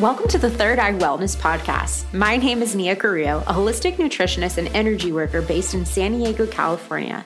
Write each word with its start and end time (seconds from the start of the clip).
Welcome 0.00 0.28
to 0.28 0.38
the 0.38 0.48
Third 0.48 0.78
Eye 0.78 0.92
Wellness 0.92 1.36
Podcast. 1.36 2.14
My 2.14 2.36
name 2.36 2.62
is 2.62 2.76
Nia 2.76 2.94
Carrillo, 2.94 3.42
a 3.48 3.52
holistic 3.52 3.96
nutritionist 3.96 4.56
and 4.56 4.68
energy 4.68 5.10
worker 5.10 5.42
based 5.42 5.74
in 5.74 5.84
San 5.84 6.12
Diego, 6.12 6.46
California. 6.46 7.24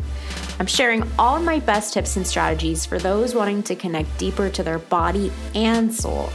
I'm 0.59 0.65
sharing 0.65 1.05
all 1.19 1.39
my 1.39 1.59
best 1.59 1.93
tips 1.93 2.17
and 2.17 2.27
strategies 2.27 2.87
for 2.87 2.99
those 2.99 3.35
wanting 3.35 3.63
to 3.65 3.77
connect 3.77 4.17
deeper 4.17 4.49
to 4.49 4.63
their 4.63 4.79
body 4.79 5.31
and 5.55 5.95
soul. 5.95 6.31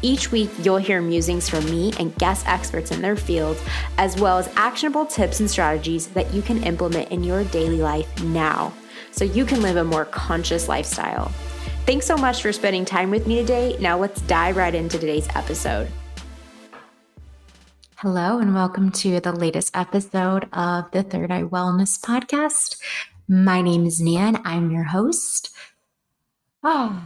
Each 0.00 0.30
week, 0.30 0.50
you'll 0.60 0.76
hear 0.76 1.02
musings 1.02 1.48
from 1.48 1.64
me 1.64 1.92
and 1.98 2.16
guest 2.18 2.46
experts 2.46 2.92
in 2.92 3.02
their 3.02 3.16
fields, 3.16 3.60
as 3.98 4.14
well 4.14 4.38
as 4.38 4.48
actionable 4.54 5.06
tips 5.06 5.40
and 5.40 5.50
strategies 5.50 6.06
that 6.10 6.32
you 6.32 6.40
can 6.40 6.62
implement 6.62 7.10
in 7.10 7.24
your 7.24 7.42
daily 7.46 7.78
life 7.78 8.06
now 8.22 8.72
so 9.10 9.24
you 9.24 9.44
can 9.44 9.60
live 9.60 9.76
a 9.76 9.82
more 9.82 10.04
conscious 10.04 10.68
lifestyle. 10.68 11.32
Thanks 11.90 12.06
so 12.06 12.16
much 12.16 12.40
for 12.40 12.52
spending 12.52 12.84
time 12.84 13.10
with 13.10 13.26
me 13.26 13.40
today. 13.40 13.76
Now 13.80 13.98
let's 13.98 14.20
dive 14.20 14.56
right 14.56 14.72
into 14.72 14.96
today's 14.96 15.26
episode. 15.34 15.88
Hello, 17.96 18.38
and 18.38 18.54
welcome 18.54 18.92
to 18.92 19.18
the 19.18 19.32
latest 19.32 19.76
episode 19.76 20.46
of 20.52 20.88
the 20.92 21.02
Third 21.02 21.32
Eye 21.32 21.42
Wellness 21.42 22.00
Podcast. 22.00 22.76
My 23.26 23.60
name 23.60 23.86
is 23.86 24.00
Nia, 24.00 24.20
and 24.20 24.38
I'm 24.44 24.70
your 24.70 24.84
host. 24.84 25.50
Oh, 26.62 27.02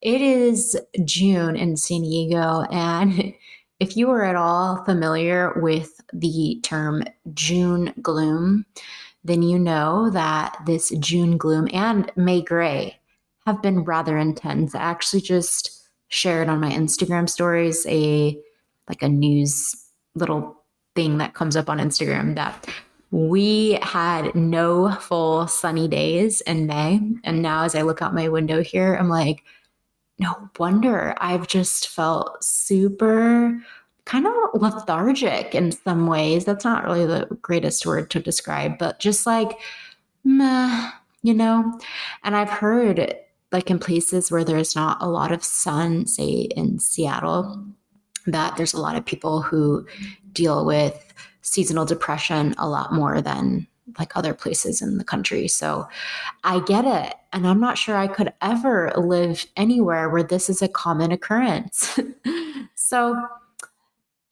it 0.00 0.20
is 0.20 0.76
June 1.04 1.54
in 1.54 1.76
San 1.76 2.02
Diego, 2.02 2.62
and 2.62 3.32
if 3.78 3.96
you 3.96 4.10
are 4.10 4.24
at 4.24 4.34
all 4.34 4.84
familiar 4.84 5.52
with 5.62 6.00
the 6.12 6.58
term 6.64 7.04
June 7.32 7.94
gloom, 8.02 8.66
then 9.22 9.42
you 9.42 9.56
know 9.56 10.10
that 10.10 10.56
this 10.66 10.90
June 10.98 11.36
gloom 11.36 11.68
and 11.72 12.10
May 12.16 12.42
gray 12.42 12.99
have 13.52 13.62
been 13.62 13.84
rather 13.84 14.16
intense. 14.16 14.74
I 14.74 14.80
actually 14.80 15.22
just 15.22 15.88
shared 16.08 16.48
on 16.48 16.60
my 16.60 16.70
Instagram 16.70 17.28
stories 17.28 17.86
a 17.88 18.38
like 18.88 19.02
a 19.02 19.08
news 19.08 19.74
little 20.14 20.64
thing 20.94 21.18
that 21.18 21.34
comes 21.34 21.56
up 21.56 21.70
on 21.70 21.78
Instagram 21.78 22.34
that 22.34 22.66
we 23.12 23.78
had 23.82 24.34
no 24.34 24.92
full 24.92 25.46
sunny 25.46 25.88
days 25.88 26.40
in 26.42 26.66
May. 26.66 27.00
And 27.24 27.42
now 27.42 27.64
as 27.64 27.74
I 27.74 27.82
look 27.82 28.02
out 28.02 28.14
my 28.14 28.28
window 28.28 28.62
here, 28.62 28.94
I'm 28.94 29.08
like, 29.08 29.42
no 30.18 30.50
wonder 30.58 31.14
I've 31.18 31.46
just 31.46 31.88
felt 31.88 32.42
super 32.42 33.60
kind 34.04 34.26
of 34.26 34.34
lethargic 34.54 35.54
in 35.54 35.72
some 35.72 36.06
ways. 36.06 36.44
That's 36.44 36.64
not 36.64 36.84
really 36.84 37.06
the 37.06 37.26
greatest 37.42 37.86
word 37.86 38.10
to 38.10 38.20
describe, 38.20 38.78
but 38.78 38.98
just 38.98 39.26
like, 39.26 39.58
meh, 40.24 40.90
you 41.22 41.34
know? 41.34 41.78
And 42.24 42.36
I've 42.36 42.50
heard 42.50 43.16
like 43.52 43.70
in 43.70 43.78
places 43.78 44.30
where 44.30 44.44
there's 44.44 44.76
not 44.76 44.98
a 45.00 45.08
lot 45.08 45.32
of 45.32 45.44
sun, 45.44 46.06
say 46.06 46.48
in 46.56 46.78
Seattle, 46.78 47.64
that 48.26 48.56
there's 48.56 48.74
a 48.74 48.80
lot 48.80 48.96
of 48.96 49.04
people 49.04 49.42
who 49.42 49.86
deal 50.32 50.64
with 50.64 51.12
seasonal 51.42 51.84
depression 51.84 52.54
a 52.58 52.68
lot 52.68 52.92
more 52.92 53.20
than 53.20 53.66
like 53.98 54.16
other 54.16 54.34
places 54.34 54.80
in 54.80 54.98
the 54.98 55.04
country. 55.04 55.48
So 55.48 55.88
I 56.44 56.60
get 56.60 56.84
it. 56.84 57.14
And 57.32 57.46
I'm 57.46 57.60
not 57.60 57.78
sure 57.78 57.96
I 57.96 58.06
could 58.06 58.32
ever 58.40 58.92
live 58.96 59.46
anywhere 59.56 60.08
where 60.08 60.22
this 60.22 60.48
is 60.48 60.62
a 60.62 60.68
common 60.68 61.10
occurrence. 61.10 61.98
so, 62.74 63.20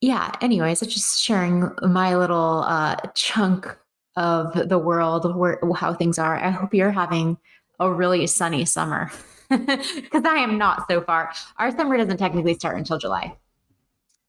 yeah, 0.01 0.33
anyways, 0.41 0.83
I'm 0.83 0.89
just 0.89 1.21
sharing 1.21 1.71
my 1.83 2.17
little 2.17 2.63
uh, 2.67 2.97
chunk 3.15 3.77
of 4.17 4.69
the 4.69 4.79
world 4.79 5.37
where 5.37 5.61
how 5.77 5.95
things 5.95 6.19
are. 6.19 6.37
I 6.37 6.51
hope 6.51 6.75
you're 6.75 6.91
having 6.91 7.39
a 7.79 7.91
really 7.93 8.27
sunny 8.27 8.65
summer 8.65 9.11
because 9.49 10.25
I 10.25 10.37
am 10.37 10.59
not 10.59 10.87
so 10.89 11.01
far. 11.01 11.33
Our 11.59 11.71
summer 11.71 11.97
doesn't 11.97 12.19
technically 12.19 12.55
start 12.55 12.77
until 12.77 12.99
July. 12.99 13.37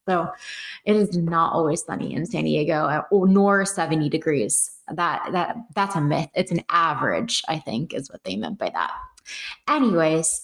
So 0.08 0.32
it 0.86 0.96
is 0.96 1.16
not 1.16 1.54
always 1.54 1.84
sunny 1.84 2.14
in 2.14 2.26
San 2.26 2.46
Diego 2.46 2.86
uh, 2.86 3.04
nor 3.12 3.66
70 3.66 4.10
degrees. 4.10 4.72
That 4.92 5.32
that 5.34 5.56
that's 5.76 5.96
a 5.96 6.02
myth. 6.02 6.30
It's 6.34 6.52
an 6.52 6.64
average, 6.70 7.44
I 7.48 7.60
think, 7.60 7.94
is 7.94 8.10
what 8.10 8.24
they 8.24 8.36
meant 8.36 8.58
by 8.58 8.72
that. 8.72 8.92
Anyways, 9.68 10.42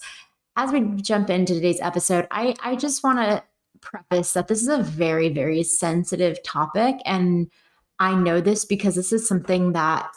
as 0.56 0.72
we 0.72 0.80
jump 1.02 1.30
into 1.30 1.54
today's 1.54 1.80
episode, 1.80 2.26
I, 2.30 2.54
I 2.62 2.76
just 2.76 3.02
want 3.02 3.18
to 3.18 3.42
preface 3.80 4.32
that 4.32 4.48
this 4.48 4.62
is 4.62 4.68
a 4.68 4.82
very, 4.82 5.28
very 5.28 5.62
sensitive 5.62 6.42
topic. 6.42 6.96
And 7.04 7.50
I 7.98 8.14
know 8.14 8.40
this 8.40 8.64
because 8.64 8.94
this 8.94 9.12
is 9.12 9.26
something 9.26 9.72
that 9.72 10.10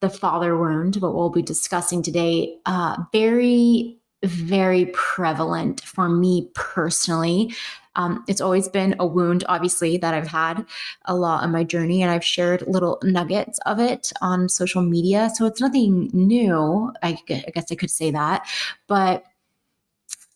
the 0.00 0.10
father 0.10 0.56
wound, 0.58 0.96
what 0.96 1.14
we'll 1.14 1.30
be 1.30 1.42
discussing 1.42 2.02
today, 2.02 2.58
uh, 2.66 2.96
very, 3.12 3.98
very 4.22 4.86
prevalent 4.92 5.80
for 5.82 6.08
me 6.08 6.50
personally. 6.54 7.54
Um, 7.94 8.24
it's 8.28 8.42
always 8.42 8.68
been 8.68 8.94
a 8.98 9.06
wound, 9.06 9.44
obviously, 9.48 9.96
that 9.98 10.12
I've 10.12 10.26
had 10.26 10.66
a 11.06 11.14
lot 11.14 11.42
on 11.42 11.50
my 11.50 11.64
journey, 11.64 12.02
and 12.02 12.10
I've 12.10 12.24
shared 12.24 12.62
little 12.66 12.98
nuggets 13.02 13.58
of 13.64 13.80
it 13.80 14.12
on 14.20 14.48
social 14.50 14.82
media. 14.82 15.30
So 15.34 15.46
it's 15.46 15.60
nothing 15.60 16.10
new. 16.12 16.92
I, 17.02 17.18
I 17.30 17.50
guess 17.54 17.72
I 17.72 17.74
could 17.74 17.90
say 17.90 18.10
that, 18.10 18.46
but 18.86 19.24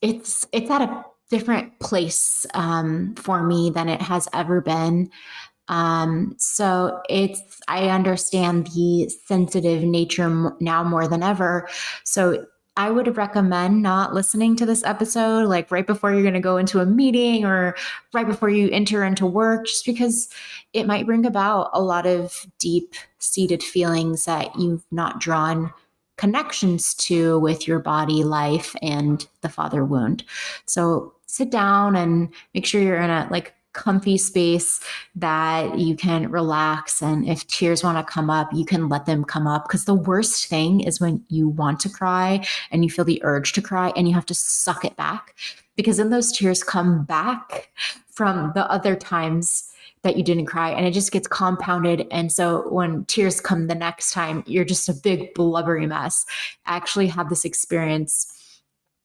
it's 0.01 0.47
it's 0.53 0.71
at 0.71 0.81
a 0.81 1.05
different 1.29 1.79
place 1.79 2.45
um, 2.55 3.15
for 3.15 3.43
me 3.43 3.71
than 3.71 3.89
it 3.89 4.03
has 4.03 4.29
ever 4.33 4.61
been. 4.61 5.11
Um, 5.71 6.35
so 6.37 7.01
it's, 7.09 7.41
I 7.69 7.89
understand 7.89 8.67
the 8.69 9.09
sensitive 9.25 9.83
nature 9.85 10.53
now 10.61 10.85
more 10.85 11.09
than 11.09 11.23
ever. 11.23 11.69
So 12.05 12.45
I 12.77 12.91
would 12.91 13.17
recommend 13.17 13.83
not 13.83 14.15
listening 14.15 14.57
to 14.57 14.67
this 14.67 14.85
episode 14.85 15.47
like 15.47 15.71
right 15.71 15.87
before 15.87 16.13
you're 16.13 16.23
going 16.23 16.35
to 16.35 16.41
go 16.41 16.57
into 16.57 16.81
a 16.81 16.87
meeting 16.87 17.45
or 17.45 17.77
right 18.13 18.27
before 18.27 18.49
you 18.49 18.69
enter 18.71 19.05
into 19.05 19.27
work, 19.27 19.67
just 19.67 19.85
because 19.87 20.29
it 20.73 20.87
might 20.87 21.07
bring 21.07 21.25
about 21.25 21.71
a 21.73 21.81
lot 21.81 22.07
of 22.07 22.47
deep 22.59 22.95
seated 23.19 23.63
feelings 23.63 24.25
that 24.25 24.55
you've 24.59 24.85
not 24.91 25.21
drawn 25.21 25.73
connections 26.17 26.95
to 26.95 27.39
with 27.41 27.67
your 27.67 27.79
body, 27.79 28.25
life, 28.25 28.75
and 28.83 29.27
the 29.41 29.49
father 29.49 29.85
wound. 29.85 30.25
So 30.67 31.15
sit 31.27 31.51
down 31.51 31.97
and 31.97 32.29
make 32.55 32.67
sure 32.67 32.83
you're 32.83 33.01
in 33.01 33.11
a 33.11 33.29
like 33.31 33.55
comfy 33.73 34.19
space 34.19 34.81
that 35.15 35.79
you 35.79 35.97
can 35.97 36.31
relax. 36.31 37.01
And 37.03 37.29
if 37.29 37.47
tears 37.47 37.85
want 37.85 37.99
to 37.99 38.13
come 38.13 38.31
up, 38.31 38.53
you 38.53 38.65
can 38.65 38.89
let 38.89 39.07
them 39.07 39.25
come 39.25 39.47
up. 39.47 39.65
Because 39.65 39.85
the 39.85 39.95
worst 39.95 40.47
thing 40.49 40.81
is 40.81 41.01
when 41.01 41.25
you 41.29 41.49
want 41.49 41.81
to 41.81 41.89
cry 41.89 42.45
and 42.71 42.85
you 42.85 42.91
feel 42.91 43.05
the 43.05 43.21
urge 43.25 43.53
to 43.55 43.63
cry 43.63 43.93
and 43.97 44.09
you 44.09 44.15
have 44.15 44.27
to 44.27 44.35
suck 44.35 44.85
it 44.85 44.97
back. 44.97 45.35
Because 45.77 45.97
then 45.99 46.11
those 46.11 46.33
tears 46.33 46.63
come 46.63 47.05
back 47.05 47.71
from 48.11 48.53
the 48.55 48.71
other 48.71 48.97
times 48.97 49.71
that 50.03 50.17
you 50.17 50.23
didn't 50.23 50.47
cry 50.47 50.71
and 50.71 50.87
it 50.87 50.93
just 50.93 51.13
gets 51.13 51.29
compounded 51.29 52.07
and 52.11 52.33
so 52.33 52.67
when 52.71 53.05
tears 53.05 53.41
come 53.41 53.67
the 53.67 53.75
next 53.75 54.13
time 54.13 54.43
you're 54.47 54.65
just 54.65 54.89
a 54.89 54.95
big 54.95 55.35
blubbery 55.35 55.87
mess 55.87 56.25
I 56.65 56.77
actually 56.77 57.09
had 57.09 57.29
this 57.29 57.45
experience 57.45 58.30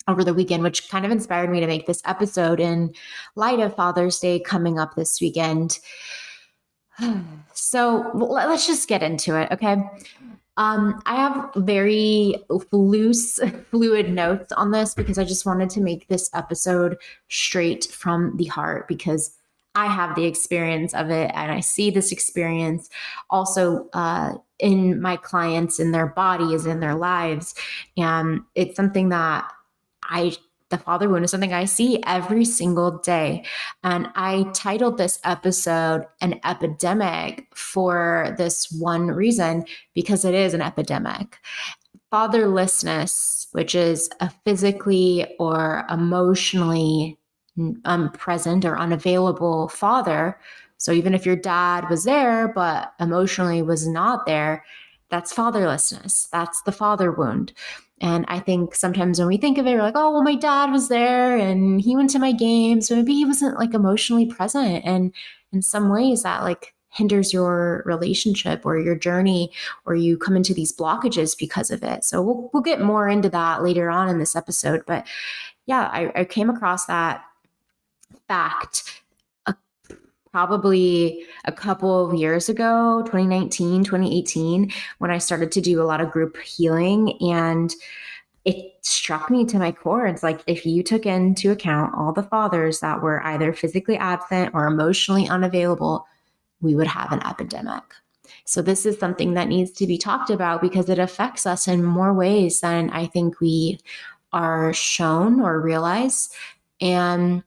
over 0.08 0.24
the 0.24 0.34
weekend, 0.34 0.64
which 0.64 0.90
kind 0.90 1.06
of 1.06 1.12
inspired 1.12 1.50
me 1.50 1.60
to 1.60 1.68
make 1.68 1.88
this 1.88 2.02
episode 2.06 2.60
in 2.60 2.94
light 3.36 3.60
of 3.60 3.76
Father's 3.76 4.20
Day 4.20 4.40
coming 4.40 4.80
up 4.80 4.96
this 4.96 5.20
weekend. 5.22 5.80
So 7.58 8.12
let's 8.14 8.68
just 8.68 8.90
get 8.90 9.02
into 9.02 9.40
it, 9.40 9.50
okay? 9.50 9.78
Um, 10.58 11.02
I 11.06 11.16
have 11.16 11.52
very 11.56 12.36
loose, 12.72 13.40
fluid 13.72 14.12
notes 14.12 14.52
on 14.52 14.72
this 14.72 14.94
because 14.94 15.18
I 15.18 15.24
just 15.24 15.46
wanted 15.46 15.70
to 15.72 15.82
make 15.82 16.08
this 16.10 16.30
episode 16.34 16.98
straight 17.30 17.86
from 17.86 18.36
the 18.36 18.46
heart 18.46 18.90
because 18.90 19.38
I 19.76 19.88
have 19.88 20.16
the 20.16 20.26
experience 20.26 20.94
of 20.94 21.10
it 21.10 21.32
and 21.34 21.52
I 21.52 21.60
see 21.60 21.92
this 21.92 22.12
experience 22.12 22.90
also 23.30 23.90
uh, 23.94 24.36
in 24.60 25.02
my 25.02 25.18
clients, 25.18 25.80
in 25.80 25.92
their 25.92 26.08
bodies, 26.08 26.66
in 26.66 26.80
their 26.80 26.96
lives. 26.96 27.56
And 27.98 28.42
it's 28.56 28.76
something 28.76 29.10
that 29.10 29.52
I 30.10 30.36
the 30.70 30.78
father 30.78 31.08
wound 31.10 31.24
is 31.24 31.32
something 31.32 31.54
I 31.54 31.66
see 31.66 32.02
every 32.06 32.44
single 32.44 32.98
day. 33.00 33.46
And 33.84 34.08
I 34.16 34.50
titled 34.54 34.98
this 34.98 35.20
episode 35.24 36.06
an 36.22 36.40
epidemic 36.44 37.48
for 37.56 38.34
this 38.38 38.72
one 38.72 39.08
reason 39.08 39.66
because 39.94 40.26
it 40.26 40.34
is 40.34 40.54
an 40.54 40.62
epidemic. 40.62 41.38
Fatherlessness, 42.12 43.48
which 43.52 43.76
is 43.76 44.10
a 44.20 44.32
physically 44.44 45.28
or 45.40 45.86
emotionally 45.90 47.20
unpresent 47.86 48.66
or 48.66 48.78
unavailable 48.78 49.70
father. 49.70 50.40
So 50.78 50.92
even 50.92 51.14
if 51.14 51.26
your 51.26 51.36
dad 51.36 51.90
was 51.90 52.04
there, 52.04 52.48
but 52.48 52.94
emotionally 53.00 53.62
was 53.62 53.88
not 53.88 54.26
there, 54.26 54.66
that's 55.10 55.34
fatherlessness. 55.34 56.30
That's 56.32 56.62
the 56.64 56.72
father 56.72 57.12
wound. 57.12 57.54
And 58.02 58.26
I 58.28 58.40
think 58.40 58.76
sometimes 58.76 59.20
when 59.20 59.28
we 59.30 59.38
think 59.38 59.58
of 59.58 59.66
it, 59.66 59.74
we're 59.74 59.82
like, 59.82 59.96
oh, 59.96 60.12
well, 60.12 60.24
my 60.24 60.36
dad 60.36 60.70
was 60.70 60.90
there 60.90 61.38
and 61.38 61.80
he 61.80 61.96
went 61.96 62.10
to 62.10 62.20
my 62.20 62.34
game. 62.34 62.82
So 62.82 62.96
maybe 62.96 63.14
he 63.14 63.26
wasn't 63.26 63.58
like 63.58 63.74
emotionally 63.74 64.26
present. 64.26 64.84
And 64.84 65.14
in 65.54 65.62
some 65.62 65.90
ways, 65.90 66.24
that 66.24 66.44
like 66.44 66.74
hinders 66.90 67.34
your 67.34 67.84
relationship 67.86 68.66
or 68.66 68.80
your 68.80 68.96
journey, 68.96 69.52
or 69.86 69.96
you 69.96 70.18
come 70.18 70.36
into 70.36 70.54
these 70.54 70.76
blockages 70.76 71.38
because 71.38 71.72
of 71.72 71.84
it. 71.84 72.04
So 72.06 72.22
we'll, 72.22 72.50
we'll 72.54 72.64
get 72.64 72.82
more 72.82 73.08
into 73.10 73.30
that 73.30 73.64
later 73.64 73.90
on 73.90 74.10
in 74.10 74.18
this 74.18 74.36
episode. 74.36 74.84
But 74.86 75.06
yeah, 75.66 75.90
I, 75.92 76.12
I 76.16 76.24
came 76.26 76.50
across 76.50 76.86
that 76.86 77.24
fact, 78.28 79.04
probably 80.36 81.26
a 81.46 81.52
couple 81.54 82.06
of 82.06 82.14
years 82.14 82.50
ago 82.50 83.02
2019 83.06 83.86
2018 83.86 84.70
when 84.98 85.10
i 85.10 85.18
started 85.18 85.50
to 85.50 85.62
do 85.62 85.82
a 85.82 85.88
lot 85.88 86.02
of 86.02 86.12
group 86.12 86.36
healing 86.42 87.18
and 87.22 87.74
it 88.44 88.74
struck 88.82 89.32
me 89.32 89.44
to 89.46 89.58
my 89.58 89.72
core. 89.72 90.06
It's 90.06 90.22
like 90.22 90.42
if 90.46 90.66
you 90.66 90.84
took 90.84 91.06
into 91.06 91.52
account 91.52 91.96
all 91.96 92.12
the 92.12 92.22
fathers 92.22 92.82
that 92.82 93.02
were 93.02 93.26
either 93.26 93.54
physically 93.54 93.98
absent 93.98 94.54
or 94.54 94.68
emotionally 94.68 95.26
unavailable 95.30 96.06
we 96.60 96.76
would 96.76 96.88
have 96.88 97.14
an 97.14 97.26
epidemic. 97.26 97.84
So 98.44 98.62
this 98.62 98.86
is 98.86 99.00
something 99.00 99.36
that 99.36 99.48
needs 99.48 99.72
to 99.72 99.88
be 99.88 99.98
talked 99.98 100.30
about 100.30 100.60
because 100.60 100.90
it 100.90 101.00
affects 101.00 101.46
us 101.46 101.66
in 101.66 101.82
more 101.82 102.14
ways 102.14 102.60
than 102.60 102.90
i 102.90 103.06
think 103.06 103.40
we 103.40 103.80
are 104.34 104.74
shown 104.74 105.40
or 105.40 105.62
realize. 105.62 106.30
And 106.82 107.42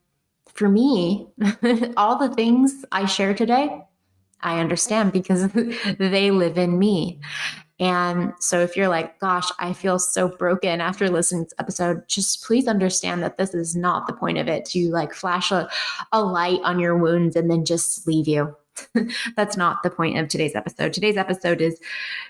for 0.59 0.67
me, 0.67 1.25
all 1.97 2.19
the 2.19 2.35
things 2.35 2.83
I 2.91 3.05
share 3.05 3.33
today, 3.33 3.81
I 4.41 4.59
understand 4.59 5.13
because 5.13 5.47
they 5.99 6.31
live 6.31 6.57
in 6.57 6.77
me. 6.77 7.21
And 7.79 8.33
so 8.41 8.59
if 8.59 8.75
you're 8.75 8.89
like, 8.89 9.17
gosh, 9.21 9.49
I 9.57 9.71
feel 9.71 9.99
so 9.99 10.27
broken 10.27 10.81
after 10.81 11.09
listening 11.09 11.43
to 11.43 11.45
this 11.45 11.53
episode, 11.59 12.03
just 12.09 12.43
please 12.43 12.67
understand 12.67 13.23
that 13.23 13.37
this 13.37 13.53
is 13.53 13.73
not 13.73 14.05
the 14.05 14.13
point 14.13 14.37
of 14.37 14.49
it 14.49 14.65
to 14.65 14.91
like 14.91 15.13
flash 15.13 15.49
a, 15.49 15.69
a 16.11 16.21
light 16.21 16.59
on 16.65 16.77
your 16.77 16.97
wounds 16.97 17.37
and 17.37 17.49
then 17.49 17.63
just 17.63 18.05
leave 18.05 18.27
you. 18.27 18.53
That's 19.35 19.57
not 19.57 19.83
the 19.83 19.89
point 19.89 20.17
of 20.17 20.27
today's 20.27 20.55
episode. 20.55 20.93
Today's 20.93 21.17
episode 21.17 21.61
is 21.61 21.79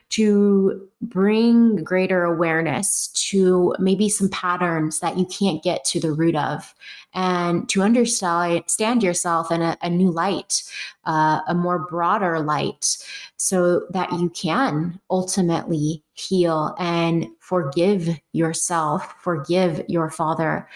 to 0.10 0.88
bring 1.02 1.84
greater 1.84 2.24
awareness 2.24 3.08
to 3.30 3.76
maybe 3.80 4.10
some 4.10 4.30
patterns 4.30 5.00
that 5.00 5.18
you 5.18 5.26
can't 5.26 5.64
get 5.64 5.86
to 5.86 6.00
the 6.00 6.12
root 6.12 6.36
of 6.36 6.74
and 7.14 7.68
to 7.70 7.82
understand 7.82 9.04
yourself 9.04 9.52
in 9.52 9.62
a, 9.62 9.78
a 9.82 9.90
new 9.90 10.12
light, 10.12 10.64
uh, 11.06 11.42
a 11.48 11.56
more 11.56 11.80
broader 11.80 12.40
light, 12.40 12.98
so 13.38 13.88
that 13.90 14.12
you 14.14 14.30
can 14.30 15.00
ultimately 15.10 16.04
heal 16.14 16.76
and 16.78 17.28
forgive 17.40 18.20
yourself, 18.34 19.16
forgive 19.22 19.84
your 19.88 20.10
father 20.10 20.68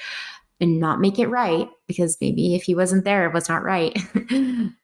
and 0.64 0.80
not 0.80 1.02
make 1.02 1.20
it 1.20 1.28
right 1.28 1.68
because 1.88 2.18
maybe 2.22 2.56
if 2.56 2.64
he 2.64 2.74
wasn't 2.74 3.04
there, 3.04 3.28
it 3.28 3.34
was 3.34 3.50
not 3.50 3.64
right. 3.64 3.98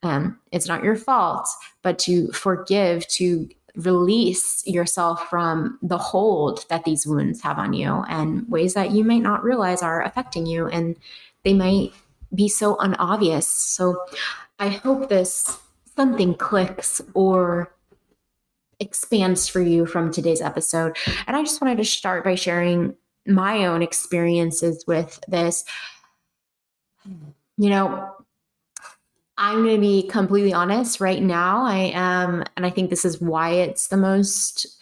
um, 0.04 0.38
it's 0.52 0.68
not 0.68 0.84
your 0.84 0.98
fault, 0.98 1.48
but 1.82 1.98
to 1.98 2.28
forgive, 2.34 3.08
to 3.08 3.48
release 3.76 4.62
yourself 4.68 5.30
from 5.30 5.80
the 5.82 5.98
hold 5.98 6.66
that 6.68 6.84
these 6.84 7.08
wounds 7.08 7.42
have 7.42 7.58
on 7.58 7.72
you 7.72 8.04
and 8.10 8.46
ways 8.50 8.74
that 8.74 8.92
you 8.92 9.06
might 9.06 9.22
not 9.22 9.42
realize 9.42 9.82
are 9.82 10.04
affecting 10.04 10.46
you 10.46 10.68
and 10.68 10.98
they 11.46 11.54
might 11.54 11.94
be 12.36 12.50
so 12.50 12.78
unobvious. 12.80 13.48
So 13.48 14.04
I 14.60 14.68
hope 14.68 15.08
this 15.08 15.60
something 15.96 16.36
clicks 16.36 17.02
or 17.14 17.74
expands 18.82 19.48
for 19.48 19.62
you 19.62 19.86
from 19.86 20.12
today's 20.12 20.42
episode. 20.42 20.98
And 21.26 21.38
I 21.38 21.42
just 21.42 21.62
wanted 21.62 21.78
to 21.78 21.86
start 21.86 22.26
by 22.26 22.36
sharing 22.36 22.96
my 23.26 23.66
own 23.66 23.82
experiences 23.82 24.84
with 24.88 25.20
this, 25.28 25.64
you 27.58 27.70
know, 27.70 28.16
I'm 29.38 29.64
going 29.64 29.76
to 29.76 29.82
be 29.82 30.08
completely 30.08 30.54
honest 30.54 31.00
right 31.00 31.22
now. 31.22 31.64
I 31.64 31.92
am, 31.94 32.44
and 32.58 32.66
I 32.66 32.70
think 32.70 32.90
this 32.90 33.06
is 33.06 33.22
why 33.22 33.52
it's 33.52 33.88
the 33.88 33.98
most 33.98 34.80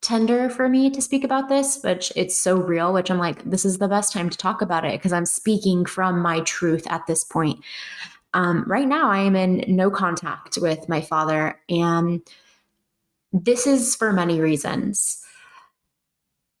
tender 0.00 0.50
for 0.50 0.68
me 0.68 0.90
to 0.90 1.00
speak 1.00 1.22
about 1.22 1.48
this, 1.48 1.76
but 1.76 2.10
it's 2.16 2.36
so 2.36 2.56
real, 2.56 2.92
which 2.92 3.10
I'm 3.10 3.18
like, 3.18 3.48
this 3.48 3.64
is 3.64 3.78
the 3.78 3.86
best 3.86 4.12
time 4.12 4.28
to 4.28 4.36
talk 4.36 4.60
about 4.60 4.84
it 4.84 4.98
because 4.98 5.12
I'm 5.12 5.24
speaking 5.24 5.86
from 5.86 6.20
my 6.20 6.40
truth 6.40 6.84
at 6.90 7.06
this 7.06 7.22
point. 7.22 7.60
Um, 8.34 8.64
right 8.66 8.88
now, 8.88 9.08
I 9.08 9.18
am 9.18 9.36
in 9.36 9.64
no 9.68 9.90
contact 9.90 10.58
with 10.60 10.88
my 10.88 11.00
father, 11.00 11.60
and 11.68 12.22
this 13.32 13.66
is 13.66 13.94
for 13.94 14.12
many 14.12 14.40
reasons. 14.40 15.21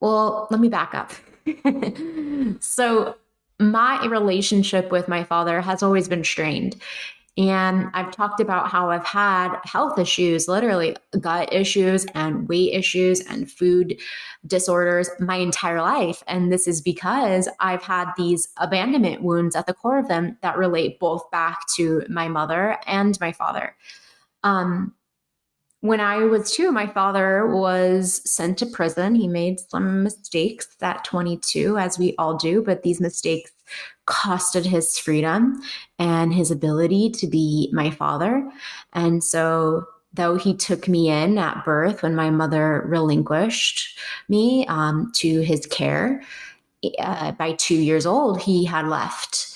Well, 0.02 0.48
let 0.50 0.58
me 0.58 0.68
back 0.68 0.94
up. 0.94 1.12
so, 2.60 3.14
my 3.60 4.04
relationship 4.06 4.90
with 4.90 5.06
my 5.06 5.22
father 5.22 5.60
has 5.60 5.80
always 5.80 6.08
been 6.08 6.24
strained. 6.24 6.74
And 7.38 7.88
I've 7.94 8.10
talked 8.10 8.40
about 8.40 8.68
how 8.68 8.90
I've 8.90 9.06
had 9.06 9.56
health 9.62 10.00
issues, 10.00 10.48
literally 10.48 10.96
gut 11.20 11.52
issues 11.52 12.04
and 12.16 12.48
weight 12.48 12.74
issues 12.74 13.20
and 13.20 13.48
food 13.48 13.96
disorders 14.44 15.08
my 15.20 15.36
entire 15.36 15.80
life. 15.80 16.24
And 16.26 16.52
this 16.52 16.66
is 16.66 16.80
because 16.80 17.48
I've 17.60 17.84
had 17.84 18.10
these 18.18 18.48
abandonment 18.56 19.22
wounds 19.22 19.54
at 19.54 19.68
the 19.68 19.74
core 19.74 20.00
of 20.00 20.08
them 20.08 20.36
that 20.42 20.58
relate 20.58 20.98
both 20.98 21.30
back 21.30 21.60
to 21.76 22.02
my 22.08 22.26
mother 22.26 22.76
and 22.88 23.18
my 23.20 23.30
father. 23.30 23.76
Um, 24.42 24.94
when 25.82 25.98
I 25.98 26.18
was 26.18 26.52
two, 26.52 26.70
my 26.70 26.86
father 26.86 27.48
was 27.48 28.22
sent 28.24 28.56
to 28.58 28.66
prison. 28.66 29.16
He 29.16 29.26
made 29.26 29.58
some 29.58 30.04
mistakes 30.04 30.68
at 30.80 31.04
22, 31.04 31.76
as 31.76 31.98
we 31.98 32.14
all 32.18 32.36
do, 32.36 32.62
but 32.62 32.84
these 32.84 33.00
mistakes 33.00 33.50
costed 34.06 34.64
his 34.64 34.96
freedom 34.96 35.60
and 35.98 36.32
his 36.32 36.52
ability 36.52 37.10
to 37.10 37.26
be 37.26 37.68
my 37.72 37.90
father. 37.90 38.48
And 38.92 39.24
so, 39.24 39.84
though 40.14 40.36
he 40.36 40.54
took 40.54 40.86
me 40.86 41.08
in 41.08 41.36
at 41.36 41.64
birth 41.64 42.04
when 42.04 42.14
my 42.14 42.30
mother 42.30 42.84
relinquished 42.86 43.98
me 44.28 44.64
um, 44.68 45.10
to 45.16 45.40
his 45.40 45.66
care, 45.66 46.22
uh, 47.00 47.32
by 47.32 47.54
two 47.54 47.74
years 47.74 48.06
old, 48.06 48.40
he 48.40 48.64
had 48.64 48.86
left 48.86 49.51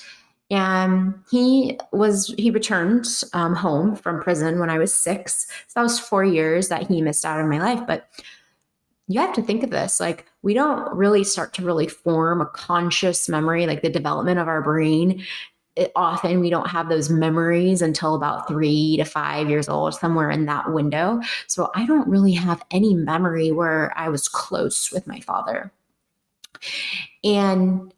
and 0.50 1.14
he 1.31 1.78
was 1.93 2.34
he 2.38 2.50
returned 2.50 3.06
um, 3.32 3.54
home 3.54 3.96
from 3.96 4.22
prison 4.22 4.58
when 4.58 4.70
i 4.70 4.78
was 4.78 4.94
six. 4.94 5.46
So 5.66 5.81
that 5.81 5.82
was 5.82 5.98
four 5.98 6.25
years 6.25 6.69
that 6.69 6.87
he 6.87 7.02
missed 7.02 7.25
out 7.25 7.40
on 7.40 7.48
my 7.48 7.58
life. 7.58 7.87
But 7.87 8.08
you 9.08 9.20
have 9.20 9.34
to 9.34 9.43
think 9.43 9.62
of 9.62 9.70
this 9.70 10.00
like 10.00 10.26
we 10.43 10.54
don't 10.54 10.94
really 10.94 11.25
start 11.25 11.52
to 11.54 11.64
really 11.64 11.88
form 11.88 12.40
a 12.40 12.46
conscious 12.46 13.28
memory 13.28 13.66
like 13.66 13.82
the 13.82 13.90
development 13.90 14.38
of 14.38 14.48
our 14.48 14.62
brain. 14.62 15.25
It, 15.75 15.93
often 15.94 16.40
we 16.40 16.48
don't 16.48 16.70
have 16.70 16.88
those 16.88 17.10
memories 17.10 17.82
until 17.82 18.14
about 18.14 18.48
three 18.48 18.96
to 18.96 19.04
five 19.04 19.50
years 19.50 19.69
old 19.69 19.94
somewhere 19.94 20.31
in 20.31 20.46
that 20.46 20.72
window. 20.72 21.20
So 21.48 21.70
i 21.75 21.84
don't 21.87 22.08
really 22.08 22.32
have 22.32 22.64
any 22.70 22.94
memory 22.94 23.50
where 23.50 23.93
i 23.98 24.08
was 24.08 24.28
close 24.28 24.93
with 24.93 25.06
my 25.08 25.20
father. 25.20 25.72
And 27.25 27.93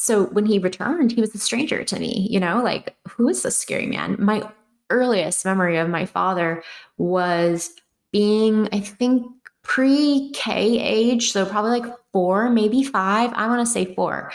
so 0.00 0.24
when 0.28 0.46
he 0.46 0.58
returned, 0.58 1.12
he 1.12 1.20
was 1.20 1.34
a 1.34 1.38
stranger 1.38 1.84
to 1.84 1.98
me, 1.98 2.26
you 2.30 2.40
know, 2.40 2.62
like, 2.62 2.96
who 3.06 3.28
is 3.28 3.42
this 3.42 3.58
scary 3.58 3.86
man? 3.86 4.16
My 4.18 4.50
earliest 4.88 5.44
memory 5.44 5.76
of 5.76 5.90
my 5.90 6.06
father 6.06 6.62
was 6.96 7.74
being, 8.10 8.66
I 8.72 8.80
think, 8.80 9.26
pre 9.62 10.30
K 10.32 10.80
age, 10.80 11.32
so 11.32 11.44
probably 11.44 11.80
like 11.80 11.92
four, 12.14 12.48
maybe 12.48 12.82
five. 12.82 13.30
I 13.34 13.46
want 13.46 13.60
to 13.60 13.70
say 13.70 13.94
four, 13.94 14.32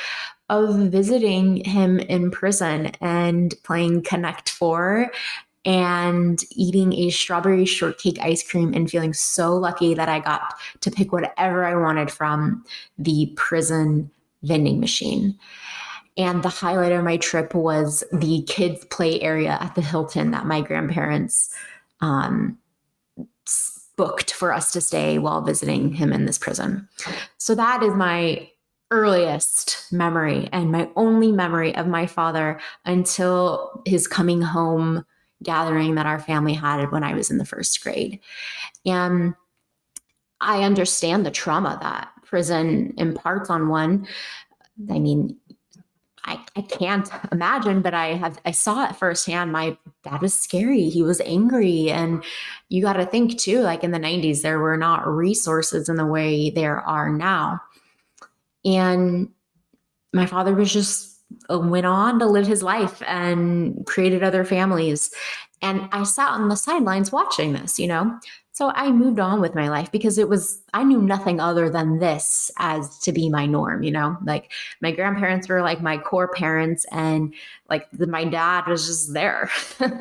of 0.50 0.76
visiting 0.76 1.66
him 1.66 1.98
in 1.98 2.30
prison 2.30 2.92
and 3.02 3.56
playing 3.64 4.04
Connect 4.04 4.50
Four 4.50 5.12
and 5.66 6.44
eating 6.52 6.94
a 6.94 7.10
strawberry 7.10 7.66
shortcake 7.66 8.20
ice 8.22 8.48
cream 8.48 8.72
and 8.76 8.88
feeling 8.88 9.14
so 9.14 9.56
lucky 9.56 9.96
that 9.96 10.10
I 10.10 10.20
got 10.20 10.54
to 10.82 10.92
pick 10.92 11.12
whatever 11.12 11.66
I 11.66 11.76
wanted 11.76 12.12
from 12.12 12.64
the 13.00 13.34
prison 13.36 14.12
vending 14.46 14.80
machine. 14.80 15.38
And 16.18 16.44
the 16.44 16.50
highlight 16.50 16.94
of 16.94 17.04
my 17.04 17.18
trip 17.18 17.54
was 17.54 18.04
the 18.14 18.44
kids' 18.44 18.86
play 18.86 19.20
area 19.22 19.58
at 19.60 19.76
the 19.76 19.82
Hilton 19.82 20.32
that 20.32 20.46
my 20.46 20.62
grandparents 20.62 21.54
um, 22.00 22.58
booked 23.98 24.34
for 24.34 24.54
us 24.54 24.72
to 24.72 24.82
stay 24.82 25.18
while 25.18 25.42
visiting 25.42 25.94
him 25.94 26.14
in 26.14 26.26
this 26.26 26.38
prison. 26.38 26.88
So 27.38 27.56
that 27.56 27.84
is 27.84 27.94
my 27.94 28.50
earliest 28.92 29.92
memory 29.92 30.48
and 30.52 30.72
my 30.72 30.90
only 30.96 31.32
memory 31.32 31.76
of 31.76 31.88
my 31.88 32.06
father 32.06 32.60
until 32.86 33.82
his 33.86 34.08
coming 34.08 34.42
home 34.42 35.06
gathering 35.44 35.96
that 35.96 36.06
our 36.06 36.20
family 36.20 36.54
had 36.54 36.92
when 36.92 37.04
I 37.04 37.14
was 37.14 37.30
in 37.30 37.38
the 37.38 37.46
first 37.46 37.82
grade. 37.84 38.20
And 38.86 39.34
I 40.40 40.64
understand 40.64 41.26
the 41.26 41.32
trauma 41.32 41.78
that 41.82 42.10
prison 42.26 42.94
imparts 42.98 43.50
on 43.50 43.70
one. 43.70 44.08
I 44.90 45.00
mean, 45.00 45.38
I, 46.26 46.44
I 46.56 46.62
can't 46.62 47.08
imagine, 47.32 47.82
but 47.82 47.94
I 47.94 48.14
have 48.16 48.40
I 48.46 48.52
saw 48.52 48.90
it 48.90 48.96
firsthand. 48.96 49.52
My 49.52 49.78
dad 50.04 50.22
was 50.22 50.34
scary. 50.34 50.90
He 50.90 51.04
was 51.04 51.22
angry. 51.22 51.92
And 51.92 52.24
you 52.70 52.82
got 52.82 52.94
to 52.94 53.06
think 53.06 53.38
too, 53.38 53.62
like 53.62 53.84
in 53.84 53.92
the 53.92 54.00
90s, 54.00 54.42
there 54.42 54.60
were 54.60 54.78
not 54.78 55.08
resources 55.08 55.88
in 55.88 55.98
the 55.98 56.06
way 56.06 56.50
there 56.50 56.80
are 56.80 57.10
now. 57.10 57.62
And 58.64 59.30
my 60.14 60.26
father 60.26 60.56
was 60.56 60.74
just 60.74 61.22
uh, 61.52 61.60
went 61.60 61.86
on 61.86 62.18
to 62.20 62.26
live 62.26 62.48
his 62.48 62.64
life 62.64 63.04
and 63.06 63.86
created 63.86 64.24
other 64.24 64.44
families. 64.44 65.12
And 65.62 65.88
I 65.92 66.04
sat 66.04 66.30
on 66.30 66.50
the 66.50 66.56
sidelines 66.56 67.12
watching 67.12 67.54
this, 67.54 67.80
you 67.80 67.88
know. 67.88 68.20
So 68.56 68.72
I 68.74 68.90
moved 68.90 69.20
on 69.20 69.42
with 69.42 69.54
my 69.54 69.68
life 69.68 69.92
because 69.92 70.18
it 70.18 70.30
was, 70.30 70.62
I 70.74 70.86
knew 70.86 71.02
nothing 71.02 71.42
other 71.42 71.70
than 71.70 72.00
this 72.00 72.50
as 72.58 72.98
to 73.00 73.12
be 73.12 73.28
my 73.28 73.46
norm, 73.46 73.84
you 73.84 73.92
know? 73.92 74.16
Like 74.24 74.54
my 74.80 74.94
grandparents 74.94 75.50
were 75.50 75.62
like 75.62 75.82
my 75.82 75.98
core 75.98 76.30
parents, 76.30 76.86
and 76.90 77.34
like 77.70 77.86
the, 77.92 78.08
my 78.08 78.24
dad 78.24 78.66
was 78.66 78.88
just 78.88 79.14
there. 79.14 79.50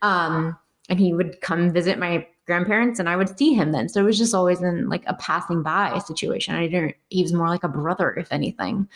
um, 0.00 0.56
and 0.88 0.98
he 0.98 1.12
would 1.12 1.42
come 1.42 1.74
visit 1.74 1.98
my 1.98 2.26
grandparents 2.46 2.98
and 3.00 3.06
I 3.06 3.16
would 3.16 3.36
see 3.36 3.52
him 3.52 3.70
then. 3.70 3.90
So 3.90 4.00
it 4.00 4.04
was 4.04 4.16
just 4.16 4.34
always 4.34 4.62
in 4.62 4.88
like 4.88 5.04
a 5.06 5.12
passing 5.14 5.62
by 5.62 5.98
situation. 5.98 6.54
I 6.54 6.68
didn't, 6.68 6.94
he 7.10 7.20
was 7.20 7.34
more 7.34 7.50
like 7.50 7.64
a 7.64 7.68
brother, 7.68 8.14
if 8.14 8.32
anything. 8.32 8.88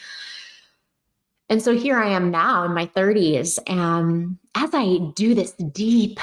And 1.50 1.61
so 1.61 1.76
here 1.76 1.99
I 1.99 2.08
am 2.08 2.30
now 2.30 2.64
in 2.64 2.73
my 2.73 2.87
30s. 2.87 3.58
And 3.66 4.38
as 4.54 4.70
I 4.73 4.96
do 5.14 5.34
this 5.34 5.52
deep, 5.52 6.18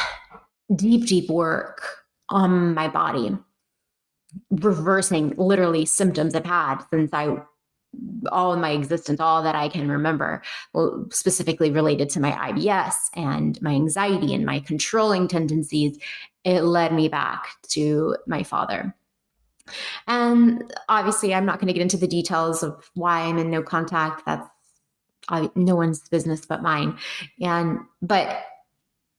deep, 0.75 1.05
deep 1.05 1.29
work 1.29 2.00
on 2.31 2.73
my 2.73 2.88
body, 2.88 3.38
reversing 4.50 5.35
literally 5.38 5.85
symptoms 5.85 6.33
I've 6.33 6.45
had 6.45 6.81
since 6.89 7.11
I 7.13 7.38
all 8.31 8.53
in 8.53 8.61
my 8.61 8.71
existence, 8.71 9.19
all 9.19 9.43
that 9.43 9.55
I 9.55 9.67
can 9.67 9.89
remember, 9.89 10.41
specifically 11.09 11.71
related 11.71 12.09
to 12.11 12.21
my 12.21 12.31
IBS 12.31 12.95
and 13.15 13.61
my 13.61 13.71
anxiety 13.71 14.33
and 14.33 14.45
my 14.45 14.61
controlling 14.61 15.27
tendencies, 15.27 15.97
it 16.43 16.61
led 16.61 16.93
me 16.93 17.09
back 17.09 17.50
to 17.69 18.15
my 18.27 18.43
father. 18.43 18.95
And 20.07 20.73
obviously, 20.89 21.33
I'm 21.33 21.45
not 21.45 21.59
going 21.59 21.67
to 21.67 21.73
get 21.73 21.81
into 21.81 21.97
the 21.97 22.07
details 22.07 22.63
of 22.63 22.89
why 22.93 23.21
I'm 23.21 23.38
in 23.38 23.51
no 23.51 23.61
contact. 23.61 24.25
That's 24.25 24.47
no 25.55 25.75
one's 25.75 26.07
business 26.09 26.45
but 26.45 26.61
mine. 26.61 26.97
And, 27.41 27.79
but 28.01 28.43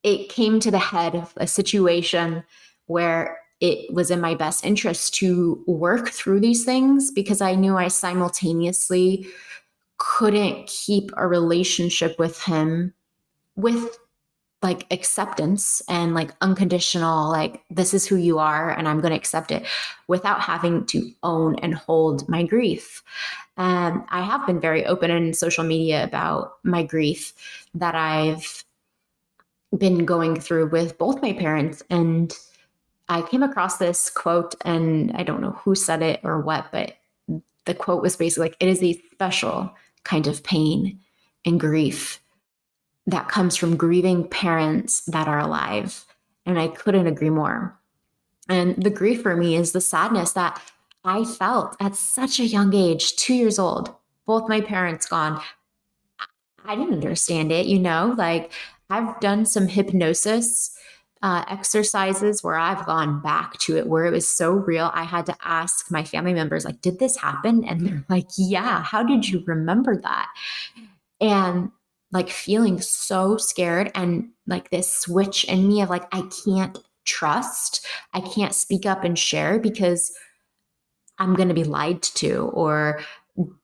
it 0.02 0.28
came 0.28 0.61
to 0.61 0.71
the 0.71 0.78
head 0.78 1.14
of 1.14 1.33
a 1.37 1.47
situation 1.47 2.42
where 2.87 3.39
it 3.61 3.93
was 3.93 4.11
in 4.11 4.21
my 4.21 4.35
best 4.35 4.65
interest 4.65 5.15
to 5.15 5.62
work 5.67 6.11
through 6.11 6.41
these 6.41 6.65
things 6.65 7.11
because 7.11 7.41
I 7.41 7.55
knew 7.55 7.77
I 7.77 7.89
simultaneously 7.89 9.27
couldn't 9.99 10.67
keep 10.67 11.12
a 11.17 11.29
relationship 11.29 12.19
with 12.19 12.43
him 12.43 12.93
with 13.55 13.97
like 14.62 14.87
acceptance 14.93 15.83
and 15.89 16.15
like 16.15 16.31
unconditional 16.41 17.31
like 17.31 17.62
this 17.71 17.93
is 17.93 18.07
who 18.07 18.17
you 18.17 18.39
are 18.39 18.71
and 18.71 18.89
i'm 18.89 19.01
going 19.01 19.11
to 19.11 19.17
accept 19.17 19.51
it 19.51 19.65
without 20.07 20.41
having 20.41 20.87
to 20.87 21.11
own 21.23 21.57
and 21.57 21.75
hold 21.75 22.29
my 22.29 22.45
grief. 22.45 23.03
And 23.57 24.03
i 24.09 24.23
have 24.23 24.47
been 24.47 24.61
very 24.61 24.87
open 24.87 25.11
in 25.11 25.35
social 25.35 25.65
media 25.65 26.05
about 26.05 26.55
my 26.62 26.83
grief 26.83 27.33
that 27.75 27.95
i've 27.95 28.65
been 29.77 30.05
going 30.05 30.39
through 30.39 30.69
with 30.69 30.97
both 30.99 31.23
my 31.23 31.33
parents 31.33 31.83
and 31.91 32.33
i 33.09 33.23
came 33.23 33.43
across 33.43 33.79
this 33.79 34.11
quote 34.11 34.55
and 34.65 35.13
i 35.15 35.23
don't 35.23 35.41
know 35.41 35.53
who 35.65 35.75
said 35.75 36.03
it 36.03 36.21
or 36.23 36.41
what 36.41 36.67
but 36.73 36.97
the 37.65 37.75
quote 37.75 38.03
was 38.03 38.17
basically 38.17 38.49
like 38.49 38.57
it 38.61 38.69
is 38.69 38.83
a 38.83 39.01
special 39.13 39.73
kind 40.05 40.27
of 40.27 40.43
pain 40.43 40.99
and 41.45 41.61
grief 41.61 42.21
that 43.07 43.29
comes 43.29 43.57
from 43.57 43.77
grieving 43.77 44.29
parents 44.29 45.01
that 45.07 45.29
are 45.29 45.39
alive. 45.39 46.05
And 46.47 46.59
I 46.59 46.69
couldn't 46.69 47.07
agree 47.07 47.31
more. 47.31 47.79
And 48.49 48.83
the 48.83 48.91
grief 48.91 49.23
for 49.23 49.37
me 49.37 49.57
is 49.57 49.73
the 49.73 49.81
sadness 49.81 50.33
that 50.33 50.61
I 51.05 51.25
felt 51.25 51.77
at 51.81 51.97
such 51.97 52.39
a 52.39 52.47
young 52.47 52.75
age, 52.75 53.17
two 53.17 53.35
years 53.35 53.59
old, 53.59 53.95
both 54.27 54.49
my 54.49 54.61
parents 54.61 55.07
gone. 55.07 55.41
I 56.65 56.77
didn't 56.77 56.95
understand 56.95 57.51
it, 57.51 57.67
you 57.67 57.79
know, 57.79 58.15
like 58.17 58.53
I've 58.89 59.19
done 59.21 59.47
some 59.47 59.67
hypnosis 59.67 60.77
uh, 61.23 61.45
exercises 61.49 62.43
where 62.43 62.57
I've 62.57 62.85
gone 62.85 63.23
back 63.23 63.57
to 63.61 63.76
it 63.76 63.87
where 63.87 64.05
it 64.05 64.12
was 64.12 64.29
so 64.29 64.50
real. 64.50 64.91
I 64.93 65.05
had 65.05 65.26
to 65.26 65.37
ask 65.43 65.91
my 65.91 66.02
family 66.02 66.35
members, 66.35 66.64
like, 66.64 66.81
did 66.81 66.99
this 66.99 67.17
happen? 67.17 67.64
And 67.64 67.87
they're 67.87 68.05
like, 68.09 68.26
yeah, 68.37 68.83
how 68.83 69.05
did 69.05 69.29
you 69.29 69.43
remember 69.47 69.97
that? 70.00 70.29
And 71.21 71.71
like 72.11 72.29
feeling 72.29 72.81
so 72.81 73.37
scared 73.37 73.91
and 73.95 74.31
like 74.47 74.71
this 74.71 74.93
switch 74.93 75.45
in 75.45 75.69
me 75.69 75.81
of 75.81 75.91
like, 75.91 76.07
I 76.12 76.29
can't 76.45 76.79
trust, 77.05 77.87
I 78.12 78.21
can't 78.21 78.55
speak 78.55 78.85
up 78.85 79.05
and 79.05 79.19
share 79.19 79.59
because 79.59 80.12
I'm 81.19 81.35
going 81.35 81.49
to 81.49 81.55
be 81.55 81.64
lied 81.64 82.02
to 82.02 82.50
or 82.52 83.00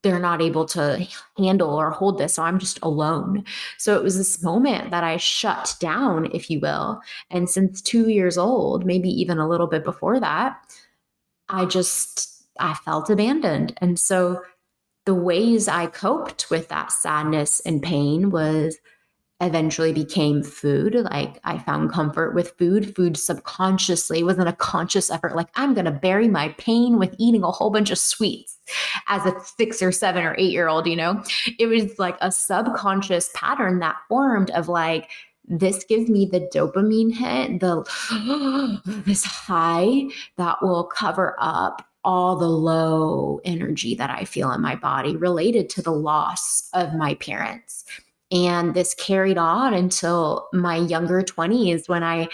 they're 0.02 0.18
not 0.18 0.40
able 0.40 0.64
to 0.64 1.06
handle 1.37 1.75
or 1.75 1.90
hold 1.90 2.18
this. 2.18 2.34
So 2.34 2.42
I'm 2.42 2.58
just 2.58 2.78
alone. 2.82 3.44
So 3.76 3.96
it 3.96 4.02
was 4.02 4.16
this 4.16 4.42
moment 4.42 4.90
that 4.90 5.04
I 5.04 5.18
shut 5.18 5.76
down, 5.78 6.30
if 6.32 6.50
you 6.50 6.60
will. 6.60 7.00
And 7.30 7.50
since 7.50 7.82
two 7.82 8.08
years 8.08 8.38
old, 8.38 8.87
maybe 8.87 9.10
even 9.10 9.38
a 9.38 9.48
little 9.48 9.66
bit 9.66 9.84
before 9.84 10.20
that, 10.20 10.58
I 11.48 11.66
just, 11.66 12.46
I 12.58 12.75
felt 12.75 13.10
abandoned. 13.10 13.75
And 13.78 13.98
so 13.98 14.42
the 15.04 15.14
ways 15.14 15.68
I 15.68 15.87
coped 15.87 16.50
with 16.50 16.68
that 16.68 16.92
sadness 16.92 17.60
and 17.60 17.82
pain 17.82 18.30
was 18.30 18.78
eventually 19.40 19.92
became 19.92 20.42
food. 20.42 20.95
Like 20.95 21.38
I 21.45 21.59
found 21.59 21.92
comfort 21.92 22.35
with 22.35 22.57
food. 22.59 22.95
Food 22.97 23.16
subconsciously 23.16 24.23
wasn't 24.23 24.49
a 24.49 24.52
conscious 24.52 25.11
effort. 25.11 25.37
Like 25.37 25.49
I'm 25.54 25.75
going 25.75 25.85
to 25.85 25.92
bury 25.92 26.28
my 26.28 26.49
pain 26.59 26.99
with 26.99 27.14
eating 27.18 27.45
a 27.45 27.50
whole 27.50 27.71
bunch 27.71 27.90
of 27.90 27.99
sweets 27.99 28.59
as 29.07 29.25
a 29.26 29.40
six 29.57 29.80
or 29.80 29.92
seven 29.92 30.25
or 30.25 30.35
eight 30.38 30.50
year 30.50 30.68
old, 30.68 30.87
you 30.87 30.97
know? 30.97 31.23
It 31.59 31.66
was 31.66 31.99
like 31.99 32.16
a 32.21 32.33
subconscious 32.33 33.30
pattern 33.35 33.78
that 33.78 33.97
formed 34.09 34.50
of 34.50 34.68
like, 34.68 35.09
this 35.45 35.85
gives 35.85 36.11
me 36.11 36.26
the 36.26 36.40
dopamine 36.52 37.14
hit, 37.14 37.61
the 37.61 38.80
this 39.07 39.25
high 39.25 40.09
that 40.37 40.61
will 40.61 40.85
cover 40.85 41.37
up 41.38 41.87
all 42.04 42.37
the 42.37 42.49
low 42.49 43.40
energy 43.45 43.95
that 43.95 44.11
I 44.11 44.25
feel 44.25 44.50
in 44.52 44.61
my 44.61 44.75
body 44.75 45.16
related 45.16 45.68
to 45.71 45.83
the 45.83 45.92
loss 45.92 46.68
of 46.73 46.95
my 46.95 47.14
parents. 47.14 47.85
And 48.30 48.75
this 48.75 48.94
carried 48.94 49.38
on 49.38 49.75
until 49.75 50.49
my 50.52 50.76
younger 50.76 51.23
20s 51.23 51.88
when 51.88 52.02
I 52.02 52.28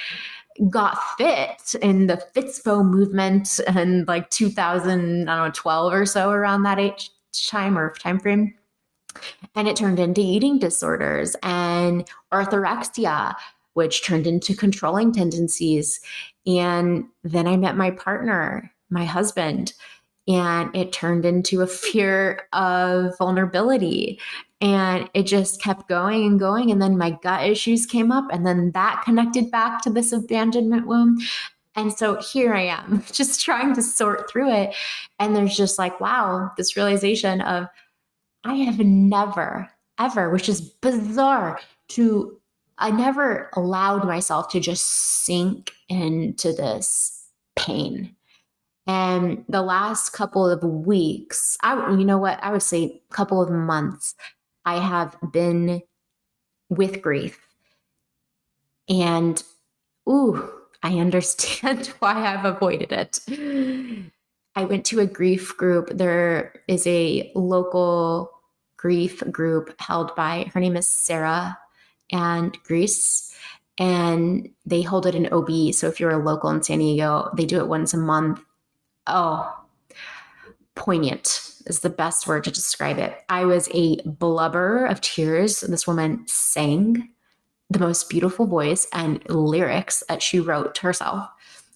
got 0.68 0.98
fit 1.16 1.74
in 1.82 2.06
the 2.06 2.22
Fitspo 2.34 2.84
movement 2.84 3.60
and 3.66 4.06
like 4.06 4.30
2000, 4.30 5.28
I 5.28 5.36
don't 5.36 5.46
know, 5.48 5.52
12 5.52 5.92
or 5.92 6.06
so 6.06 6.30
around 6.30 6.62
that 6.62 6.78
age 6.78 7.10
time 7.48 7.76
or 7.76 7.92
time 7.94 8.20
frame. 8.20 8.54
And 9.54 9.68
it 9.68 9.76
turned 9.76 9.98
into 10.00 10.20
eating 10.20 10.58
disorders 10.58 11.36
and 11.42 12.08
orthorexia, 12.32 13.34
which 13.74 14.04
turned 14.04 14.26
into 14.26 14.54
controlling 14.54 15.12
tendencies. 15.12 16.00
And 16.46 17.04
then 17.22 17.46
I 17.46 17.56
met 17.56 17.76
my 17.76 17.90
partner 17.90 18.74
my 18.90 19.04
husband. 19.04 19.74
And 20.26 20.74
it 20.74 20.92
turned 20.92 21.24
into 21.24 21.62
a 21.62 21.66
fear 21.68 22.48
of 22.52 23.16
vulnerability. 23.18 24.18
And 24.60 25.10
it 25.12 25.24
just 25.24 25.60
kept 25.60 25.88
going 25.88 26.24
and 26.24 26.38
going. 26.40 26.70
And 26.70 26.80
then 26.80 26.96
my 26.96 27.10
gut 27.10 27.46
issues 27.46 27.84
came 27.84 28.10
up. 28.10 28.26
And 28.32 28.46
then 28.46 28.70
that 28.72 29.02
connected 29.04 29.50
back 29.50 29.82
to 29.82 29.90
this 29.90 30.12
abandonment 30.12 30.86
wound. 30.86 31.20
And 31.76 31.92
so 31.92 32.20
here 32.20 32.54
I 32.54 32.62
am, 32.62 33.02
just 33.12 33.40
trying 33.40 33.74
to 33.74 33.82
sort 33.82 34.30
through 34.30 34.52
it. 34.52 34.74
And 35.18 35.34
there's 35.34 35.56
just 35.56 35.78
like, 35.78 36.00
wow, 36.00 36.50
this 36.56 36.76
realization 36.76 37.40
of 37.40 37.66
I 38.44 38.54
have 38.56 38.78
never, 38.78 39.70
ever, 39.98 40.30
which 40.30 40.48
is 40.48 40.60
bizarre 40.60 41.58
to, 41.88 42.38
I 42.78 42.90
never 42.90 43.50
allowed 43.54 44.04
myself 44.04 44.48
to 44.50 44.60
just 44.60 44.86
sink 44.86 45.72
into 45.88 46.52
this 46.52 47.26
pain. 47.56 48.13
And 48.86 49.44
the 49.48 49.62
last 49.62 50.10
couple 50.10 50.48
of 50.48 50.62
weeks, 50.62 51.56
I 51.62 51.90
you 51.92 52.04
know 52.04 52.18
what, 52.18 52.42
I 52.42 52.52
would 52.52 52.62
say 52.62 53.02
couple 53.10 53.40
of 53.40 53.50
months, 53.50 54.14
I 54.64 54.78
have 54.78 55.16
been 55.32 55.82
with 56.68 57.00
grief. 57.00 57.38
And 58.88 59.42
ooh, 60.08 60.50
I 60.82 60.98
understand 60.98 61.86
why 61.98 62.26
I've 62.26 62.44
avoided 62.44 62.92
it. 62.92 63.20
I 64.56 64.64
went 64.64 64.84
to 64.86 65.00
a 65.00 65.06
grief 65.06 65.56
group. 65.56 65.90
There 65.90 66.54
is 66.68 66.86
a 66.86 67.32
local 67.34 68.30
grief 68.76 69.22
group 69.30 69.74
held 69.80 70.14
by 70.14 70.50
her 70.52 70.60
name 70.60 70.76
is 70.76 70.86
Sarah 70.86 71.58
and 72.12 72.56
Greece 72.64 73.34
and 73.78 74.50
they 74.66 74.82
hold 74.82 75.06
it 75.06 75.14
in 75.14 75.32
OB. 75.32 75.74
So 75.74 75.88
if 75.88 75.98
you're 75.98 76.10
a 76.10 76.22
local 76.22 76.50
in 76.50 76.62
San 76.62 76.80
Diego, 76.80 77.30
they 77.34 77.46
do 77.46 77.58
it 77.58 77.68
once 77.68 77.94
a 77.94 77.96
month 77.96 78.43
oh, 79.06 79.64
poignant 80.74 81.52
is 81.66 81.80
the 81.80 81.90
best 81.90 82.26
word 82.26 82.44
to 82.44 82.50
describe 82.50 82.98
it. 82.98 83.16
I 83.28 83.44
was 83.44 83.68
a 83.72 84.00
blubber 84.04 84.86
of 84.86 85.00
tears. 85.00 85.60
This 85.60 85.86
woman 85.86 86.24
sang 86.26 87.10
the 87.70 87.78
most 87.78 88.10
beautiful 88.10 88.46
voice 88.46 88.86
and 88.92 89.22
lyrics 89.28 90.02
that 90.08 90.22
she 90.22 90.40
wrote 90.40 90.78
herself. 90.78 91.28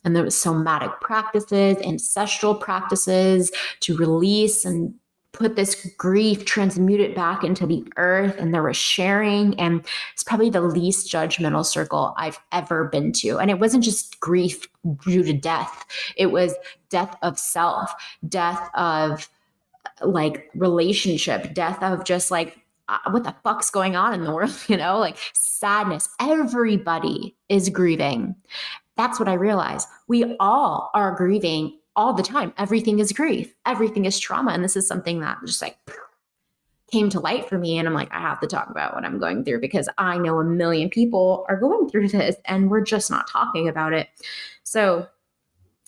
And 0.05 0.15
there 0.15 0.23
was 0.23 0.41
somatic 0.41 1.01
practices, 1.01 1.77
ancestral 1.79 2.55
practices 2.55 3.51
to 3.81 3.97
release 3.97 4.65
and 4.65 4.95
put 5.33 5.57
this 5.57 5.87
grief, 5.97 6.45
transmute 6.45 7.01
it 7.01 7.15
back 7.15 7.45
into 7.45 7.67
the 7.67 7.85
earth, 7.97 8.37
and 8.39 8.53
there 8.53 8.63
was 8.63 8.77
sharing. 8.77 9.59
And 9.61 9.85
it's 10.13 10.25
probably 10.25 10.51
the 10.51 10.61
least 10.61 11.11
judgmental 11.13 11.65
circle 11.65 12.15
I've 12.17 12.41
ever 12.53 12.85
been 12.85 13.13
to. 13.15 13.39
And 13.39 13.51
it 13.51 13.61
wasn't 13.61 13.85
just 13.85 14.19
grief 14.21 14.67
due 15.05 15.23
to 15.23 15.33
death, 15.33 15.85
it 16.17 16.27
was 16.27 16.55
death 16.89 17.17
of 17.23 17.39
self, 17.39 17.93
death 18.29 18.71
of 18.75 19.29
like 20.01 20.51
relationship, 20.55 21.55
death 21.55 21.83
of 21.83 22.05
just 22.05 22.31
like, 22.31 22.59
uh, 22.89 22.99
what 23.11 23.25
the 23.25 23.35
fuck's 23.45 23.71
going 23.71 23.97
on 23.97 24.15
in 24.15 24.25
the 24.25 24.33
world? 24.33 24.55
You 24.69 24.77
know, 24.77 24.99
like 24.99 25.19
sadness. 25.35 26.09
Everybody 26.21 27.37
is 27.49 27.69
grieving. 27.69 28.35
That's 28.97 29.21
what 29.21 29.29
I 29.29 29.35
realized. 29.35 29.89
We 30.09 30.37
all 30.41 30.91
are 30.95 31.15
grieving 31.15 31.78
all 31.99 32.15
the 32.15 32.23
time. 32.23 32.55
Everything 32.57 33.01
is 33.01 33.13
grief, 33.13 33.53
everything 33.67 34.05
is 34.05 34.21
trauma. 34.21 34.53
And 34.53 34.63
this 34.63 34.77
is 34.77 34.87
something 34.87 35.19
that 35.21 35.39
just 35.45 35.61
like 35.61 35.77
came 36.93 37.11
to 37.11 37.19
light 37.19 37.49
for 37.49 37.59
me. 37.59 37.77
And 37.77 37.89
I'm 37.89 37.93
like, 37.93 38.09
I 38.13 38.21
have 38.21 38.39
to 38.41 38.47
talk 38.47 38.71
about 38.71 38.95
what 38.95 39.05
I'm 39.05 39.19
going 39.19 39.45
through 39.45 39.61
because 39.61 39.89
I 39.99 40.17
know 40.17 40.39
a 40.39 40.45
million 40.45 40.91
people 40.91 41.45
are 41.49 41.59
going 41.59 41.91
through 41.91 42.09
this 42.11 42.37
and 42.45 42.71
we're 42.71 42.83
just 42.83 43.11
not 43.11 43.29
talking 43.29 43.69
about 43.69 43.93
it. 43.93 44.09
So, 44.63 45.09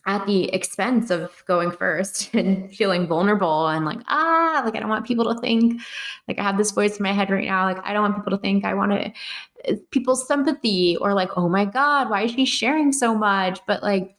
at 0.06 0.26
the 0.26 0.48
expense 0.54 1.10
of 1.10 1.30
going 1.46 1.70
first 1.70 2.30
and 2.34 2.74
feeling 2.74 3.06
vulnerable 3.06 3.68
and 3.68 3.84
like, 3.84 4.00
ah, 4.08 4.62
like 4.64 4.74
I 4.74 4.80
don't 4.80 4.88
want 4.88 5.06
people 5.06 5.32
to 5.32 5.40
think, 5.40 5.80
like 6.26 6.38
I 6.38 6.42
have 6.42 6.58
this 6.58 6.72
voice 6.72 6.96
in 6.96 7.02
my 7.04 7.12
head 7.12 7.30
right 7.30 7.44
now, 7.44 7.66
like 7.66 7.84
I 7.84 7.92
don't 7.92 8.02
want 8.02 8.16
people 8.16 8.36
to 8.36 8.38
think 8.38 8.64
I 8.64 8.74
want 8.74 8.92
to, 8.92 9.12
eh, 9.66 9.76
people's 9.90 10.26
sympathy 10.26 10.96
or 10.96 11.12
like, 11.12 11.36
oh 11.36 11.50
my 11.50 11.66
God, 11.66 12.08
why 12.08 12.22
is 12.22 12.32
she 12.32 12.46
sharing 12.46 12.92
so 12.92 13.14
much? 13.14 13.60
But 13.66 13.82
like, 13.82 14.16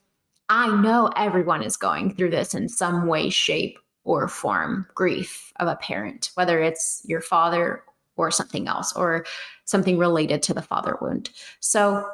I 0.51 0.67
know 0.81 1.10
everyone 1.15 1.63
is 1.63 1.77
going 1.77 2.13
through 2.13 2.31
this 2.31 2.53
in 2.53 2.67
some 2.67 3.08
way, 3.08 3.29
shape, 3.29 3.79
or 4.03 4.27
form 4.27 4.86
grief 4.93 5.53
of 5.62 5.70
a 5.70 5.77
parent, 5.77 6.31
whether 6.34 6.60
it's 6.60 7.01
your 7.05 7.22
father 7.22 7.84
or 8.17 8.31
something 8.31 8.67
else 8.67 8.93
or 8.93 9.25
something 9.63 9.98
related 9.98 10.43
to 10.43 10.53
the 10.53 10.62
father 10.62 10.98
wound. 11.00 11.29
So 11.62 12.05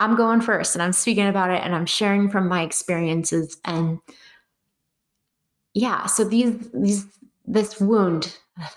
I'm 0.00 0.16
going 0.16 0.40
first 0.40 0.74
and 0.74 0.82
I'm 0.82 0.92
speaking 0.92 1.28
about 1.28 1.52
it 1.52 1.62
and 1.62 1.72
I'm 1.72 1.86
sharing 1.86 2.28
from 2.28 2.48
my 2.48 2.62
experiences. 2.62 3.58
And 3.64 4.00
yeah, 5.72 6.06
so 6.06 6.24
these, 6.24 6.56
these, 6.74 7.06
this 7.46 7.80
wound, 7.80 8.36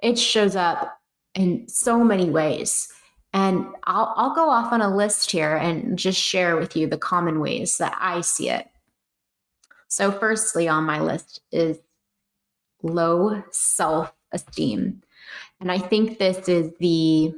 it 0.00 0.20
shows 0.20 0.54
up 0.54 1.00
in 1.34 1.66
so 1.66 2.04
many 2.04 2.30
ways. 2.30 2.92
And 3.36 3.66
I'll, 3.84 4.14
I'll 4.16 4.34
go 4.34 4.48
off 4.48 4.72
on 4.72 4.80
a 4.80 4.96
list 4.96 5.30
here 5.30 5.56
and 5.56 5.98
just 5.98 6.18
share 6.18 6.56
with 6.56 6.74
you 6.74 6.86
the 6.86 6.96
common 6.96 7.38
ways 7.38 7.76
that 7.76 7.94
I 8.00 8.22
see 8.22 8.48
it. 8.48 8.66
So, 9.88 10.10
firstly, 10.10 10.68
on 10.68 10.84
my 10.84 11.00
list 11.00 11.42
is 11.52 11.76
low 12.82 13.42
self 13.50 14.10
esteem. 14.32 15.02
And 15.60 15.70
I 15.70 15.76
think 15.78 16.18
this 16.18 16.48
is 16.48 16.72
the 16.80 17.34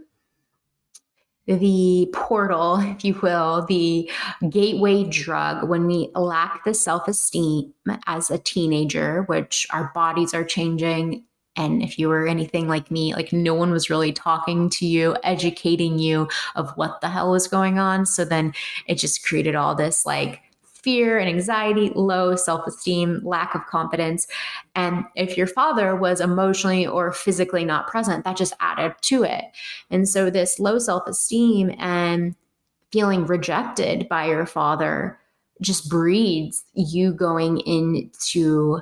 the 1.47 2.09
portal, 2.13 2.77
if 2.79 3.05
you 3.05 3.15
will, 3.21 3.67
the 3.67 4.09
gateway 4.49 5.03
drug 5.03 5.69
when 5.69 5.89
we 5.89 6.13
lack 6.15 6.63
the 6.63 6.75
self 6.75 7.09
esteem 7.09 7.75
as 8.07 8.31
a 8.31 8.39
teenager, 8.39 9.23
which 9.23 9.67
our 9.73 9.91
bodies 9.97 10.33
are 10.33 10.45
changing, 10.45 11.25
and 11.59 11.83
if 11.83 11.99
you 11.99 12.09
were 12.09 12.29
anything 12.29 12.69
like 12.69 12.89
me, 12.89 13.13
like 13.15 13.33
no 13.33 13.53
one 13.53 13.73
was 13.73 13.91
really 13.91 14.13
talking 14.13 14.71
to 14.71 14.87
you, 14.87 15.17
educating 15.25 15.99
you 15.99 16.29
of 16.55 16.71
what 16.77 17.01
the 17.01 17.09
hell 17.09 17.33
was 17.33 17.49
going 17.49 17.81
on. 17.81 18.07
So 18.07 18.25
then 18.25 18.55
it 18.87 18.95
just 18.95 19.27
created 19.27 19.57
all 19.57 19.75
this 19.75 20.07
like 20.07 20.41
fear 20.63 21.19
and 21.19 21.29
anxiety, 21.29 21.91
low 21.97 22.37
self 22.37 22.65
esteem, 22.69 23.21
lack 23.25 23.57
of 23.57 23.67
confidence. 23.67 24.29
And 24.77 25.05
if 25.17 25.37
your 25.37 25.49
father 25.49 25.97
was 25.97 26.21
emotionally 26.21 26.87
or 26.87 27.13
physically 27.13 27.65
not 27.65 27.89
present, 27.89 28.25
that 28.25 28.37
just 28.37 28.55
added 28.61 28.95
to 29.03 29.25
it. 29.25 29.45
And 29.91 30.09
so 30.09 30.31
this 30.31 30.61
low 30.61 30.79
self 30.79 31.09
esteem 31.09 31.75
and 31.77 32.37
feeling 32.93 33.27
rejected 33.27 34.09
by 34.09 34.27
your 34.27 34.47
father 34.47 35.19
just 35.61 35.91
breeds 35.91 36.65
you 36.75 37.13
going 37.13 37.59
into 37.63 38.81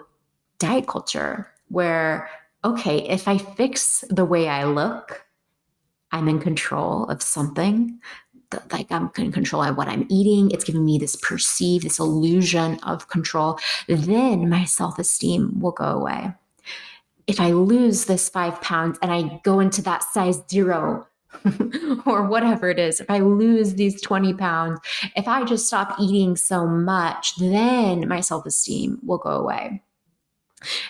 diet 0.58 0.86
culture 0.86 1.50
where 1.68 2.28
okay, 2.66 2.98
if 3.08 3.28
I 3.28 3.38
fix 3.38 4.04
the 4.10 4.24
way 4.24 4.48
I 4.48 4.64
look, 4.64 5.24
I'm 6.10 6.28
in 6.28 6.40
control 6.40 7.04
of 7.04 7.22
something. 7.22 8.00
Like 8.72 8.90
I'm 8.90 9.10
in 9.18 9.32
control 9.32 9.62
of 9.62 9.76
what 9.76 9.88
I'm 9.88 10.06
eating. 10.08 10.50
It's 10.50 10.64
giving 10.64 10.84
me 10.84 10.98
this 10.98 11.16
perceived, 11.16 11.84
this 11.84 11.98
illusion 11.98 12.78
of 12.82 13.08
control. 13.08 13.58
Then 13.88 14.48
my 14.48 14.64
self 14.64 14.98
esteem 14.98 15.60
will 15.60 15.72
go 15.72 15.84
away. 15.84 16.32
If 17.26 17.40
I 17.40 17.50
lose 17.52 18.04
this 18.04 18.28
five 18.28 18.60
pounds 18.60 18.98
and 19.02 19.12
I 19.12 19.40
go 19.44 19.60
into 19.60 19.82
that 19.82 20.02
size 20.02 20.42
zero, 20.50 21.06
or 22.06 22.24
whatever 22.26 22.70
it 22.70 22.78
is, 22.78 22.98
if 23.00 23.10
I 23.10 23.18
lose 23.18 23.74
these 23.74 24.00
20 24.00 24.34
pounds, 24.34 24.80
if 25.16 25.28
I 25.28 25.44
just 25.44 25.66
stop 25.66 25.96
eating 26.00 26.36
so 26.36 26.66
much, 26.66 27.36
then 27.36 28.08
my 28.08 28.20
self 28.20 28.46
esteem 28.46 29.00
will 29.04 29.18
go 29.18 29.30
away. 29.30 29.82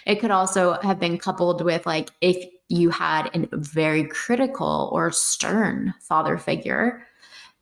It 0.06 0.16
could 0.16 0.30
also 0.30 0.74
have 0.82 0.98
been 0.98 1.18
coupled 1.18 1.64
with 1.64 1.86
like 1.86 2.10
if 2.20 2.36
you 2.68 2.90
had 2.90 3.30
a 3.34 3.56
very 3.56 4.04
critical 4.04 4.90
or 4.92 5.12
stern 5.12 5.94
father 6.00 6.38
figure, 6.38 7.06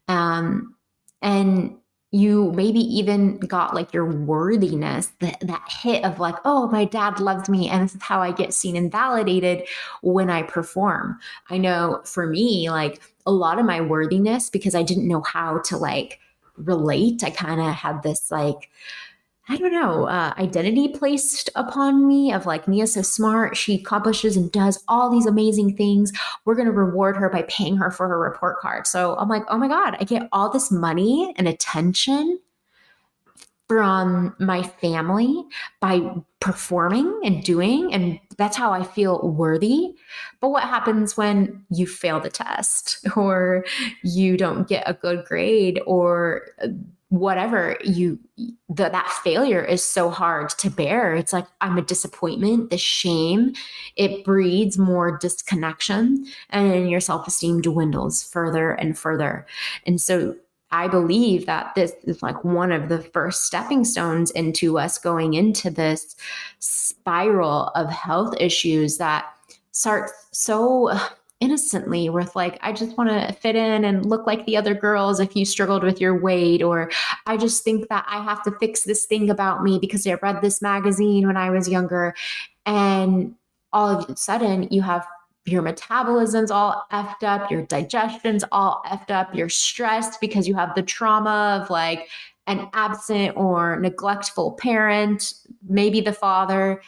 um, 0.09 0.75
and 1.23 1.77
you 2.11 2.53
maybe 2.53 2.79
even 2.79 3.39
got 3.39 3.75
like 3.75 3.93
your 3.93 4.05
worthiness, 4.05 5.11
that, 5.19 5.37
that 5.41 5.63
hit 5.69 6.05
of 6.05 6.21
like, 6.21 6.37
oh, 6.45 6.69
my 6.69 6.85
dad 6.85 7.19
loves 7.19 7.49
me. 7.49 7.69
And 7.69 7.83
this 7.83 7.97
is 7.97 8.03
how 8.03 8.23
I 8.23 8.31
get 8.31 8.55
seen 8.55 8.77
and 8.77 8.93
validated 8.93 9.67
when 10.01 10.31
I 10.31 10.43
perform. 10.45 11.19
I 11.51 11.59
know 11.59 12.03
for 12.05 12.29
me, 12.29 12.71
like 12.71 13.03
a 13.27 13.33
lot 13.33 13.59
of 13.59 13.67
my 13.67 13.81
worthiness, 13.81 14.49
because 14.49 14.77
I 14.77 14.85
didn't 14.85 15.09
know 15.09 15.23
how 15.23 15.59
to 15.65 15.77
like 15.77 16.21
relate, 16.57 17.25
I 17.25 17.31
kind 17.31 17.61
of 17.61 17.75
had 17.75 18.05
this 18.05 18.31
like, 18.31 18.71
I 19.47 19.59
don't 19.59 19.73
know, 19.73 20.05
uh, 20.05 20.33
identity 20.39 20.89
placed 20.89 21.51
upon 21.55 22.09
me 22.09 22.33
of 22.33 22.47
like, 22.47 22.67
Nia's 22.67 22.95
so 22.95 23.03
smart. 23.03 23.57
She 23.57 23.75
accomplishes 23.75 24.39
and 24.39 24.51
does 24.51 24.83
all 24.89 25.11
these 25.11 25.27
amazing 25.27 25.77
things. 25.77 26.13
We're 26.45 26.55
going 26.55 26.67
to 26.67 26.73
reward 26.73 27.19
her 27.19 27.29
by 27.29 27.43
paying 27.43 27.77
her 27.77 27.91
for 27.91 28.09
her 28.09 28.19
report 28.19 28.59
card. 28.61 28.87
So 28.87 29.17
I'm 29.17 29.29
like, 29.29 29.43
oh 29.49 29.59
my 29.59 29.69
God, 29.69 29.99
I 30.01 30.05
get 30.05 30.29
all 30.33 30.49
this 30.49 30.71
money 30.71 31.35
and 31.37 31.47
attention 31.47 32.39
from 33.69 34.35
my 34.39 34.63
family 34.63 35.45
by 35.81 36.01
performing 36.41 37.21
and 37.25 37.43
doing. 37.43 37.93
And 37.93 38.21
that's 38.37 38.57
how 38.57 38.73
I 38.73 38.83
feel 38.83 39.29
worthy. 39.29 39.95
But 40.41 40.51
what 40.51 40.65
happens 40.65 41.17
when 41.17 41.65
you 41.71 41.87
fail 41.87 42.21
the 42.21 42.31
test 42.31 43.07
or 43.17 43.65
you 44.03 44.37
don't 44.37 44.69
get 44.69 44.89
a 44.89 44.95
good 44.95 45.25
grade 45.25 45.81
or 45.87 46.49
whatever 47.19 47.77
you 47.85 48.19
the, 48.69 48.89
that 48.89 49.09
failure 49.23 49.63
is 49.63 49.85
so 49.85 50.11
hard 50.11 50.51
to 50.51 50.69
bear. 50.69 51.15
It's 51.15 51.33
like 51.33 51.47
i'm 51.61 51.79
a 51.79 51.83
disappointment 51.83 52.71
the 52.71 52.79
shame 52.79 53.53
it 53.97 54.25
breeds 54.25 54.77
more 54.77 55.17
disconnection 55.19 56.27
and 56.51 56.91
your 56.91 57.01
self-esteem 57.01 57.63
dwindles 57.63 58.25
further 58.25 58.73
and 58.73 58.99
further. 58.99 59.47
And 59.87 60.01
so 60.01 60.35
i 60.73 60.89
believe 60.89 61.47
that 61.47 61.73
this 61.77 61.93
is 62.03 62.21
like 62.23 62.43
one 62.45 62.73
of 62.73 62.89
the 62.89 63.01
first 63.01 63.45
stepping 63.45 63.85
stones 63.85 64.33
into 64.33 64.77
us 64.77 64.99
going 64.99 65.35
into 65.35 65.71
this 65.71 66.17
spiral 66.59 67.69
of 67.77 67.91
health 67.91 68.35
issues 68.41 68.99
that 68.99 69.27
starts 69.71 70.13
so 70.33 70.99
innocently 71.45 72.09
with 72.09 72.35
like 72.35 72.59
i 72.63 72.73
just 72.73 72.97
want 72.97 73.11
to 73.11 73.33
fit 73.35 73.55
in 73.55 73.85
and 73.85 74.07
look 74.07 74.27
like 74.27 74.47
the 74.47 74.57
other 74.57 74.73
girls 74.73 75.21
if 75.21 75.37
you 75.37 75.45
struggled 75.45 75.85
with 75.85 76.01
your 76.01 76.19
weight 76.19 76.63
or 76.63 76.91
i 77.27 77.37
just 77.37 77.63
think 77.63 77.87
that 77.89 78.03
i 78.09 78.23
have 78.23 78.43
to 78.43 78.51
fix 78.53 78.85
this 78.85 79.05
thing 79.05 79.29
about 79.29 79.63
me 79.63 79.79
because 79.79 80.07
i 80.07 80.15
read 80.23 80.41
this 80.41 80.63
magazine 80.63 81.27
when 81.27 81.37
i 81.37 81.51
was 81.51 81.69
younger 81.69 82.15
and 82.65 83.35
all 83.75 83.91
of 83.91 84.09
a 84.09 84.17
sudden 84.17 84.67
you 84.71 84.81
have 84.81 85.07
your 85.45 85.61
metabolism's 85.61 86.51
all 86.51 86.87
effed 86.91 87.23
up 87.23 87.51
your 87.51 87.61
digestion's 87.67 88.45
all 88.51 88.83
effed 88.87 89.11
up 89.11 89.35
you're 89.35 89.51
stressed 89.51 90.19
because 90.23 90.49
you 90.49 90.55
have 90.55 90.75
the 90.75 90.83
trauma 90.83 91.61
of 91.63 91.69
like 91.69 92.09
an 92.47 92.71
absent 92.73 93.37
or 93.37 93.79
neglectful 93.81 94.53
parent 94.53 95.35
maybe 95.69 96.01
the 96.01 96.13
father 96.13 96.81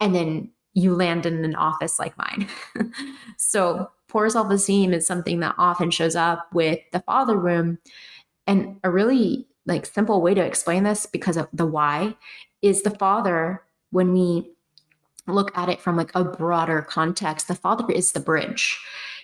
and 0.00 0.14
then 0.14 0.48
you 0.76 0.94
land 0.94 1.24
in 1.24 1.42
an 1.42 1.54
office 1.54 1.98
like 1.98 2.16
mine. 2.18 2.46
so 3.38 3.90
poor 4.08 4.28
self 4.28 4.50
esteem 4.50 4.92
is 4.92 5.06
something 5.06 5.40
that 5.40 5.54
often 5.58 5.90
shows 5.90 6.16
up 6.16 6.48
with 6.52 6.78
the 6.92 7.00
father 7.00 7.38
wound. 7.38 7.78
And 8.46 8.78
a 8.84 8.90
really 8.90 9.46
like 9.66 9.86
simple 9.86 10.22
way 10.22 10.34
to 10.34 10.44
explain 10.44 10.84
this 10.84 11.06
because 11.06 11.36
of 11.36 11.48
the 11.52 11.66
why 11.66 12.16
is 12.62 12.82
the 12.82 12.90
father 12.90 13.62
when 13.90 14.12
we 14.12 14.50
look 15.26 15.56
at 15.58 15.68
it 15.68 15.80
from 15.80 15.96
like 15.96 16.12
a 16.14 16.24
broader 16.24 16.82
context 16.82 17.48
the 17.48 17.54
father 17.54 17.92
is 17.92 18.12
the 18.12 18.20
bridge. 18.20 18.78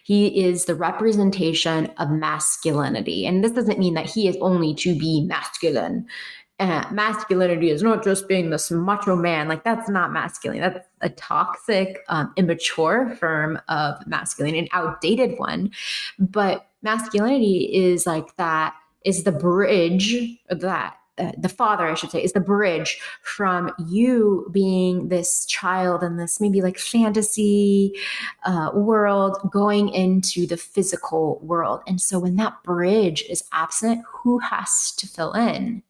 He 0.05 0.45
is 0.45 0.65
the 0.65 0.75
representation 0.75 1.87
of 1.99 2.11
masculinity. 2.11 3.25
And 3.25 3.45
this 3.45 3.53
doesn't 3.53 3.79
mean 3.79 3.95
that 3.95 4.11
he 4.11 4.27
is 4.27 4.37
only 4.41 4.75
to 4.75 4.99
be 4.99 5.25
masculine 5.25 6.07
uh, 6.71 6.89
masculinity 6.93 7.71
is 7.71 7.83
not 7.83 8.05
just 8.05 8.29
being 8.29 8.51
this 8.51 8.71
macho 8.71 9.17
man. 9.17 9.49
Like 9.49 9.65
that's 9.65 9.89
not 9.89 10.13
masculine. 10.13 10.61
That's 10.61 10.87
a 11.01 11.09
toxic, 11.11 11.99
um, 12.09 12.33
immature 12.37 13.17
form 13.17 13.61
of 13.69 14.07
masculine, 14.07 14.55
an 14.55 14.69
outdated 14.73 15.39
one. 15.39 15.71
But 16.19 16.67
masculinity 16.83 17.71
is 17.73 18.07
like 18.07 18.37
that 18.37 18.75
is 19.05 19.25
the 19.25 19.33
bridge 19.33 20.17
that 20.49 20.97
uh, 21.19 21.33
the 21.37 21.49
father, 21.49 21.87
I 21.87 21.95
should 21.95 22.11
say, 22.11 22.23
is 22.23 22.33
the 22.33 22.41
bridge 22.41 22.99
from 23.23 23.71
you 23.87 24.49
being 24.51 25.09
this 25.09 25.45
child 25.45 26.03
in 26.03 26.17
this 26.17 26.41
maybe 26.41 26.63
like 26.63 26.79
fantasy 26.79 27.93
uh, 28.45 28.71
world 28.73 29.37
going 29.51 29.91
into 29.91 30.47
the 30.47 30.57
physical 30.57 31.39
world. 31.43 31.83
And 31.87 32.01
so 32.01 32.19
when 32.19 32.37
that 32.37 32.63
bridge 32.63 33.25
is 33.29 33.45
absent, 33.53 34.05
who 34.11 34.39
has 34.39 34.93
to 34.93 35.07
fill 35.07 35.33
in? 35.33 35.83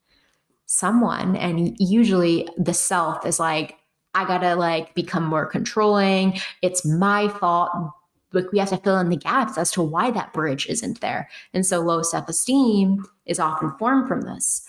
Someone. 0.72 1.36
And 1.36 1.76
usually 1.78 2.48
the 2.56 2.72
self 2.72 3.26
is 3.26 3.38
like, 3.38 3.76
I 4.14 4.24
gotta 4.26 4.54
like 4.54 4.94
become 4.94 5.24
more 5.24 5.44
controlling. 5.44 6.38
It's 6.62 6.82
my 6.82 7.28
fault 7.28 7.70
like 8.32 8.50
we 8.52 8.58
have 8.58 8.70
to 8.70 8.78
fill 8.78 8.98
in 8.98 9.10
the 9.10 9.16
gaps 9.16 9.58
as 9.58 9.70
to 9.72 9.82
why 9.82 10.10
that 10.12 10.32
bridge 10.32 10.66
isn't 10.66 11.02
there. 11.02 11.28
And 11.52 11.66
so 11.66 11.80
low 11.80 12.00
self 12.00 12.26
esteem 12.26 13.04
is 13.26 13.38
often 13.38 13.72
formed 13.78 14.08
from 14.08 14.22
this. 14.22 14.66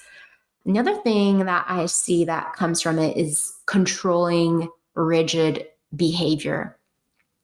Another 0.65 0.97
thing 0.97 1.45
that 1.45 1.65
I 1.69 1.85
see 1.85 2.25
that 2.25 2.51
comes 2.51 2.81
from 2.81 2.99
it 2.99 3.15
is 3.15 3.53
controlling 3.65 4.67
rigid 4.95 5.65
behavior. 5.95 6.77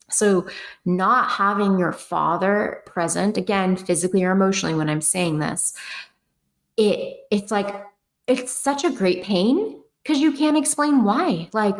So, 0.09 0.47
not 0.83 1.29
having 1.29 1.79
your 1.79 1.93
father 1.93 2.81
present, 2.85 3.37
again, 3.37 3.77
physically 3.77 4.25
or 4.25 4.31
emotionally, 4.31 4.75
when 4.75 4.89
I'm 4.89 5.01
saying 5.01 5.39
this, 5.39 5.73
it 6.75 7.19
it's 7.31 7.51
like 7.51 7.88
it's 8.29 8.51
such 8.51 8.83
a 8.83 8.91
great 8.91 9.23
pain 9.23 9.81
because 10.03 10.19
you 10.19 10.31
can't 10.31 10.57
explain 10.57 11.03
why. 11.03 11.49
Like, 11.51 11.75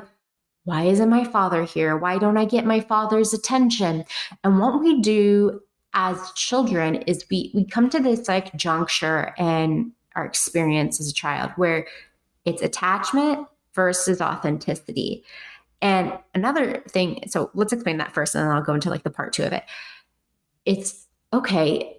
why 0.63 0.83
isn't 0.83 1.09
my 1.09 1.23
father 1.23 1.63
here? 1.63 1.95
Why 1.95 2.17
don't 2.17 2.37
I 2.37 2.45
get 2.45 2.65
my 2.65 2.79
father's 2.79 3.33
attention? 3.33 4.03
And 4.43 4.59
what 4.59 4.79
we 4.79 4.99
do 4.99 5.61
as 5.93 6.31
children 6.33 6.95
is 7.03 7.25
we 7.31 7.51
we 7.53 7.65
come 7.65 7.89
to 7.89 7.99
this 7.99 8.27
like 8.27 8.55
juncture 8.55 9.33
and 9.37 9.91
our 10.15 10.25
experience 10.25 10.99
as 10.99 11.09
a 11.09 11.13
child 11.13 11.51
where 11.55 11.87
it's 12.45 12.61
attachment 12.61 13.47
versus 13.73 14.21
authenticity. 14.21 15.23
And 15.81 16.13
another 16.35 16.83
thing, 16.89 17.23
so 17.27 17.51
let's 17.53 17.73
explain 17.73 17.97
that 17.97 18.13
first 18.13 18.35
and 18.35 18.43
then 18.43 18.51
I'll 18.51 18.61
go 18.61 18.73
into 18.73 18.89
like 18.89 19.03
the 19.03 19.09
part 19.09 19.33
2 19.33 19.43
of 19.43 19.53
it. 19.53 19.63
It's 20.65 21.07
okay 21.31 21.98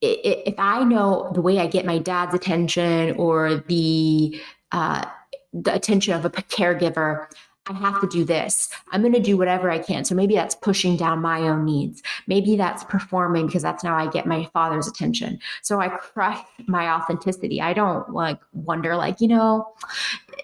if 0.00 0.54
I 0.58 0.84
know 0.84 1.30
the 1.34 1.42
way 1.42 1.58
I 1.58 1.66
get 1.66 1.84
my 1.84 1.98
dad's 1.98 2.34
attention 2.34 3.16
or 3.16 3.56
the 3.68 4.40
uh, 4.72 5.04
the 5.52 5.74
attention 5.74 6.14
of 6.14 6.24
a 6.24 6.30
caregiver, 6.30 7.26
I 7.66 7.74
have 7.74 8.00
to 8.00 8.06
do 8.08 8.24
this. 8.24 8.68
I'm 8.90 9.00
going 9.02 9.12
to 9.12 9.20
do 9.20 9.36
whatever 9.36 9.70
I 9.70 9.78
can. 9.78 10.04
So 10.04 10.14
maybe 10.14 10.34
that's 10.34 10.54
pushing 10.54 10.96
down 10.96 11.20
my 11.20 11.40
own 11.42 11.64
needs. 11.64 12.02
Maybe 12.26 12.56
that's 12.56 12.82
performing 12.84 13.46
because 13.46 13.62
that's 13.62 13.82
how 13.82 13.94
I 13.94 14.08
get 14.08 14.26
my 14.26 14.48
father's 14.52 14.88
attention. 14.88 15.38
So 15.62 15.80
I 15.80 15.88
crush 15.88 16.38
my 16.66 16.88
authenticity. 16.88 17.60
I 17.60 17.72
don't 17.72 18.10
like 18.10 18.40
wonder, 18.52 18.96
like, 18.96 19.20
you 19.20 19.28
know, 19.28 19.68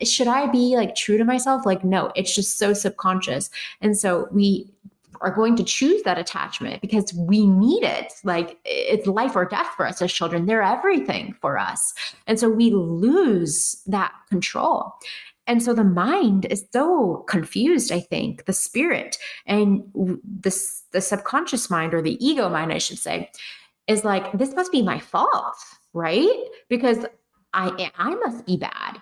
should 0.03 0.29
I 0.29 0.47
be 0.47 0.77
like 0.77 0.95
true 0.95 1.19
to 1.19 1.25
myself? 1.25 1.65
Like, 1.65 1.85
no, 1.85 2.13
it's 2.15 2.35
just 2.35 2.59
so 2.59 2.75
subconscious. 2.75 3.51
And 3.81 3.97
so 3.97 4.29
we 4.31 4.69
are 5.21 5.31
going 5.31 5.57
to 5.57 5.65
choose 5.65 6.03
that 6.03 6.19
attachment 6.19 6.81
because 6.81 7.13
we 7.15 7.47
need 7.47 7.83
it. 7.83 8.13
Like 8.25 8.59
it's 8.65 9.07
life 9.07 9.37
or 9.37 9.45
death 9.45 9.69
for 9.77 9.87
us 9.87 10.01
as 10.03 10.13
children. 10.13 10.47
They're 10.47 10.63
everything 10.63 11.35
for 11.41 11.59
us. 11.59 11.95
And 12.27 12.39
so 12.39 12.49
we 12.49 12.71
lose 12.71 13.83
that 13.87 14.13
control. 14.31 14.93
And 15.47 15.63
so 15.63 15.75
the 15.75 15.85
mind 15.85 16.47
is 16.47 16.67
so 16.73 17.25
confused, 17.29 17.93
I 17.93 18.01
think, 18.01 18.47
the 18.47 18.53
spirit 18.53 19.17
and 19.47 19.83
the, 19.95 20.57
the 20.91 21.01
subconscious 21.01 21.71
mind 21.71 21.95
or 21.95 22.03
the 22.03 22.25
ego 22.25 22.49
mind, 22.49 22.73
I 22.73 22.79
should 22.79 22.99
say, 22.99 23.31
is 23.87 24.05
like, 24.05 24.33
this 24.33 24.55
must 24.55 24.73
be 24.73 24.83
my 24.83 24.99
fault, 24.99 25.57
right? 25.93 26.45
Because 26.69 27.07
I, 27.55 27.91
I 27.97 28.15
must 28.17 28.45
be 28.45 28.57
bad. 28.57 29.01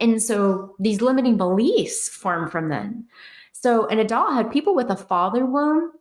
And 0.00 0.20
so 0.20 0.74
these 0.80 1.00
limiting 1.00 1.36
beliefs 1.36 2.08
form 2.08 2.50
from 2.50 2.68
then. 2.68 3.06
So 3.64 3.86
in 3.86 3.98
adulthood, 3.98 4.52
people 4.52 4.74
with 4.74 4.90
a 4.90 4.96
father 4.96 5.46
wound 5.46 5.92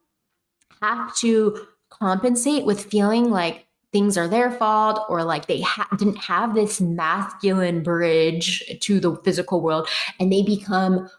have 0.82 1.16
to 1.20 1.66
compensate 1.90 2.66
with 2.66 2.84
feeling 2.84 3.30
like 3.30 3.68
things 3.94 4.18
are 4.18 4.28
their 4.28 4.52
fault 4.52 5.06
or 5.08 5.24
like 5.24 5.46
they 5.46 5.62
ha- 5.62 5.88
didn't 5.98 6.18
have 6.18 6.56
this 6.56 6.82
masculine 6.82 7.82
bridge 7.82 8.62
to 8.82 9.00
the 9.00 9.16
physical 9.24 9.62
world 9.62 9.88
and 10.20 10.30
they 10.30 10.42
become 10.42 11.10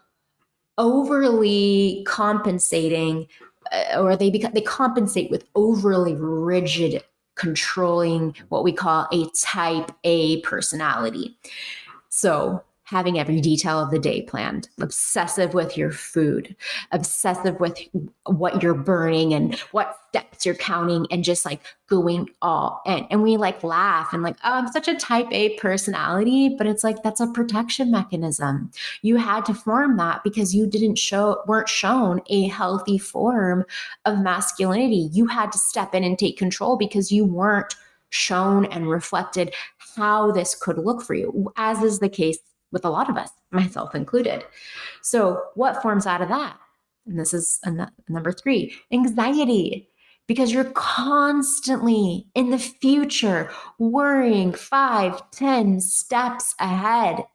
overly 0.77 2.03
compensating 2.05 3.25
uh, 3.71 3.99
or 3.99 4.15
they 4.15 4.29
become 4.29 4.51
they 4.53 4.61
compensate 4.61 5.31
with 5.31 5.45
overly 5.55 6.13
rigid 6.13 7.03
controlling 7.33 8.35
what 8.49 8.63
we 8.63 8.71
call 8.71 9.07
a 9.11 9.27
type 9.31 9.91
A 10.03 10.41
personality. 10.41 11.39
So 12.09 12.63
having 12.85 13.19
every 13.19 13.41
detail 13.41 13.79
of 13.79 13.91
the 13.91 13.99
day 13.99 14.21
planned, 14.21 14.69
obsessive 14.79 15.53
with 15.53 15.75
your 15.75 15.91
food, 15.91 16.55
obsessive 16.91 17.59
with 17.59 17.79
what 18.25 18.61
you're 18.61 18.75
burning 18.75 19.33
and 19.33 19.55
what 19.71 19.97
steps 20.09 20.45
you're 20.45 20.55
counting, 20.55 21.07
and 21.11 21.23
just 21.23 21.45
like 21.45 21.61
going 21.87 22.29
all 22.41 22.81
in. 22.85 23.05
And 23.09 23.23
we 23.23 23.37
like 23.37 23.63
laugh 23.63 24.13
and 24.13 24.21
like, 24.21 24.37
oh, 24.43 24.53
I'm 24.53 24.71
such 24.71 24.87
a 24.87 24.95
type 24.95 25.27
A 25.31 25.57
personality, 25.57 26.55
but 26.57 26.67
it's 26.67 26.83
like 26.83 27.01
that's 27.01 27.19
a 27.19 27.27
protection 27.27 27.91
mechanism. 27.91 28.71
You 29.01 29.17
had 29.17 29.45
to 29.45 29.53
form 29.55 29.97
that 29.97 30.23
because 30.23 30.53
you 30.53 30.67
didn't 30.67 30.99
show, 30.99 31.43
weren't 31.47 31.69
shown 31.69 32.21
a 32.27 32.47
healthy 32.47 32.99
form 32.99 33.65
of 34.05 34.19
masculinity. 34.19 35.09
You 35.11 35.25
had 35.25 35.51
to 35.51 35.57
step 35.57 35.95
in 35.95 36.03
and 36.03 36.19
take 36.19 36.37
control 36.37 36.77
because 36.77 37.11
you 37.11 37.25
weren't 37.25 37.75
shown 38.11 38.65
and 38.65 38.87
reflected 38.87 39.53
how 39.97 40.31
this 40.31 40.53
could 40.55 40.77
look 40.77 41.01
for 41.01 41.15
you, 41.15 41.51
as 41.57 41.81
is 41.81 41.99
the 41.99 42.09
case 42.09 42.37
with 42.71 42.85
a 42.85 42.89
lot 42.89 43.09
of 43.09 43.17
us, 43.17 43.29
myself 43.51 43.95
included. 43.95 44.43
So, 45.01 45.41
what 45.55 45.81
forms 45.81 46.05
out 46.05 46.21
of 46.21 46.29
that? 46.29 46.57
And 47.07 47.19
this 47.19 47.33
is 47.33 47.59
number 48.09 48.31
three 48.31 48.75
anxiety, 48.91 49.89
because 50.27 50.51
you're 50.51 50.71
constantly 50.71 52.27
in 52.33 52.49
the 52.49 52.57
future 52.57 53.51
worrying 53.77 54.53
five, 54.53 55.21
ten 55.31 55.79
steps 55.79 56.55
ahead, 56.59 57.25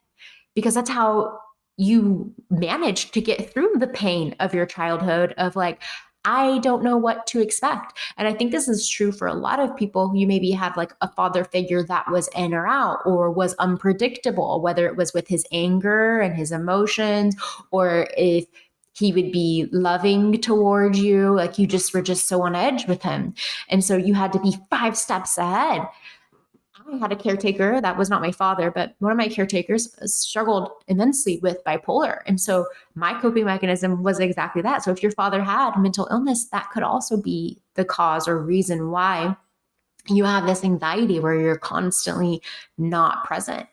because 0.55 0.75
that's 0.75 0.91
how 0.91 1.39
you 1.77 2.35
manage 2.51 3.11
to 3.13 3.21
get 3.21 3.53
through 3.53 3.73
the 3.79 3.87
pain 3.87 4.35
of 4.41 4.53
your 4.53 4.67
childhood 4.67 5.35
of 5.39 5.57
like, 5.57 5.81
I 6.25 6.59
don't 6.59 6.83
know 6.83 6.99
what 6.99 7.27
to 7.29 7.41
expect. 7.41 7.99
And 8.19 8.29
I 8.29 8.35
think 8.35 8.53
this 8.53 8.69
is 8.69 8.89
true 8.89 9.11
for 9.11 9.27
a 9.27 9.35
lot 9.35 9.59
of 9.59 9.77
people 9.77 10.09
who 10.09 10.19
you 10.19 10.27
maybe 10.27 10.51
have 10.51 10.77
like 10.77 10.93
a 11.01 11.09
father 11.09 11.45
figure 11.45 11.83
that 11.85 12.11
was 12.11 12.29
in 12.37 12.53
or 12.53 12.67
out 12.67 12.99
or 13.07 13.31
was 13.31 13.55
unpredictable, 13.55 14.61
whether 14.61 14.87
it 14.87 14.97
was 14.97 15.15
with 15.15 15.29
his 15.29 15.47
anger 15.51 16.21
and 16.21 16.35
his 16.35 16.53
emotions 16.53 17.37
or 17.71 18.09
if 18.19 18.47
he 18.93 19.13
would 19.13 19.33
be 19.33 19.67
loving 19.73 20.39
towards 20.41 20.99
you 20.99 21.35
like 21.35 21.59
you 21.59 21.67
just 21.67 21.95
were 21.95 22.03
just 22.03 22.27
so 22.29 22.43
on 22.43 22.55
edge 22.55 22.87
with 22.87 23.03
him 23.03 23.33
and 23.69 23.85
so 23.85 23.97
you 23.97 24.15
had 24.15 24.33
to 24.33 24.41
be 24.41 24.57
five 24.69 24.97
steps 24.97 25.39
ahead 25.39 25.83
I 26.93 26.97
had 26.97 27.13
a 27.13 27.17
caretaker 27.17 27.81
that 27.81 27.99
was 27.99 28.09
not 28.09 28.23
my 28.23 28.33
father, 28.33 28.71
but 28.71 28.95
one 28.99 29.13
of 29.13 29.19
my 29.19 29.29
caretakers 29.29 29.95
uh, 30.01 30.07
struggled 30.07 30.71
immensely 30.89 31.39
with 31.39 31.63
bipolar. 31.65 32.21
And 32.27 32.41
so 32.41 32.67
my 32.95 33.19
coping 33.21 33.45
mechanism 33.45 34.03
was 34.03 34.21
exactly 34.21 34.63
that. 34.63 34.83
So 34.83 34.91
if 34.91 35.03
your 35.03 35.13
father 35.13 35.43
had 35.43 35.77
mental 35.77 36.09
illness, 36.11 36.47
that 36.47 36.71
could 36.71 36.83
also 36.83 37.21
be 37.21 37.61
the 37.75 37.85
cause 37.85 38.27
or 38.29 38.39
reason 38.39 38.91
why 38.91 39.37
you 40.09 40.25
have 40.25 40.47
this 40.47 40.65
anxiety 40.65 41.21
where 41.21 41.39
you're 41.39 41.59
constantly 41.59 42.43
not 42.79 43.25
present. 43.25 43.67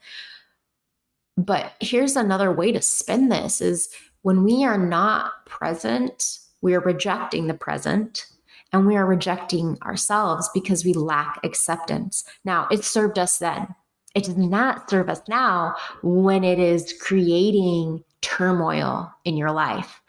But 1.37 1.73
here's 1.79 2.15
another 2.15 2.51
way 2.51 2.71
to 2.71 2.81
spin 2.81 3.29
this 3.29 3.61
is 3.61 3.89
when 4.23 4.43
we 4.43 4.65
are 4.65 4.77
not 4.77 5.45
present, 5.45 6.39
we 6.61 6.73
are 6.73 6.81
rejecting 6.81 7.47
the 7.47 7.53
present 7.53 8.25
and 8.73 8.85
we 8.85 8.95
are 8.95 9.05
rejecting 9.05 9.77
ourselves 9.83 10.49
because 10.53 10.83
we 10.83 10.93
lack 10.93 11.39
acceptance. 11.43 12.23
Now, 12.43 12.67
it 12.71 12.83
served 12.83 13.17
us 13.17 13.37
then. 13.37 13.67
It 14.15 14.23
does 14.23 14.37
not 14.37 14.89
serve 14.89 15.09
us 15.09 15.21
now 15.29 15.75
when 16.01 16.43
it 16.43 16.59
is 16.59 16.93
creating 16.99 18.03
turmoil 18.21 19.13
in 19.25 19.37
your 19.37 19.51
life. 19.51 20.01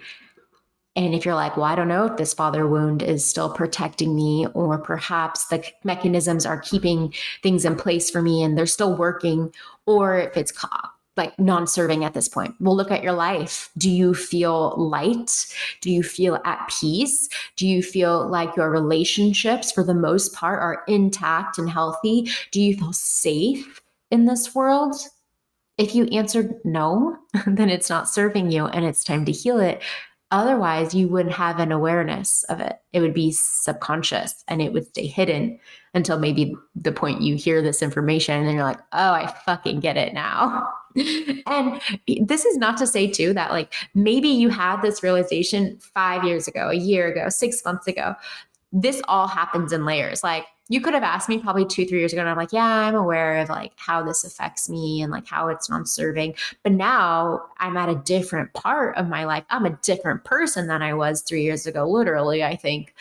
And 0.97 1.15
if 1.15 1.25
you're 1.25 1.35
like, 1.35 1.57
well, 1.57 1.67
I 1.67 1.77
don't 1.77 1.87
know 1.87 2.07
if 2.07 2.17
this 2.17 2.35
father 2.35 2.67
wound 2.67 3.03
is 3.03 3.25
still 3.25 3.53
protecting 3.53 4.17
me, 4.17 4.49
or 4.55 4.79
perhaps 4.79 5.47
the 5.47 5.65
mechanisms 5.85 6.45
are 6.45 6.61
keeping 6.61 7.15
things 7.43 7.65
in 7.65 7.77
place 7.77 8.11
for 8.11 8.21
me 8.21 8.43
and 8.43 8.59
they're 8.59 8.67
still 8.67 8.97
working, 8.97 9.55
or 9.87 10.19
if 10.19 10.37
it's 10.37 10.51
like 11.19 11.39
non-serving 11.39 12.05
at 12.05 12.15
this 12.15 12.29
point. 12.29 12.55
We'll 12.61 12.77
look 12.77 12.91
at 12.91 13.03
your 13.03 13.13
life. 13.13 13.71
Do 13.77 13.91
you 13.91 14.15
feel 14.15 14.75
light? 14.79 15.47
Do 15.83 15.91
you 15.91 16.03
feel 16.03 16.39
at 16.47 16.71
peace? 16.81 17.29
Do 17.57 17.67
you 17.67 17.83
feel 17.83 18.27
like 18.27 18.57
your 18.57 18.71
relationships 18.71 19.71
for 19.71 19.85
the 19.85 19.95
most 19.95 20.33
part 20.33 20.63
are 20.63 20.85
intact 20.89 21.59
and 21.59 21.69
healthy? 21.69 22.31
Do 22.53 22.63
you 22.63 22.77
feel 22.77 22.95
safe 22.95 23.83
in 24.11 24.25
this 24.25 24.55
world? 24.55 24.95
if 25.79 25.95
you 25.95 26.07
answered 26.07 26.55
no, 26.65 27.17
then 27.47 27.71
it's 27.71 27.89
not 27.89 28.09
serving 28.09 28.51
you 28.51 28.67
and 28.67 28.85
it's 28.85 29.05
time 29.05 29.25
to 29.25 29.33
heal 29.33 29.61
it. 29.61 29.81
Otherwise, 30.31 30.95
you 30.95 31.09
wouldn't 31.09 31.35
have 31.35 31.59
an 31.59 31.73
awareness 31.73 32.45
of 32.45 32.61
it. 32.61 32.79
It 32.93 33.01
would 33.01 33.15
be 33.15 33.33
subconscious 33.33 34.45
and 34.47 34.61
it 34.61 34.75
would 34.75 34.87
stay 34.87 35.07
hidden 35.07 35.59
until 35.95 36.19
maybe 36.19 36.55
the 36.75 36.93
point 36.93 37.23
you 37.23 37.35
hear 37.37 37.63
this 37.63 37.83
information 37.83 38.37
and 38.37 38.47
then 38.47 38.55
you're 38.55 38.65
like, 38.65 38.81
oh, 38.93 39.13
I 39.13 39.27
fucking 39.47 39.81
get 39.81 39.97
it 39.97 40.13
now. 40.13 40.71
and 41.47 41.81
this 42.19 42.45
is 42.45 42.59
not 42.59 42.77
to 42.77 42.87
say, 42.87 43.07
too, 43.07 43.33
that 43.33 43.53
like 43.53 43.73
maybe 43.95 44.29
you 44.29 44.51
had 44.51 44.83
this 44.83 45.03
realization 45.03 45.79
five 45.95 46.25
years 46.25 46.47
ago, 46.47 46.69
a 46.69 46.75
year 46.75 47.11
ago, 47.11 47.31
six 47.31 47.65
months 47.65 47.87
ago. 47.87 48.15
This 48.71 49.01
all 49.09 49.29
happens 49.29 49.73
in 49.73 49.87
layers. 49.87 50.23
Like, 50.23 50.45
you 50.69 50.81
could 50.81 50.95
have 50.95 51.03
asked 51.03 51.29
me 51.29 51.39
probably 51.39 51.65
two, 51.65 51.87
three 51.87 51.99
years 51.99 52.13
ago, 52.13 52.21
and 52.21 52.29
I'm 52.29 52.37
like, 52.37 52.53
yeah, 52.53 52.65
I'm 52.65 52.95
aware 52.95 53.39
of 53.39 53.49
like 53.49 53.73
how 53.77 54.03
this 54.03 54.25
affects 54.25 54.69
me 54.69 55.03
and 55.03 55.11
like 55.11 55.27
how 55.27 55.49
it's 55.49 55.71
non-serving. 55.71 56.35
But 56.63 56.73
now 56.73 57.47
I'm 57.59 57.77
at 57.77 57.89
a 57.89 57.95
different 57.95 58.53
part 58.53 58.97
of 58.97 59.09
my 59.09 59.25
life. 59.25 59.45
I'm 59.51 59.67
a 59.67 59.79
different 59.83 60.25
person 60.25 60.67
than 60.67 60.83
I 60.83 60.95
was 60.95 61.23
three 61.23 61.43
years 61.43 61.67
ago, 61.67 61.89
literally, 61.89 62.45
I 62.45 62.57
think. 62.57 62.95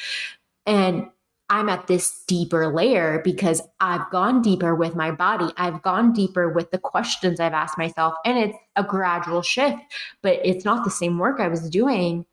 And 0.65 1.09
I'm 1.49 1.69
at 1.69 1.87
this 1.87 2.23
deeper 2.27 2.73
layer 2.73 3.21
because 3.23 3.61
I've 3.79 4.09
gone 4.11 4.41
deeper 4.41 4.75
with 4.75 4.95
my 4.95 5.11
body. 5.11 5.53
I've 5.57 5.81
gone 5.81 6.11
deeper 6.11 6.49
with 6.49 6.71
the 6.71 6.77
questions 6.77 7.39
I've 7.39 7.53
asked 7.53 7.77
myself. 7.77 8.15
And 8.25 8.37
it's 8.37 8.57
a 8.75 8.83
gradual 8.83 9.41
shift, 9.41 9.79
but 10.21 10.39
it's 10.43 10.65
not 10.65 10.83
the 10.83 10.91
same 10.91 11.17
work 11.17 11.39
I 11.39 11.47
was 11.47 11.69
doing 11.69 12.25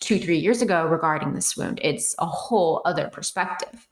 two, 0.00 0.18
three 0.20 0.38
years 0.38 0.62
ago 0.62 0.86
regarding 0.86 1.34
this 1.34 1.56
wound. 1.56 1.80
It's 1.82 2.14
a 2.20 2.26
whole 2.26 2.80
other 2.84 3.08
perspective. 3.08 3.88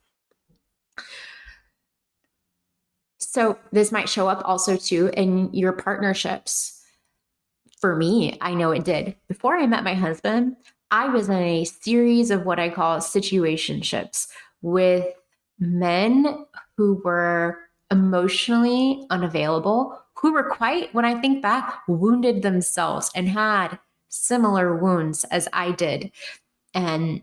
So 3.30 3.58
this 3.72 3.92
might 3.92 4.08
show 4.08 4.28
up 4.28 4.42
also 4.44 4.76
too 4.76 5.10
in 5.14 5.52
your 5.52 5.72
partnerships. 5.72 6.82
For 7.80 7.96
me, 7.96 8.38
I 8.40 8.54
know 8.54 8.70
it 8.70 8.84
did. 8.84 9.16
Before 9.28 9.56
I 9.56 9.66
met 9.66 9.84
my 9.84 9.94
husband, 9.94 10.56
I 10.90 11.08
was 11.08 11.28
in 11.28 11.34
a 11.34 11.64
series 11.64 12.30
of 12.30 12.46
what 12.46 12.60
I 12.60 12.68
call 12.68 12.98
situationships 12.98 14.28
with 14.62 15.06
men 15.58 16.46
who 16.76 17.00
were 17.04 17.58
emotionally 17.90 19.06
unavailable, 19.10 20.00
who 20.14 20.32
were 20.32 20.48
quite, 20.50 20.94
when 20.94 21.04
I 21.04 21.20
think 21.20 21.42
back, 21.42 21.82
wounded 21.88 22.42
themselves 22.42 23.10
and 23.14 23.28
had 23.28 23.78
similar 24.08 24.76
wounds 24.76 25.24
as 25.24 25.48
I 25.52 25.72
did. 25.72 26.12
And 26.72 27.22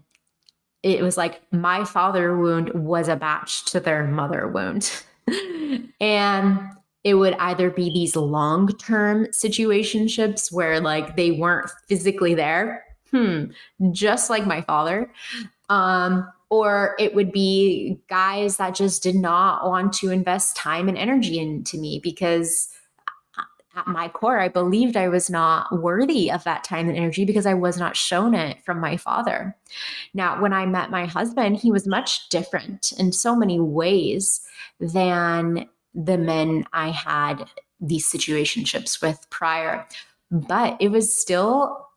it 0.83 1.01
was 1.01 1.17
like 1.17 1.41
my 1.51 1.83
father 1.85 2.37
wound 2.37 2.71
was 2.73 3.07
a 3.07 3.15
batch 3.15 3.65
to 3.71 3.79
their 3.79 4.05
mother 4.05 4.47
wound. 4.47 4.91
and 5.99 6.59
it 7.03 7.15
would 7.15 7.33
either 7.35 7.69
be 7.69 7.91
these 7.91 8.15
long 8.15 8.67
term 8.67 9.25
situationships 9.27 10.51
where 10.51 10.79
like 10.79 11.15
they 11.15 11.31
weren't 11.31 11.69
physically 11.87 12.33
there, 12.33 12.83
hmm, 13.09 13.45
just 13.91 14.29
like 14.29 14.45
my 14.45 14.61
father. 14.61 15.11
Um, 15.69 16.27
or 16.49 16.95
it 16.99 17.15
would 17.15 17.31
be 17.31 17.97
guys 18.09 18.57
that 18.57 18.75
just 18.75 19.01
did 19.01 19.15
not 19.15 19.65
want 19.65 19.93
to 19.93 20.11
invest 20.11 20.57
time 20.57 20.89
and 20.89 20.97
energy 20.97 21.39
into 21.39 21.77
me 21.77 21.99
because 22.03 22.67
at 23.75 23.87
my 23.87 24.09
core, 24.09 24.39
I 24.39 24.49
believed 24.49 24.97
I 24.97 25.07
was 25.07 25.29
not 25.29 25.81
worthy 25.81 26.31
of 26.31 26.43
that 26.43 26.63
time 26.63 26.89
and 26.89 26.97
energy 26.97 27.25
because 27.25 27.45
I 27.45 27.53
was 27.53 27.77
not 27.77 27.95
shown 27.95 28.33
it 28.33 28.63
from 28.65 28.79
my 28.79 28.97
father. 28.97 29.55
Now, 30.13 30.41
when 30.41 30.53
I 30.53 30.65
met 30.65 30.91
my 30.91 31.05
husband, 31.05 31.57
he 31.57 31.71
was 31.71 31.87
much 31.87 32.27
different 32.29 32.91
in 32.97 33.11
so 33.11 33.35
many 33.35 33.59
ways 33.59 34.41
than 34.79 35.69
the 35.93 36.17
men 36.17 36.65
I 36.73 36.89
had 36.89 37.45
these 37.79 38.09
situationships 38.09 39.01
with 39.01 39.25
prior. 39.29 39.87
But 40.29 40.77
it 40.79 40.89
was 40.89 41.15
still 41.15 41.87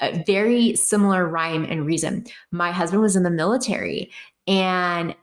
a 0.00 0.22
very 0.24 0.76
similar 0.76 1.26
rhyme 1.26 1.64
and 1.64 1.86
reason. 1.86 2.26
My 2.50 2.72
husband 2.72 3.02
was 3.02 3.16
in 3.16 3.22
the 3.22 3.30
military 3.30 4.10
and 4.46 5.14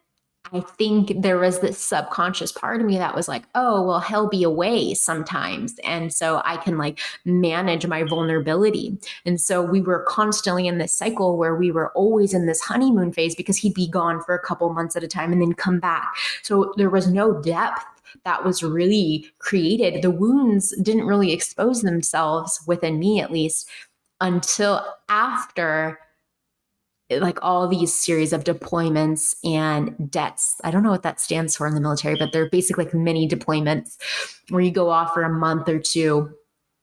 I 0.53 0.59
think 0.61 1.13
there 1.19 1.39
was 1.39 1.59
this 1.59 1.79
subconscious 1.79 2.51
part 2.51 2.79
of 2.79 2.85
me 2.85 2.97
that 2.99 3.15
was 3.15 3.27
like, 3.27 3.43
oh, 3.55 3.81
well, 3.81 3.99
he'll 3.99 4.29
be 4.29 4.43
away 4.43 4.93
sometimes. 4.93 5.75
And 5.83 6.13
so 6.13 6.43
I 6.45 6.57
can 6.57 6.77
like 6.77 6.99
manage 7.25 7.87
my 7.87 8.03
vulnerability. 8.03 8.95
And 9.25 9.41
so 9.41 9.63
we 9.63 9.81
were 9.81 10.05
constantly 10.07 10.67
in 10.67 10.77
this 10.77 10.93
cycle 10.93 11.37
where 11.37 11.55
we 11.55 11.71
were 11.71 11.91
always 11.93 12.35
in 12.35 12.45
this 12.45 12.61
honeymoon 12.61 13.11
phase 13.11 13.33
because 13.35 13.57
he'd 13.57 13.73
be 13.73 13.87
gone 13.87 14.21
for 14.21 14.35
a 14.35 14.39
couple 14.39 14.71
months 14.71 14.95
at 14.95 15.03
a 15.03 15.07
time 15.07 15.31
and 15.31 15.41
then 15.41 15.53
come 15.53 15.79
back. 15.79 16.13
So 16.43 16.71
there 16.77 16.89
was 16.89 17.07
no 17.07 17.41
depth 17.41 17.83
that 18.23 18.45
was 18.45 18.61
really 18.61 19.25
created. 19.39 20.03
The 20.03 20.11
wounds 20.11 20.75
didn't 20.83 21.07
really 21.07 21.31
expose 21.31 21.81
themselves 21.81 22.61
within 22.67 22.99
me, 22.99 23.19
at 23.19 23.31
least, 23.31 23.67
until 24.21 24.85
after 25.09 25.99
like 27.19 27.39
all 27.41 27.67
these 27.67 27.93
series 27.93 28.33
of 28.33 28.43
deployments 28.43 29.35
and 29.43 30.11
dets. 30.11 30.59
I 30.63 30.71
don't 30.71 30.83
know 30.83 30.91
what 30.91 31.03
that 31.03 31.19
stands 31.19 31.55
for 31.55 31.67
in 31.67 31.75
the 31.75 31.81
military, 31.81 32.15
but 32.15 32.31
they're 32.31 32.49
basically 32.49 32.85
like 32.85 32.93
mini 32.93 33.27
deployments 33.27 33.97
where 34.49 34.61
you 34.61 34.71
go 34.71 34.89
off 34.89 35.13
for 35.13 35.23
a 35.23 35.29
month 35.29 35.69
or 35.69 35.79
two 35.79 36.33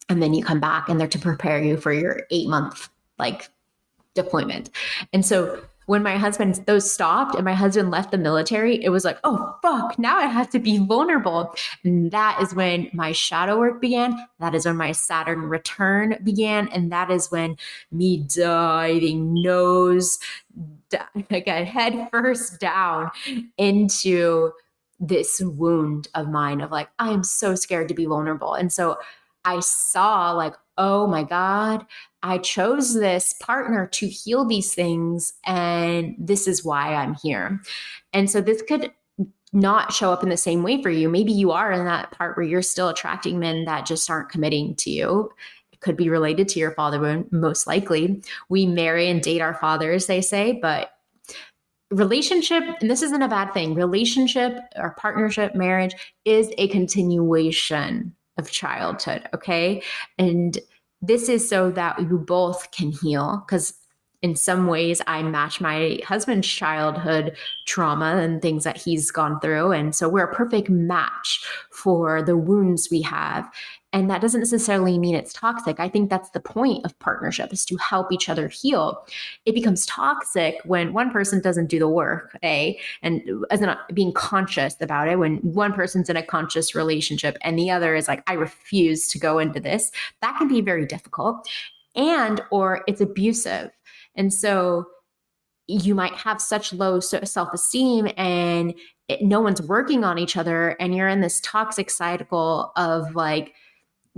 and 0.09 0.23
then 0.23 0.35
you 0.35 0.45
come 0.45 0.61
back 0.61 0.89
and 0.89 1.01
they're 1.01 1.09
to 1.09 1.19
prepare 1.19 1.63
you 1.63 1.77
for 1.77 1.93
your 1.93 2.23
eight 2.31 2.49
month 2.49 2.89
like 3.19 3.49
deployment. 4.15 4.71
And 5.13 5.25
so 5.25 5.63
when 5.87 6.03
my 6.03 6.17
husband 6.17 6.55
those 6.67 6.91
stopped 6.91 7.35
and 7.35 7.45
my 7.45 7.55
husband 7.55 7.91
left 7.91 8.13
the 8.13 8.19
military, 8.19 8.83
it 8.83 8.91
was 8.91 9.05
like, 9.05 9.19
oh 9.25 9.57
fuck, 9.61 9.99
now 9.99 10.19
I 10.19 10.27
have 10.27 10.49
to 10.51 10.59
be 10.59 10.79
vulnerable. 10.79 11.55
And 11.85 12.11
that 12.13 12.41
is 12.41 12.55
when 12.55 12.89
my 12.93 13.13
shadow 13.13 13.59
work 13.59 13.81
began. 13.81 14.15
That 14.39 14.55
is 14.55 14.67
when 14.67 14.77
my 14.77 14.93
Saturn 14.93 15.43
return 15.43 16.19
began. 16.23 16.69
And 16.69 16.93
that 16.93 17.11
is 17.11 17.31
when 17.31 17.57
me 17.91 18.19
diving 18.19 19.35
nose 19.35 20.19
like 21.31 21.47
a 21.47 21.65
head 21.65 22.09
first 22.11 22.61
down 22.61 23.11
into 23.57 24.53
this 25.01 25.41
wound 25.41 26.09
of 26.15 26.29
mine 26.29 26.61
of 26.61 26.71
like, 26.71 26.89
I 26.99 27.11
am 27.11 27.25
so 27.25 27.55
scared 27.55 27.89
to 27.89 27.95
be 27.95 28.05
vulnerable. 28.05 28.55
And 28.55 28.73
so 28.73 28.99
I 29.45 29.61
saw 29.61 30.33
like, 30.33 30.55
oh 30.77 31.07
my 31.07 31.23
God, 31.23 31.87
I 32.23 32.39
chose 32.39 32.95
this 32.95 33.35
partner 33.41 33.87
to 33.87 34.07
heal 34.07 34.45
these 34.45 34.75
things, 34.75 35.33
and 35.45 36.15
this 36.19 36.47
is 36.47 36.65
why 36.65 36.95
I'm 36.95 37.15
here. 37.15 37.61
And 38.13 38.31
so 38.31 38.41
this 38.41 38.63
could 38.63 38.93
not 39.53 39.93
show 39.93 40.13
up 40.13 40.23
in 40.23 40.29
the 40.29 40.37
same 40.37 40.63
way 40.63 40.83
for 40.83 40.91
you. 40.91 41.09
Maybe 41.09 41.33
you 41.33 41.51
are 41.51 41.73
in 41.73 41.85
that 41.85 42.13
part 42.13 42.37
where 42.37 42.47
you're 42.47 42.63
still 42.63 42.89
attracting 42.89 43.39
men 43.39 43.65
that 43.65 43.87
just 43.87 44.09
aren't 44.09 44.29
committing 44.29 44.77
to 44.77 44.91
you. 44.91 45.31
It 45.73 45.81
could 45.81 45.97
be 45.97 46.09
related 46.09 46.49
to 46.51 46.61
your 46.61 46.71
father 46.73 47.01
wound, 47.01 47.33
most 47.33 47.67
likely. 47.67 48.23
We 48.49 48.67
marry 48.67 49.09
and 49.09 49.23
date 49.23 49.41
our 49.41 49.55
fathers, 49.55 50.07
they 50.07 50.21
say, 50.21 50.59
but 50.61 50.93
relationship, 51.91 52.63
and 52.81 52.89
this 52.89 53.03
isn't 53.03 53.23
a 53.23 53.29
bad 53.29 53.53
thing, 53.53 53.75
relationship 53.75 54.59
or 54.77 54.91
partnership, 54.91 55.55
marriage 55.57 55.95
is 56.25 56.53
a 56.59 56.69
continuation 56.69 58.15
of 58.39 58.51
childhood, 58.51 59.29
okay? 59.35 59.83
And 60.17 60.57
this 61.03 61.29
is 61.29 61.49
so 61.49 61.71
that 61.71 62.01
you 62.01 62.19
both 62.19 62.71
can 62.73 62.93
heal 62.93 63.43
because 63.47 63.75
in 64.23 64.37
some 64.37 64.67
ways 64.67 65.01
I 65.07 65.23
match 65.23 65.61
my 65.61 65.99
husband's 66.05 66.47
childhood 66.47 67.37
trauma 67.67 68.17
and 68.19 68.43
things 68.43 68.65
that 68.65 68.77
he's 68.77 69.11
gone 69.11 69.41
through. 69.41 69.73
And 69.73 69.95
so 69.95 70.09
we're 70.09 70.31
a 70.31 70.35
perfect 70.35 70.69
match 70.69 71.43
for 71.73 72.23
the 72.23 72.37
wounds 72.37 72.89
we 72.91 73.01
have. 73.03 73.51
And 73.93 74.09
that 74.09 74.21
doesn't 74.21 74.41
necessarily 74.41 74.99
mean 74.99 75.17
it's 75.17 75.33
toxic. 75.33 75.81
I 75.81 75.89
think 75.89 76.11
that's 76.11 76.31
the 76.31 76.39
point 76.39 76.85
of 76.85 76.97
partnership 77.01 77.53
is 77.53 77.65
to 77.67 77.77
help 77.77 78.13
each 78.13 78.29
other 78.29 78.47
heal. 78.47 79.05
It 79.47 79.55
becomes 79.55 79.85
toxic 79.87 80.61
when 80.65 80.93
one 80.93 81.11
person 81.11 81.41
doesn't 81.41 81.67
do 81.67 81.81
the 81.81 81.89
work, 81.89 82.39
A, 82.45 82.79
and 83.03 83.23
as 83.51 83.61
not 83.61 83.79
uh, 83.79 83.93
being 83.93 84.13
conscious 84.13 84.77
about 84.81 85.09
it. 85.09 85.19
When 85.19 85.39
one 85.39 85.73
person's 85.73 86.09
in 86.09 86.17
a 86.17 86.23
conscious 86.23 86.75
relationship 86.75 87.37
and 87.43 87.59
the 87.59 87.71
other 87.71 87.97
is 87.97 88.07
like, 88.07 88.23
I 88.29 88.35
refuse 88.35 89.09
to 89.09 89.19
go 89.19 89.41
into 89.41 89.59
this, 89.59 89.91
that 90.23 90.39
can 90.39 90.47
be 90.47 90.61
very 90.61 90.87
difficult. 90.87 91.49
And 91.97 92.41
or 92.53 92.85
it's 92.87 93.01
abusive. 93.01 93.71
And 94.15 94.33
so 94.33 94.87
you 95.67 95.97
might 95.97 96.15
have 96.15 96.41
such 96.41 96.73
low 96.73 97.01
self-esteem 97.01 98.09
and 98.17 98.75
it, 99.09 99.23
no 99.23 99.41
one's 99.41 99.63
working 99.63 100.05
on 100.05 100.19
each 100.19 100.37
other 100.37 100.77
and 100.81 100.95
you're 100.95 101.09
in 101.09 101.21
this 101.21 101.41
toxic 101.41 101.91
cycle 101.91 102.73
of 102.77 103.15
like 103.15 103.55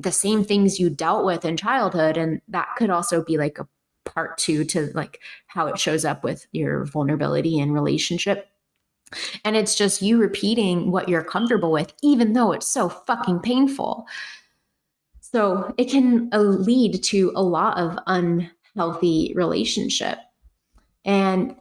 the 0.03 0.12
same 0.12 0.45
things 0.45 0.81
you 0.81 0.91
dealt 0.91 1.25
with 1.25 1.45
in 1.45 1.57
childhood 1.57 2.17
and 2.17 2.41
that 2.49 2.69
could 2.77 2.91
also 2.91 3.23
be 3.23 3.37
like 3.37 3.59
a 3.59 3.69
part 4.05 4.37
two 4.38 4.65
to 4.65 4.91
like 4.95 5.21
how 5.47 5.67
it 5.67 5.79
shows 5.79 6.05
up 6.05 6.25
with 6.25 6.47
your 6.53 6.85
vulnerability 6.85 7.59
and 7.59 7.73
relationship. 7.73 8.49
And 9.45 9.57
it's 9.57 9.75
just 9.75 10.03
you 10.03 10.19
repeating 10.19 10.91
what 10.91 11.09
you're 11.09 11.25
comfortable 11.25 11.71
with 11.71 11.93
even 12.03 12.33
though 12.33 12.53
it's 12.53 12.67
so 12.67 12.88
fucking 12.88 13.41
painful. 13.41 14.07
So 15.21 15.75
it 15.79 15.91
can 15.91 16.29
uh, 16.33 16.38
lead 16.38 17.03
to 17.05 17.33
a 17.35 17.43
lot 17.43 17.79
of 17.79 17.99
unhealthy 18.07 19.33
relationship. 19.35 20.19
And 21.05 21.57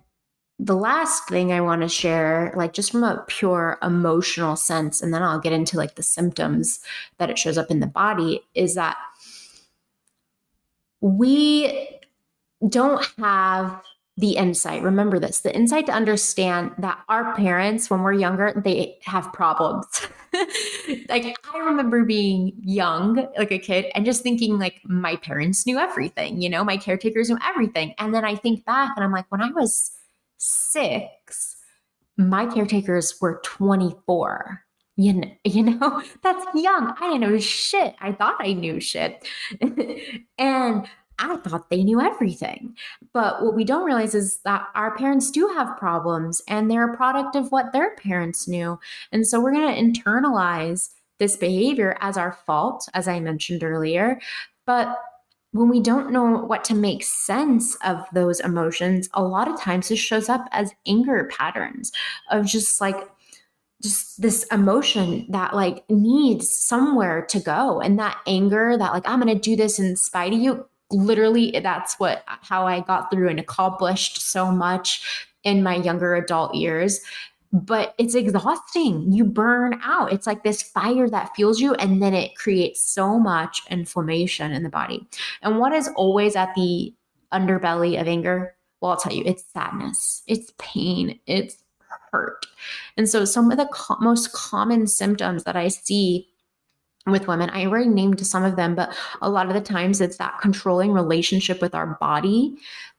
the 0.63 0.76
last 0.76 1.28
thing 1.28 1.52
I 1.52 1.60
want 1.60 1.82
to 1.82 1.89
share, 1.89 2.54
like 2.56 2.74
just 2.74 2.91
from 2.91 3.04
a 3.04 3.26
pure 3.28 3.80
emotional 3.82 4.56
sense, 4.56 5.02
and 5.02 5.12
then 5.12 5.24
I'll 5.24 5.39
get 5.39 5.54
into 5.54 5.76
like 5.76 5.95
the 5.95 6.04
symptoms 6.04 6.82
that 7.17 7.32
it 7.32 7.39
shows 7.39 7.58
up 7.58 7.71
in 7.71 7.80
the 7.80 7.88
body, 7.88 8.41
is 8.54 8.76
that 8.76 8.95
we 11.02 12.00
don't 12.69 13.04
have 13.17 13.82
the 14.17 14.36
insight. 14.36 14.84
Remember 14.84 15.17
this 15.17 15.39
the 15.39 15.56
insight 15.56 15.88
to 15.88 15.93
understand 15.93 16.74
that 16.78 17.00
our 17.10 17.34
parents, 17.36 17.89
when 17.89 18.04
we're 18.04 18.13
younger, 18.13 18.54
they 18.63 19.00
have 19.06 19.34
problems. 19.34 20.08
like, 21.10 21.36
I 21.52 21.58
remember 21.58 22.06
being 22.06 22.54
young, 22.62 23.28
like 23.36 23.52
a 23.52 23.58
kid, 23.58 23.88
and 23.95 24.06
just 24.06 24.21
thinking, 24.21 24.60
like, 24.60 24.80
my 24.84 25.15
parents 25.15 25.65
knew 25.65 25.80
everything, 25.80 26.39
you 26.39 26.50
know, 26.50 26.63
my 26.63 26.78
caretakers 26.78 27.32
knew 27.32 27.39
everything. 27.43 27.95
And 27.97 28.13
then 28.13 28.24
I 28.24 28.36
think 28.36 28.63
back 28.63 28.91
and 28.95 29.04
I'm 29.04 29.12
like, 29.12 29.26
when 29.30 29.41
I 29.41 29.50
was 29.50 29.91
six, 30.41 31.56
my 32.17 32.45
caretakers 32.45 33.15
were 33.21 33.41
24. 33.43 34.63
You 34.97 35.13
know, 35.13 35.32
you 35.43 35.63
know, 35.63 36.04
that's 36.23 36.45
young. 36.56 36.93
I 36.99 37.12
didn't 37.12 37.21
know 37.21 37.39
shit. 37.39 37.95
I 38.01 38.12
thought 38.12 38.36
I 38.39 38.54
knew 38.54 38.80
shit. 38.80 39.27
and 40.38 40.88
I 41.19 41.36
thought 41.38 41.69
they 41.69 41.84
knew 41.84 42.01
everything. 42.01 42.75
But 43.13 43.43
what 43.43 43.56
we 43.56 43.63
don't 43.63 43.86
realize 43.86 44.15
is 44.15 44.39
that 44.39 44.67
our 44.73 44.95
parents 44.97 45.30
do 45.30 45.47
have 45.56 45.77
problems 45.77 46.41
and 46.47 46.69
they're 46.69 46.91
a 46.91 46.97
product 46.97 47.36
of 47.36 47.51
what 47.51 47.71
their 47.71 47.95
parents 47.95 48.47
knew. 48.47 48.80
And 49.12 49.27
so 49.27 49.39
we're 49.39 49.54
going 49.54 49.93
to 49.93 50.01
internalize 50.01 50.89
this 51.19 51.38
behavior 51.38 51.95
as 52.01 52.17
our 52.17 52.34
fault, 52.47 52.89
as 52.95 53.08
I 53.08 53.19
mentioned 53.19 53.63
earlier. 53.63 54.19
But 54.65 54.97
when 55.51 55.69
we 55.69 55.81
don't 55.81 56.11
know 56.11 56.37
what 56.45 56.63
to 56.65 56.75
make 56.75 57.03
sense 57.03 57.75
of 57.83 58.05
those 58.13 58.39
emotions, 58.39 59.09
a 59.13 59.23
lot 59.23 59.47
of 59.47 59.59
times 59.59 59.89
this 59.89 59.99
shows 59.99 60.29
up 60.29 60.47
as 60.51 60.73
anger 60.87 61.29
patterns 61.31 61.91
of 62.29 62.45
just 62.45 62.79
like, 62.79 63.09
just 63.81 64.21
this 64.21 64.43
emotion 64.51 65.25
that 65.29 65.55
like 65.55 65.83
needs 65.89 66.53
somewhere 66.53 67.25
to 67.25 67.39
go. 67.39 67.81
And 67.81 67.97
that 67.97 68.17
anger 68.27 68.77
that 68.77 68.93
like 68.93 69.07
i'm 69.07 69.19
going 69.19 69.35
to 69.35 69.41
do 69.41 69.55
this 69.55 69.79
in 69.79 69.95
spite 69.95 70.33
of 70.33 70.39
you 70.39 70.67
literally 70.91 71.59
that's 71.63 71.99
what 71.99 72.23
how 72.25 72.67
I 72.67 72.81
got 72.81 73.11
through 73.11 73.29
and 73.29 73.39
accomplished 73.39 74.21
so 74.21 74.51
much 74.51 75.27
in 75.43 75.63
my 75.63 75.75
younger 75.75 76.15
adult 76.15 76.53
years 76.53 77.01
but 77.53 77.93
it's 77.97 78.15
exhausting. 78.15 79.11
You 79.11 79.25
burn 79.25 79.79
out. 79.83 80.13
It's 80.13 80.27
like 80.27 80.43
this 80.43 80.61
fire 80.61 81.09
that 81.09 81.35
fuels 81.35 81.59
you, 81.59 81.73
and 81.75 82.01
then 82.01 82.13
it 82.13 82.35
creates 82.35 82.81
so 82.81 83.19
much 83.19 83.61
inflammation 83.69 84.51
in 84.51 84.63
the 84.63 84.69
body. 84.69 85.07
And 85.41 85.59
what 85.59 85.73
is 85.73 85.89
always 85.95 86.35
at 86.35 86.53
the 86.55 86.93
underbelly 87.33 87.99
of 87.99 88.07
anger? 88.07 88.55
Well, 88.79 88.91
I'll 88.91 88.97
tell 88.97 89.13
you, 89.13 89.23
it's 89.25 89.43
sadness, 89.53 90.23
it's 90.27 90.53
pain, 90.57 91.19
it's 91.27 91.61
hurt. 92.11 92.45
And 92.97 93.07
so, 93.07 93.25
some 93.25 93.51
of 93.51 93.57
the 93.57 93.67
co- 93.71 93.97
most 93.99 94.31
common 94.33 94.87
symptoms 94.87 95.43
that 95.43 95.55
I 95.55 95.67
see 95.67 96.27
with 97.07 97.27
women. 97.27 97.49
I 97.49 97.65
already 97.65 97.89
named 97.89 98.25
some 98.25 98.43
of 98.43 98.55
them, 98.55 98.75
but 98.75 98.95
a 99.21 99.29
lot 99.29 99.47
of 99.47 99.53
the 99.53 99.61
times 99.61 100.01
it's 100.01 100.17
that 100.17 100.39
controlling 100.39 100.91
relationship 100.91 101.61
with 101.61 101.73
our 101.73 101.97
body. 101.99 102.55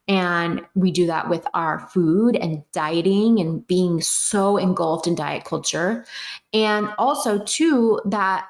And 0.09 0.63
we 0.75 0.91
do 0.91 1.07
that 1.07 1.29
with 1.29 1.47
our 1.55 1.79
food 1.89 2.37
and 2.37 2.65
dieting 2.73 3.39
and 3.39 3.67
being 3.67 4.01
so 4.01 4.57
engulfed 4.57 5.07
in 5.07 5.15
diet 5.15 5.45
culture. 5.45 6.05
And 6.53 6.89
also, 6.99 7.39
too, 7.45 8.01
that 8.05 8.47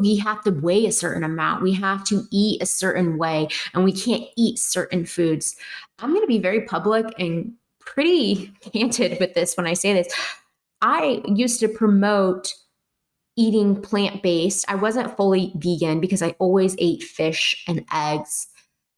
we 0.00 0.16
have 0.18 0.42
to 0.44 0.50
weigh 0.50 0.86
a 0.86 0.92
certain 0.92 1.24
amount. 1.24 1.62
We 1.62 1.72
have 1.74 2.04
to 2.04 2.24
eat 2.30 2.62
a 2.62 2.66
certain 2.66 3.18
way, 3.18 3.48
and 3.74 3.84
we 3.84 3.92
can't 3.92 4.24
eat 4.36 4.58
certain 4.58 5.06
foods. 5.06 5.56
I'm 5.98 6.10
going 6.10 6.22
to 6.22 6.26
be 6.26 6.38
very 6.38 6.62
public 6.62 7.06
and 7.18 7.52
pretty 7.80 8.52
candid 8.72 9.18
with 9.20 9.34
this 9.34 9.56
when 9.56 9.66
I 9.66 9.74
say 9.74 9.92
this. 9.92 10.12
I 10.80 11.22
used 11.26 11.60
to 11.60 11.68
promote 11.68 12.54
eating 13.36 13.80
plant 13.80 14.22
based. 14.22 14.64
I 14.68 14.74
wasn't 14.74 15.16
fully 15.16 15.52
vegan 15.56 16.00
because 16.00 16.22
I 16.22 16.34
always 16.38 16.76
ate 16.78 17.02
fish 17.02 17.64
and 17.66 17.84
eggs. 17.92 18.48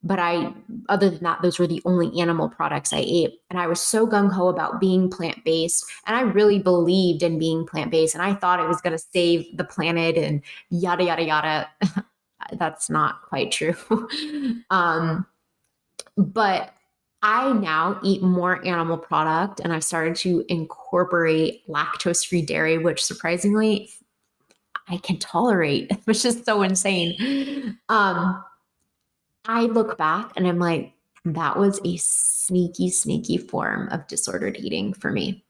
But 0.05 0.19
I, 0.19 0.53
other 0.87 1.09
than 1.09 1.23
that, 1.23 1.41
those 1.41 1.57
were 1.57 1.65
the 1.65 1.81
only 1.83 2.21
animal 2.21 2.47
products 2.47 2.93
I 2.93 3.03
ate. 3.05 3.39
And 3.49 3.59
I 3.59 3.65
was 3.65 3.81
so 3.81 4.05
gung 4.05 4.31
ho 4.31 4.47
about 4.49 4.79
being 4.79 5.09
plant 5.09 5.43
based. 5.43 5.83
And 6.05 6.15
I 6.15 6.21
really 6.21 6.59
believed 6.59 7.23
in 7.23 7.39
being 7.39 7.65
plant 7.65 7.89
based. 7.89 8.13
And 8.13 8.23
I 8.23 8.35
thought 8.35 8.59
it 8.59 8.67
was 8.67 8.81
going 8.81 8.95
to 8.95 9.03
save 9.11 9.45
the 9.57 9.63
planet 9.63 10.15
and 10.15 10.41
yada, 10.69 11.03
yada, 11.03 11.23
yada. 11.23 11.69
That's 12.53 12.87
not 12.87 13.23
quite 13.23 13.51
true. 13.51 13.75
um, 14.69 15.25
but 16.15 16.71
I 17.23 17.51
now 17.53 17.99
eat 18.03 18.21
more 18.21 18.63
animal 18.63 18.99
product 18.99 19.59
and 19.59 19.73
I've 19.73 19.83
started 19.83 20.15
to 20.17 20.45
incorporate 20.47 21.67
lactose 21.67 22.23
free 22.23 22.43
dairy, 22.43 22.77
which 22.77 23.03
surprisingly 23.03 23.89
I 24.87 24.97
can 24.97 25.17
tolerate, 25.17 25.91
which 26.05 26.23
is 26.23 26.43
so 26.45 26.61
insane. 26.61 27.79
Um, 27.89 28.43
I 29.47 29.61
look 29.63 29.97
back 29.97 30.31
and 30.35 30.47
I'm 30.47 30.59
like, 30.59 30.93
that 31.25 31.57
was 31.57 31.79
a 31.83 31.97
sneaky, 31.97 32.89
sneaky 32.89 33.37
form 33.37 33.89
of 33.89 34.07
disordered 34.07 34.57
eating 34.57 34.93
for 34.93 35.11
me. 35.11 35.43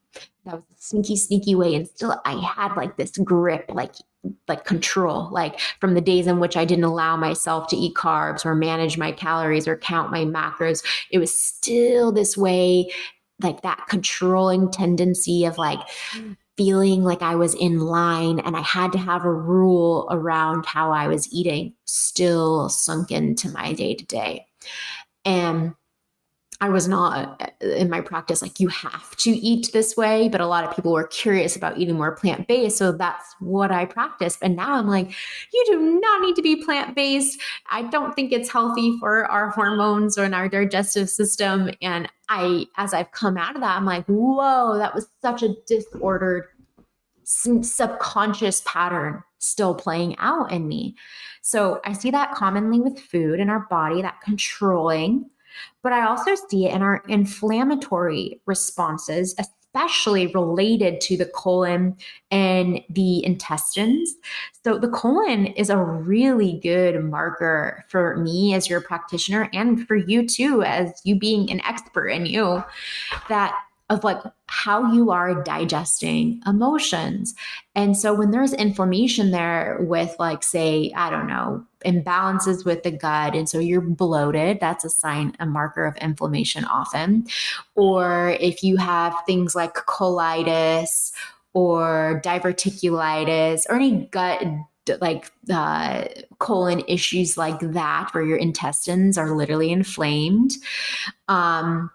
That 0.45 0.55
was 0.55 0.63
a 0.71 0.81
sneaky, 0.81 1.15
sneaky 1.17 1.55
way. 1.55 1.75
And 1.75 1.87
still 1.87 2.21
I 2.25 2.39
had 2.41 2.75
like 2.75 2.97
this 2.97 3.17
grip, 3.17 3.65
like 3.69 3.95
like 4.47 4.65
control, 4.65 5.29
like 5.31 5.59
from 5.79 5.93
the 5.93 6.01
days 6.01 6.25
in 6.25 6.39
which 6.39 6.57
I 6.57 6.65
didn't 6.65 6.83
allow 6.83 7.15
myself 7.15 7.67
to 7.67 7.75
eat 7.75 7.95
carbs 7.95 8.45
or 8.45 8.55
manage 8.55 8.97
my 8.97 9.11
calories 9.11 9.67
or 9.67 9.77
count 9.77 10.11
my 10.11 10.25
macros. 10.25 10.83
It 11.11 11.19
was 11.19 11.39
still 11.39 12.11
this 12.11 12.35
way, 12.35 12.91
like 13.41 13.61
that 13.61 13.85
controlling 13.87 14.71
tendency 14.71 15.45
of 15.45 15.57
like, 15.57 15.79
mm. 16.13 16.37
Feeling 16.57 17.03
like 17.03 17.21
I 17.21 17.35
was 17.35 17.53
in 17.53 17.79
line 17.79 18.39
and 18.39 18.55
I 18.55 18.61
had 18.61 18.91
to 18.93 18.97
have 18.97 19.25
a 19.25 19.33
rule 19.33 20.07
around 20.09 20.65
how 20.65 20.91
I 20.91 21.07
was 21.07 21.31
eating 21.33 21.73
still 21.85 22.69
sunk 22.69 23.11
into 23.11 23.49
my 23.49 23.73
day 23.73 23.95
to 23.95 24.05
day. 24.05 24.47
And 25.25 25.73
I 26.61 26.69
was 26.69 26.87
not 26.87 27.41
uh, 27.41 27.67
in 27.67 27.89
my 27.89 27.99
practice 28.01 28.41
like 28.41 28.59
you 28.59 28.69
have 28.69 29.15
to 29.17 29.31
eat 29.31 29.71
this 29.73 29.97
way, 29.97 30.29
but 30.29 30.39
a 30.39 30.47
lot 30.47 30.63
of 30.63 30.75
people 30.75 30.93
were 30.93 31.07
curious 31.07 31.55
about 31.55 31.77
eating 31.77 31.95
more 31.95 32.15
plant 32.15 32.47
based. 32.47 32.77
So 32.77 32.91
that's 32.91 33.35
what 33.39 33.71
I 33.71 33.85
practiced. 33.85 34.39
And 34.41 34.55
now 34.55 34.75
I'm 34.75 34.87
like, 34.87 35.11
you 35.53 35.63
do 35.67 35.99
not 35.99 36.21
need 36.21 36.35
to 36.37 36.41
be 36.41 36.63
plant 36.63 36.95
based. 36.95 37.39
I 37.69 37.83
don't 37.83 38.15
think 38.15 38.31
it's 38.31 38.49
healthy 38.49 38.97
for 38.99 39.25
our 39.25 39.49
hormones 39.49 40.17
or 40.17 40.23
in 40.23 40.33
our 40.33 40.47
digestive 40.47 41.09
system. 41.09 41.71
And 41.81 42.09
I, 42.29 42.65
as 42.77 42.93
I've 42.93 43.11
come 43.11 43.37
out 43.37 43.55
of 43.55 43.61
that, 43.61 43.75
I'm 43.75 43.85
like, 43.85 44.05
whoa, 44.05 44.77
that 44.77 44.95
was 44.95 45.07
such 45.21 45.43
a 45.43 45.55
disordered 45.67 46.45
subconscious 47.25 48.61
pattern 48.65 49.23
still 49.39 49.75
playing 49.75 50.15
out 50.19 50.51
in 50.51 50.67
me. 50.67 50.95
So 51.41 51.81
I 51.85 51.93
see 51.93 52.11
that 52.11 52.33
commonly 52.33 52.79
with 52.79 52.99
food 52.99 53.39
in 53.39 53.49
our 53.49 53.67
body, 53.69 54.01
that 54.01 54.21
controlling 54.21 55.29
but 55.81 55.93
I 55.93 56.05
also 56.05 56.35
see 56.49 56.65
it 56.65 56.73
in 56.73 56.81
our 56.81 57.03
inflammatory 57.07 58.41
responses, 58.45 59.35
especially 59.39 60.27
related 60.27 61.01
to 61.01 61.17
the 61.17 61.25
colon 61.25 61.97
and 62.31 62.81
the 62.89 63.25
intestines. 63.25 64.13
So, 64.63 64.77
the 64.77 64.89
colon 64.89 65.47
is 65.47 65.69
a 65.69 65.77
really 65.77 66.59
good 66.63 67.03
marker 67.03 67.83
for 67.89 68.17
me 68.17 68.53
as 68.53 68.69
your 68.69 68.81
practitioner 68.81 69.49
and 69.53 69.85
for 69.87 69.95
you 69.95 70.27
too, 70.27 70.63
as 70.63 71.01
you 71.03 71.17
being 71.17 71.51
an 71.51 71.61
expert 71.61 72.07
in 72.07 72.25
you, 72.25 72.63
that 73.29 73.55
of 73.89 74.03
like 74.03 74.21
how 74.47 74.91
you 74.91 75.11
are 75.11 75.43
digesting 75.43 76.41
emotions. 76.47 77.35
And 77.75 77.95
so 77.95 78.13
when 78.13 78.31
there's 78.31 78.53
inflammation 78.53 79.31
there 79.31 79.77
with 79.81 80.15
like 80.17 80.41
say, 80.41 80.91
I 80.95 81.09
don't 81.09 81.27
know, 81.27 81.63
imbalances 81.85 82.65
with 82.65 82.83
the 82.83 82.91
gut 82.91 83.35
and 83.35 83.47
so 83.47 83.59
you're 83.59 83.81
bloated, 83.81 84.59
that's 84.59 84.83
a 84.83 84.89
sign 84.89 85.35
a 85.39 85.45
marker 85.45 85.85
of 85.85 85.95
inflammation 85.97 86.65
often. 86.65 87.27
Or 87.75 88.35
if 88.39 88.63
you 88.63 88.77
have 88.77 89.15
things 89.25 89.55
like 89.55 89.73
colitis 89.75 91.11
or 91.53 92.21
diverticulitis 92.23 93.63
or 93.69 93.75
any 93.75 94.07
gut 94.11 94.43
like 95.01 95.31
uh, 95.51 96.05
colon 96.37 96.83
issues 96.87 97.37
like 97.37 97.59
that 97.59 98.09
where 98.11 98.23
your 98.23 98.37
intestines 98.37 99.17
are 99.17 99.35
literally 99.35 99.71
inflamed 99.71 100.51
um 101.27 101.89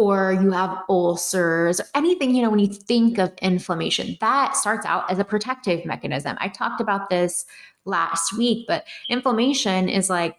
or 0.00 0.32
you 0.32 0.50
have 0.50 0.78
ulcers, 0.88 1.78
anything, 1.94 2.34
you 2.34 2.40
know, 2.40 2.48
when 2.48 2.58
you 2.58 2.68
think 2.68 3.18
of 3.18 3.34
inflammation, 3.42 4.16
that 4.22 4.56
starts 4.56 4.86
out 4.86 5.10
as 5.10 5.18
a 5.18 5.24
protective 5.24 5.84
mechanism. 5.84 6.38
I 6.40 6.48
talked 6.48 6.80
about 6.80 7.10
this 7.10 7.44
last 7.84 8.32
week, 8.32 8.66
but 8.68 8.84
inflammation 9.08 9.88
is 9.88 10.10
like 10.10 10.36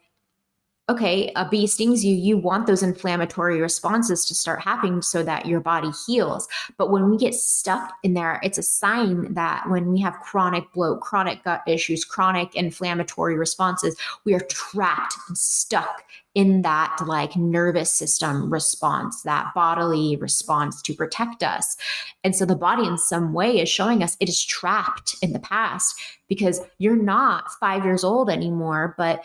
okay, 0.91 1.31
a 1.37 1.47
bee 1.47 1.65
stings 1.67 2.03
you, 2.03 2.13
you 2.13 2.37
want 2.37 2.67
those 2.67 2.83
inflammatory 2.83 3.61
responses 3.61 4.25
to 4.25 4.35
start 4.35 4.61
happening 4.61 5.01
so 5.01 5.23
that 5.23 5.45
your 5.45 5.61
body 5.61 5.89
heals. 6.05 6.49
But 6.77 6.91
when 6.91 7.09
we 7.09 7.17
get 7.17 7.33
stuck 7.33 7.93
in 8.03 8.13
there, 8.13 8.41
it's 8.43 8.57
a 8.57 8.63
sign 8.63 9.33
that 9.33 9.69
when 9.69 9.93
we 9.93 10.01
have 10.01 10.19
chronic 10.19 10.71
bloat, 10.73 10.99
chronic 10.99 11.43
gut 11.45 11.61
issues, 11.65 12.03
chronic 12.03 12.55
inflammatory 12.55 13.37
responses, 13.37 13.95
we 14.25 14.33
are 14.33 14.41
trapped 14.41 15.15
and 15.29 15.37
stuck 15.37 16.03
in 16.35 16.61
that 16.61 16.97
like 17.05 17.35
nervous 17.37 17.93
system 17.93 18.51
response, 18.51 19.21
that 19.23 19.51
bodily 19.55 20.17
response 20.17 20.81
to 20.81 20.93
protect 20.93 21.41
us. 21.41 21.77
And 22.23 22.35
so 22.35 22.45
the 22.45 22.55
body, 22.55 22.85
in 22.85 22.97
some 22.97 23.33
way, 23.33 23.59
is 23.59 23.69
showing 23.69 24.03
us 24.03 24.17
it 24.19 24.27
is 24.29 24.43
trapped 24.43 25.15
in 25.21 25.31
the 25.31 25.39
past 25.39 25.95
because 26.27 26.59
you're 26.79 27.01
not 27.01 27.51
five 27.59 27.85
years 27.85 28.03
old 28.03 28.29
anymore, 28.29 28.93
but 28.97 29.23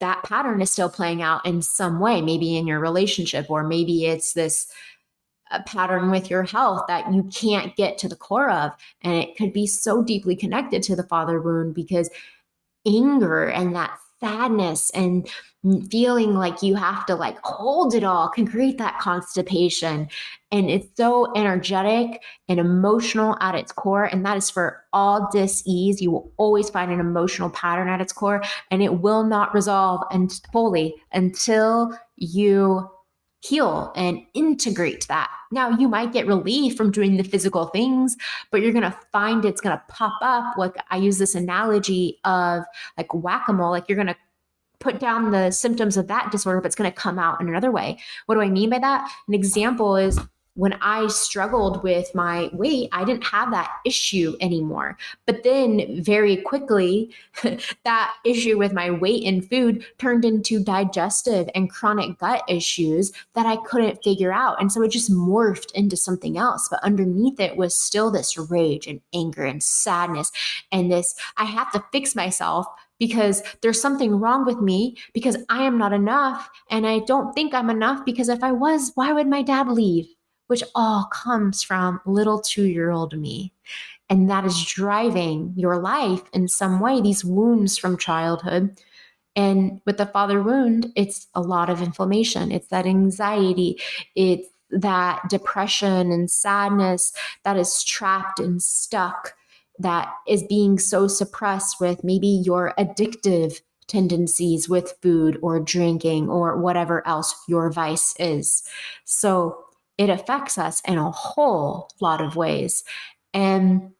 that 0.00 0.22
pattern 0.24 0.60
is 0.60 0.70
still 0.70 0.88
playing 0.88 1.22
out 1.22 1.44
in 1.46 1.62
some 1.62 2.00
way, 2.00 2.20
maybe 2.20 2.56
in 2.56 2.66
your 2.66 2.80
relationship, 2.80 3.50
or 3.50 3.64
maybe 3.64 4.06
it's 4.06 4.32
this 4.32 4.66
uh, 5.50 5.62
pattern 5.64 6.10
with 6.10 6.30
your 6.30 6.42
health 6.42 6.84
that 6.88 7.12
you 7.12 7.24
can't 7.24 7.76
get 7.76 7.98
to 7.98 8.08
the 8.08 8.16
core 8.16 8.50
of. 8.50 8.72
And 9.02 9.14
it 9.14 9.36
could 9.36 9.52
be 9.52 9.66
so 9.66 10.02
deeply 10.02 10.36
connected 10.36 10.82
to 10.84 10.96
the 10.96 11.02
father 11.02 11.40
wound 11.40 11.74
because 11.74 12.10
anger 12.86 13.46
and 13.46 13.74
that 13.74 13.98
sadness 14.20 14.90
and 14.90 15.28
feeling 15.90 16.34
like 16.34 16.62
you 16.62 16.74
have 16.74 17.06
to 17.06 17.14
like 17.14 17.38
hold 17.42 17.94
it 17.94 18.04
all 18.04 18.28
can 18.28 18.46
create 18.46 18.76
that 18.76 18.98
constipation 18.98 20.08
and 20.52 20.70
it's 20.70 20.88
so 20.96 21.32
energetic 21.34 22.22
and 22.48 22.60
emotional 22.60 23.36
at 23.40 23.54
its 23.54 23.72
core 23.72 24.04
and 24.04 24.26
that 24.26 24.36
is 24.36 24.50
for 24.50 24.84
all 24.92 25.28
dis-ease 25.32 26.02
you 26.02 26.10
will 26.10 26.30
always 26.36 26.68
find 26.68 26.92
an 26.92 27.00
emotional 27.00 27.48
pattern 27.50 27.88
at 27.88 28.00
its 28.00 28.12
core 28.12 28.42
and 28.70 28.82
it 28.82 29.00
will 29.00 29.24
not 29.24 29.54
resolve 29.54 30.02
and 30.10 30.40
fully 30.52 30.94
until 31.12 31.98
you 32.16 32.86
heal 33.40 33.92
and 33.94 34.22
integrate 34.32 35.06
that. 35.08 35.30
Now, 35.52 35.68
you 35.70 35.86
might 35.86 36.14
get 36.14 36.26
relief 36.26 36.76
from 36.76 36.90
doing 36.90 37.18
the 37.18 37.22
physical 37.22 37.66
things, 37.66 38.16
but 38.50 38.62
you're 38.62 38.72
going 38.72 38.90
to 38.90 38.98
find 39.12 39.44
it's 39.44 39.60
going 39.60 39.76
to 39.76 39.82
pop 39.88 40.14
up. 40.22 40.56
Like 40.56 40.74
I 40.90 40.96
use 40.96 41.18
this 41.18 41.34
analogy 41.34 42.20
of 42.24 42.64
like 42.96 43.12
whack 43.12 43.46
a 43.48 43.52
mole, 43.52 43.70
like 43.70 43.86
you're 43.86 43.96
going 43.96 44.06
to 44.06 44.16
put 44.84 45.00
down 45.00 45.30
the 45.30 45.50
symptoms 45.50 45.96
of 45.96 46.06
that 46.08 46.30
disorder, 46.30 46.60
but 46.60 46.66
it's 46.66 46.76
going 46.76 46.90
to 46.90 46.96
come 46.96 47.18
out 47.18 47.40
in 47.40 47.48
another 47.48 47.70
way. 47.70 47.98
What 48.26 48.36
do 48.36 48.42
I 48.42 48.50
mean 48.50 48.70
by 48.70 48.78
that? 48.78 49.10
An 49.26 49.34
example 49.34 49.96
is 49.96 50.20
when 50.56 50.74
I 50.74 51.08
struggled 51.08 51.82
with 51.82 52.14
my 52.14 52.48
weight, 52.52 52.88
I 52.92 53.04
didn't 53.04 53.24
have 53.24 53.50
that 53.50 53.72
issue 53.84 54.36
anymore. 54.40 54.96
But 55.26 55.42
then 55.42 56.00
very 56.00 56.36
quickly, 56.36 57.10
that 57.84 58.14
issue 58.24 58.56
with 58.56 58.72
my 58.72 58.90
weight 58.90 59.24
and 59.24 59.48
food 59.48 59.84
turned 59.98 60.24
into 60.24 60.62
digestive 60.62 61.48
and 61.56 61.70
chronic 61.70 62.18
gut 62.18 62.42
issues 62.48 63.10
that 63.34 63.46
I 63.46 63.56
couldn't 63.64 64.04
figure 64.04 64.32
out. 64.32 64.60
And 64.60 64.70
so 64.70 64.82
it 64.82 64.92
just 64.92 65.10
morphed 65.10 65.72
into 65.72 65.96
something 65.96 66.38
else. 66.38 66.68
But 66.68 66.84
underneath 66.84 67.40
it 67.40 67.56
was 67.56 67.76
still 67.76 68.12
this 68.12 68.38
rage 68.38 68.86
and 68.86 69.00
anger 69.12 69.44
and 69.44 69.60
sadness 69.60 70.30
and 70.70 70.92
this 70.92 71.16
I 71.36 71.46
have 71.46 71.72
to 71.72 71.84
fix 71.90 72.14
myself 72.14 72.66
because 72.98 73.42
there's 73.60 73.80
something 73.80 74.14
wrong 74.16 74.44
with 74.44 74.60
me 74.60 74.96
because 75.12 75.36
I 75.48 75.64
am 75.64 75.78
not 75.78 75.92
enough 75.92 76.48
and 76.70 76.86
I 76.86 77.00
don't 77.00 77.32
think 77.34 77.54
I'm 77.54 77.70
enough 77.70 78.04
because 78.04 78.28
if 78.28 78.42
I 78.42 78.52
was, 78.52 78.92
why 78.94 79.12
would 79.12 79.26
my 79.26 79.42
dad 79.42 79.68
leave? 79.68 80.06
which 80.46 80.62
all 80.74 81.04
comes 81.04 81.62
from 81.62 82.00
little 82.06 82.40
two 82.40 82.64
year 82.64 82.90
old 82.90 83.18
me. 83.18 83.52
And 84.10 84.28
that 84.30 84.44
is 84.44 84.64
driving 84.64 85.54
your 85.56 85.78
life 85.78 86.22
in 86.32 86.48
some 86.48 86.80
way, 86.80 87.00
these 87.00 87.24
wounds 87.24 87.78
from 87.78 87.96
childhood. 87.96 88.78
And 89.34 89.80
with 89.86 89.96
the 89.96 90.06
father 90.06 90.42
wound, 90.42 90.92
it's 90.94 91.26
a 91.34 91.40
lot 91.40 91.70
of 91.70 91.82
inflammation, 91.82 92.52
it's 92.52 92.68
that 92.68 92.86
anxiety, 92.86 93.80
it's 94.14 94.48
that 94.70 95.22
depression 95.28 96.12
and 96.12 96.30
sadness 96.30 97.12
that 97.44 97.56
is 97.56 97.82
trapped 97.82 98.38
and 98.38 98.62
stuck, 98.62 99.34
that 99.78 100.12
is 100.26 100.44
being 100.44 100.78
so 100.78 101.08
suppressed 101.08 101.80
with 101.80 102.04
maybe 102.04 102.28
your 102.28 102.74
addictive 102.78 103.60
tendencies 103.86 104.68
with 104.68 104.94
food 105.02 105.38
or 105.42 105.60
drinking 105.60 106.28
or 106.28 106.56
whatever 106.56 107.06
else 107.06 107.34
your 107.48 107.70
vice 107.70 108.14
is. 108.18 108.62
So 109.04 109.64
it 109.98 110.10
affects 110.10 110.58
us 110.58 110.80
in 110.86 110.98
a 110.98 111.10
whole 111.10 111.90
lot 112.00 112.20
of 112.20 112.36
ways. 112.36 112.84
And 113.32 113.90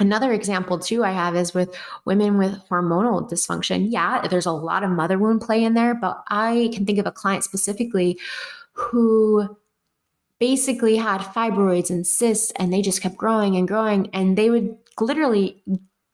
Another 0.00 0.32
example, 0.32 0.78
too, 0.78 1.02
I 1.02 1.10
have 1.10 1.34
is 1.34 1.54
with 1.54 1.74
women 2.04 2.38
with 2.38 2.52
hormonal 2.68 3.28
dysfunction. 3.28 3.86
Yeah, 3.90 4.28
there's 4.28 4.46
a 4.46 4.52
lot 4.52 4.84
of 4.84 4.90
mother 4.90 5.18
wound 5.18 5.40
play 5.40 5.64
in 5.64 5.74
there, 5.74 5.92
but 5.92 6.22
I 6.28 6.70
can 6.72 6.86
think 6.86 7.00
of 7.00 7.06
a 7.06 7.10
client 7.10 7.42
specifically 7.42 8.16
who 8.74 9.56
basically 10.38 10.96
had 10.96 11.20
fibroids 11.20 11.90
and 11.90 12.06
cysts 12.06 12.52
and 12.56 12.72
they 12.72 12.80
just 12.80 13.02
kept 13.02 13.16
growing 13.16 13.56
and 13.56 13.66
growing 13.66 14.08
and 14.12 14.38
they 14.38 14.50
would 14.50 14.76
literally 15.00 15.62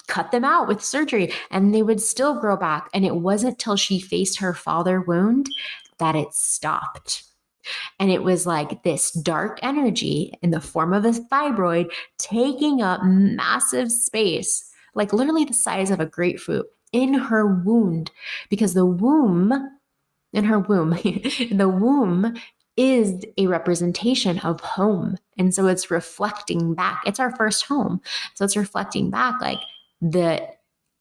cut 0.07 0.31
them 0.33 0.45
out 0.45 0.69
with 0.69 0.85
surgery 0.85 1.33
and 1.51 1.75
they 1.75 1.83
would 1.83 2.01
still 2.01 2.39
grow 2.39 2.57
back. 2.57 2.89
And 2.93 3.05
it 3.05 3.17
wasn't 3.17 3.59
till 3.59 3.77
she 3.77 4.01
faced 4.01 4.39
her 4.39 4.55
father 4.55 5.01
wound 5.01 5.47
that 5.99 6.17
it 6.17 6.33
stopped. 6.33 7.25
And 7.99 8.11
it 8.11 8.23
was 8.23 8.47
like 8.47 8.83
this 8.83 9.11
dark 9.13 9.59
energy 9.63 10.35
in 10.43 10.51
the 10.51 10.61
form 10.61 10.93
of 10.93 11.05
a 11.05 11.13
fibroid 11.13 11.91
taking 12.19 12.83
up 12.83 13.01
massive 13.05 13.91
space, 13.91 14.71
like 14.95 15.13
literally 15.13 15.45
the 15.45 15.55
size 15.55 15.91
of 15.91 16.01
a 16.01 16.07
grapefruit 16.07 16.67
in 16.93 17.15
her 17.15 17.47
wound, 17.47 18.11
because 18.51 18.75
the 18.75 18.87
womb, 18.87 19.53
in 20.33 20.45
her 20.45 20.59
womb, 20.59 20.91
the 21.51 21.69
womb 21.69 22.35
is 22.77 23.25
a 23.39 23.47
representation 23.47 24.39
of 24.41 24.61
home. 24.61 25.17
And 25.39 25.55
so 25.55 25.67
it's 25.67 25.91
reflecting 25.91 26.75
back. 26.75 27.03
It's 27.07 27.21
our 27.21 27.35
first 27.37 27.67
home. 27.67 28.01
So 28.35 28.45
it's 28.45 28.57
reflecting 28.57 29.11
back 29.11 29.41
like 29.41 29.61
the 30.01 30.49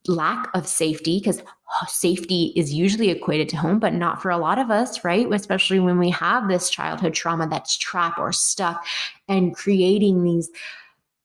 lack 0.08 0.50
of 0.54 0.68
safety 0.68 1.20
because 1.20 1.42
safety 1.88 2.54
is 2.56 2.74
usually 2.74 3.10
equated 3.10 3.48
to 3.50 3.58
home 3.58 3.80
but 3.80 3.94
not 3.94 4.22
for 4.22 4.30
a 4.30 4.38
lot 4.38 4.60
of 4.60 4.70
us 4.70 5.04
right 5.04 5.32
especially 5.32 5.80
when 5.80 5.98
we 5.98 6.10
have 6.10 6.48
this 6.48 6.70
childhood 6.70 7.14
trauma 7.14 7.48
that's 7.48 7.78
trapped 7.78 8.20
or 8.20 8.32
stuck 8.34 8.86
and 9.30 9.56
creating 9.56 10.24
these 10.24 10.52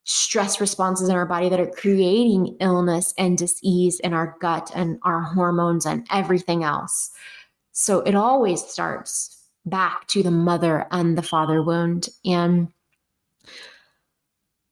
stress 0.05 0.61
responses 0.61 1.09
in 1.09 1.17
our 1.17 1.27
body 1.27 1.49
that 1.49 1.61
are 1.61 1.67
creating 1.67 2.57
illness 2.61 3.13
and 3.19 3.37
disease 3.37 4.01
in 4.01 4.15
our 4.15 4.37
gut 4.41 4.71
and 4.75 4.99
our 5.03 5.21
hormones 5.21 5.85
and 5.85 6.07
everything 6.11 6.63
else 6.63 7.11
so 7.73 8.01
it 8.01 8.15
always 8.15 8.63
starts 8.63 9.38
back 9.69 10.07
to 10.09 10.23
the 10.23 10.31
mother 10.31 10.87
and 10.91 11.17
the 11.17 11.23
father 11.23 11.63
wound 11.63 12.09
and 12.25 12.69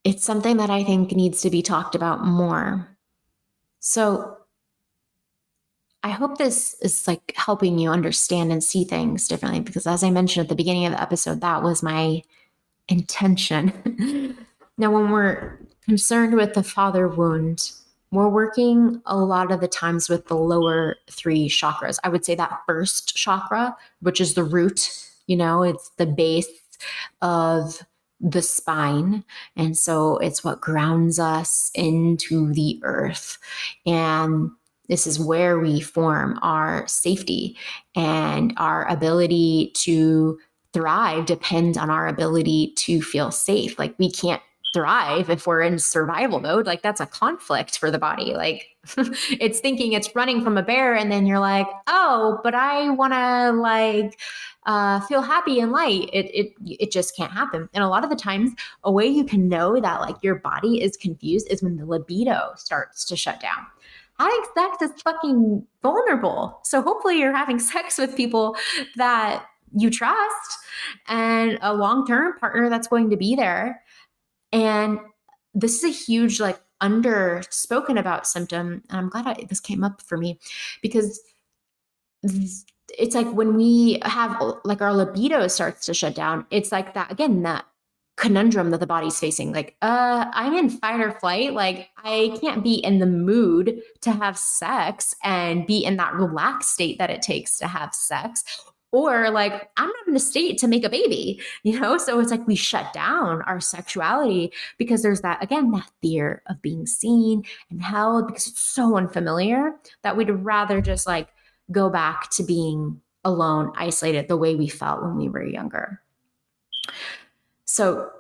it's 0.05 0.25
something 0.25 0.57
that 0.57 0.71
i 0.71 0.83
think 0.83 1.13
needs 1.13 1.41
to 1.41 1.51
be 1.51 1.63
talked 1.63 1.95
about 1.95 2.25
more 2.25 2.97
so 3.81 4.37
I 6.07 6.11
hope 6.11 6.39
this 6.39 6.77
is 6.83 7.09
like 7.09 7.33
helping 7.35 7.81
you 7.81 7.91
understand 7.91 8.53
and 8.53 8.63
see 8.63 8.85
things 8.85 9.27
differently 9.27 9.59
because 9.59 9.89
as 9.89 10.05
I 10.05 10.11
mentioned 10.11 10.45
at 10.45 10.49
the 10.49 10.55
beginning 10.55 10.87
of 10.87 10.93
the 10.93 11.03
episode, 11.03 11.41
that 11.41 11.65
was 11.65 11.83
my 11.83 12.23
intention. 12.89 14.37
now, 14.79 14.93
when 14.93 15.11
we're 15.11 15.59
concerned 15.85 16.35
with 16.35 16.55
the 16.55 16.63
father 16.63 17.09
wound, 17.09 17.73
we're 18.13 18.29
working 18.29 19.03
a 19.07 19.17
lot 19.17 19.51
of 19.51 19.61
the 19.61 19.69
times 19.69 20.09
with 20.09 20.27
the 20.27 20.37
lower 20.37 20.97
three 21.11 21.49
chakras. 21.49 21.99
I 22.05 22.09
would 22.09 22.25
say 22.25 22.35
that 22.35 22.61
first 22.67 23.17
chakra, 23.17 23.77
which 24.01 24.21
is 24.21 24.35
the 24.35 24.45
root, 24.45 24.91
you 25.27 25.37
know, 25.37 25.63
it's 25.63 25.91
the 25.97 26.07
base 26.07 26.49
of 27.21 27.83
the 28.21 28.43
spine. 28.43 29.25
And 29.57 29.77
so 29.77 30.19
it's 30.19 30.43
what 30.43 30.61
grounds 30.61 31.19
us 31.19 31.71
into 31.75 32.53
the 32.53 32.81
earth. 32.83 33.39
And 33.85 34.51
this 34.89 35.07
is 35.07 35.19
where 35.19 35.59
we 35.59 35.81
form 35.81 36.39
our 36.43 36.87
safety 36.87 37.57
and 37.95 38.55
our 38.57 38.89
ability 38.89 39.73
to 39.75 40.39
thrive 40.73 41.27
depends 41.27 41.77
on 41.77 41.91
our 41.91 42.07
ability 42.07 42.73
to 42.77 43.03
feel 43.03 43.31
safe. 43.31 43.79
Like 43.79 43.95
we 43.99 44.11
can't 44.11 44.43
thrive 44.77 45.31
if 45.31 45.47
we're 45.47 45.63
in 45.63 45.79
survival 45.79 46.39
mode. 46.39 46.67
Like 46.67 46.83
that's 46.83 47.01
a 47.01 47.07
conflict 47.07 47.79
for 47.79 47.91
the 47.91 47.99
body. 47.99 48.35
Like 48.35 48.77
it's 49.41 49.59
thinking 49.59 49.95
it's 49.95 50.15
running 50.15 50.45
from 50.45 50.59
a 50.59 50.63
bear, 50.63 50.95
and 50.95 51.11
then 51.11 51.27
you're 51.27 51.39
like, 51.39 51.67
oh, 51.87 52.39
but 52.45 52.55
I 52.55 52.91
want 52.91 53.15
to 53.15 53.53
like 53.53 54.21
uh, 54.67 55.01
feel 55.01 55.23
happy 55.23 55.61
and 55.61 55.73
light. 55.73 56.11
It 56.13 56.27
it 56.35 56.53
it 56.67 56.93
just 56.93 57.17
can't 57.17 57.33
happen. 57.33 57.71
And 57.73 57.83
a 57.83 57.89
lot 57.89 58.05
of 58.05 58.11
the 58.11 58.17
times, 58.17 58.53
a 58.85 58.93
way 58.93 59.07
you 59.07 59.25
can 59.25 59.49
know 59.49 59.81
that 59.81 60.03
like 60.03 60.17
your 60.23 60.35
body 60.35 60.83
is 60.83 60.95
confused 60.99 61.47
is 61.51 61.63
when 61.63 61.79
the 61.79 61.87
libido 61.87 62.53
starts 62.57 63.07
to 63.07 63.17
shut 63.17 63.41
down. 63.41 63.65
Having 64.19 64.45
sex 64.55 64.83
is 64.83 65.03
fucking 65.03 65.67
vulnerable. 65.83 66.61
So 66.65 66.83
hopefully, 66.83 67.19
you're 67.19 67.35
having 67.35 67.59
sex 67.73 67.97
with 67.97 68.15
people 68.15 68.57
that 68.97 69.47
you 69.75 69.91
trust 69.91 70.59
and 71.09 71.59
a 71.63 71.75
long 71.75 72.07
term 72.07 72.39
partner 72.39 72.69
that's 72.69 72.89
going 72.89 73.09
to 73.11 73.17
be 73.17 73.35
there. 73.35 73.83
And 74.57 75.01
this 75.55 75.83
is 75.83 75.85
a 75.85 75.89
huge 75.93 76.41
like 76.41 76.59
under 76.81 77.43
spoken 77.51 77.99
about 77.99 78.27
symptom. 78.27 78.83
And 78.89 78.99
I'm 78.99 79.09
glad 79.11 79.27
I, 79.27 79.45
this 79.49 79.61
came 79.61 79.85
up 79.85 80.01
for 80.01 80.17
me 80.17 80.41
because 80.83 81.21
it's 82.23 83.15
like 83.15 83.31
when 83.33 83.55
we 83.55 84.01
have 84.03 84.43
like 84.65 84.81
our 84.81 84.95
libido 84.95 85.47
starts 85.49 85.85
to 85.87 85.95
shut 85.95 86.15
down, 86.15 86.47
it's 86.51 86.73
like 86.73 86.95
that 86.95 87.13
again, 87.13 87.43
that 87.43 87.67
conundrum 88.17 88.71
that 88.71 88.81
the 88.81 88.87
body's 88.87 89.21
facing. 89.21 89.53
Like, 89.53 89.77
uh, 89.83 90.25
I'm 90.33 90.55
in 90.55 90.71
fight 90.71 91.01
or 91.01 91.13
flight. 91.13 91.53
Like, 91.53 91.91
I 92.03 92.37
can't 92.41 92.65
be 92.65 92.77
in 92.77 92.99
the 92.99 93.07
mood 93.07 93.83
to 94.01 94.11
have 94.11 94.39
sex 94.39 95.15
and 95.23 95.67
be 95.67 95.85
in 95.85 95.99
that 95.99 96.15
relaxed 96.15 96.73
state 96.73 96.99
that 96.99 97.11
it 97.11 97.21
takes 97.21 97.59
to 97.59 97.67
have 97.67 97.95
sex. 97.95 98.43
Or 98.93 99.31
like, 99.31 99.69
I'm 99.77 99.89
not 99.89 100.09
in 100.09 100.17
a 100.17 100.21
state 100.21 100.59
to 100.59 100.69
make 100.69 100.85
a 100.85 100.89
baby, 100.89 101.41
you 101.65 101.79
know? 101.79 101.99
So 101.99 102.19
it's 102.21 102.31
like 102.31 102.47
we 102.47 102.55
shut 102.55 102.93
down 102.93 103.43
our 103.43 103.61
sexuality 103.61 104.53
because 104.79 105.03
there's 105.03 105.21
that, 105.21 105.43
again, 105.43 105.71
that 105.73 105.91
fear 106.01 106.43
of 106.47 106.63
being 106.63 106.87
seen 106.87 107.43
and 107.69 107.83
held 107.83 108.29
because 108.29 108.47
it's 108.47 108.61
so 108.61 108.97
unfamiliar 108.97 109.73
that 110.03 110.17
we'd 110.17 110.31
rather 110.31 110.81
just 110.81 111.07
like 111.07 111.29
go 111.71 111.91
back 111.91 112.31
to 112.31 112.45
being 112.45 113.01
alone, 113.25 113.73
isolated 113.77 114.29
the 114.29 114.37
way 114.37 114.55
we 114.55 114.69
felt 114.69 115.03
when 115.03 115.17
we 115.17 115.29
were 115.29 115.45
younger. 115.45 116.01
So 117.65 118.11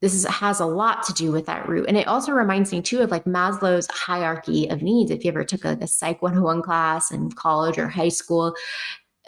this 0.00 0.14
is, 0.14 0.24
has 0.26 0.60
a 0.60 0.66
lot 0.66 1.02
to 1.04 1.12
do 1.12 1.30
with 1.32 1.46
that 1.46 1.68
root. 1.68 1.86
And 1.88 1.96
it 1.96 2.06
also 2.06 2.32
reminds 2.32 2.72
me 2.72 2.80
too 2.80 3.00
of 3.00 3.10
like 3.10 3.24
Maslow's 3.24 3.86
hierarchy 3.90 4.68
of 4.68 4.82
needs. 4.82 5.10
If 5.10 5.24
you 5.24 5.30
ever 5.30 5.44
took 5.44 5.64
like 5.64 5.80
a 5.82 5.86
Psych 5.86 6.22
101 6.22 6.62
class 6.62 7.10
in 7.10 7.30
college 7.32 7.78
or 7.78 7.88
high 7.88 8.08
school, 8.08 8.54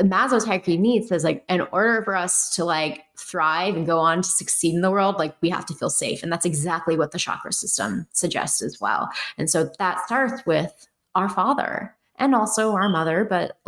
Maslow's 0.01 0.45
hierarchy 0.45 0.79
needs 0.79 1.09
says 1.09 1.23
like 1.23 1.45
in 1.49 1.61
order 1.73 2.03
for 2.03 2.17
us 2.17 2.55
to 2.57 2.65
like 2.65 3.05
thrive 3.19 3.77
and 3.77 3.87
go 3.87 3.99
on 3.99 4.23
to 4.23 4.29
succeed 4.29 4.75
in 4.75 4.81
the 4.81 4.91
world, 4.91 5.19
like 5.19 5.37
we 5.43 5.51
have 5.51 5.67
to 5.67 5.75
feel 5.75 5.91
safe. 5.91 6.23
And 6.23 6.33
that's 6.33 6.47
exactly 6.47 6.97
what 6.97 7.13
the 7.13 7.19
chakra 7.19 7.53
system 7.53 8.07
suggests 8.13 8.63
as 8.63 8.81
well. 8.81 9.11
And 9.37 9.51
so 9.51 9.71
that 9.79 10.05
starts 10.07 10.47
with 10.47 10.89
our 11.15 11.29
father 11.29 11.95
and 12.17 12.35
also 12.35 12.73
our 12.73 12.89
mother, 12.89 13.27
but 13.29 13.59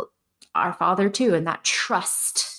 our 0.55 0.73
father 0.73 1.09
too, 1.09 1.35
and 1.35 1.45
that 1.45 1.63
trust 1.63 2.51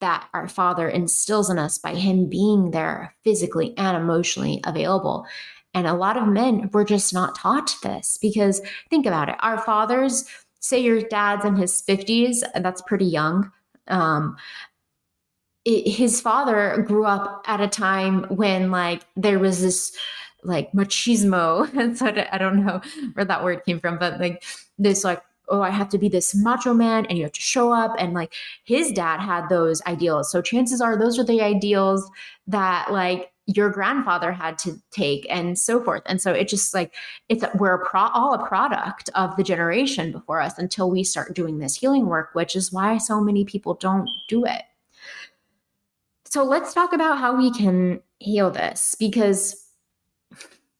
that 0.00 0.28
our 0.34 0.48
father 0.48 0.88
instills 0.88 1.50
in 1.50 1.58
us 1.58 1.78
by 1.78 1.94
him 1.94 2.26
being 2.28 2.70
there 2.70 3.14
physically 3.24 3.76
and 3.76 3.96
emotionally 3.96 4.60
available. 4.64 5.26
And 5.74 5.86
a 5.86 5.94
lot 5.94 6.16
of 6.16 6.28
men 6.28 6.70
were 6.72 6.84
just 6.84 7.12
not 7.12 7.36
taught 7.36 7.76
this 7.82 8.18
because 8.20 8.60
think 8.90 9.06
about 9.06 9.28
it. 9.28 9.36
Our 9.40 9.58
fathers, 9.58 10.24
say 10.60 10.80
your 10.80 11.00
dad's 11.00 11.44
in 11.44 11.56
his 11.56 11.82
50s, 11.82 12.42
that's 12.62 12.82
pretty 12.82 13.06
young. 13.06 13.50
Um, 13.88 14.36
it, 15.64 15.88
his 15.88 16.20
father 16.20 16.84
grew 16.86 17.04
up 17.04 17.42
at 17.46 17.60
a 17.60 17.68
time 17.68 18.24
when 18.24 18.70
like 18.70 19.02
there 19.16 19.38
was 19.38 19.60
this 19.60 19.96
like 20.44 20.70
machismo 20.72 21.72
and 21.78 21.98
so 21.98 22.06
i 22.30 22.38
don't 22.38 22.64
know 22.64 22.80
where 23.14 23.24
that 23.24 23.42
word 23.42 23.64
came 23.64 23.80
from 23.80 23.98
but 23.98 24.20
like 24.20 24.44
this 24.78 25.02
like 25.02 25.20
oh, 25.48 25.62
I 25.62 25.70
have 25.70 25.88
to 25.90 25.98
be 25.98 26.08
this 26.08 26.34
macho 26.34 26.74
man 26.74 27.06
and 27.06 27.16
you 27.16 27.24
have 27.24 27.32
to 27.32 27.40
show 27.40 27.72
up. 27.72 27.94
And 27.98 28.12
like 28.12 28.34
his 28.64 28.92
dad 28.92 29.20
had 29.20 29.48
those 29.48 29.82
ideals. 29.86 30.30
So 30.30 30.42
chances 30.42 30.80
are 30.80 30.98
those 30.98 31.18
are 31.18 31.24
the 31.24 31.40
ideals 31.40 32.08
that 32.46 32.92
like 32.92 33.32
your 33.48 33.70
grandfather 33.70 34.30
had 34.30 34.58
to 34.58 34.78
take 34.90 35.26
and 35.30 35.58
so 35.58 35.82
forth. 35.82 36.02
And 36.04 36.20
so 36.20 36.32
it 36.32 36.48
just 36.48 36.74
like 36.74 36.94
it's 37.30 37.42
we're 37.54 37.74
a 37.74 37.84
pro, 37.84 38.02
all 38.08 38.34
a 38.34 38.46
product 38.46 39.08
of 39.14 39.34
the 39.36 39.42
generation 39.42 40.12
before 40.12 40.40
us 40.40 40.58
until 40.58 40.90
we 40.90 41.02
start 41.02 41.34
doing 41.34 41.58
this 41.58 41.74
healing 41.74 42.06
work, 42.06 42.30
which 42.34 42.54
is 42.54 42.70
why 42.70 42.98
so 42.98 43.22
many 43.22 43.46
people 43.46 43.74
don't 43.74 44.08
do 44.28 44.44
it. 44.44 44.62
So 46.26 46.44
let's 46.44 46.74
talk 46.74 46.92
about 46.92 47.18
how 47.18 47.36
we 47.36 47.50
can 47.50 48.02
heal 48.18 48.50
this 48.50 48.94
because 48.98 49.66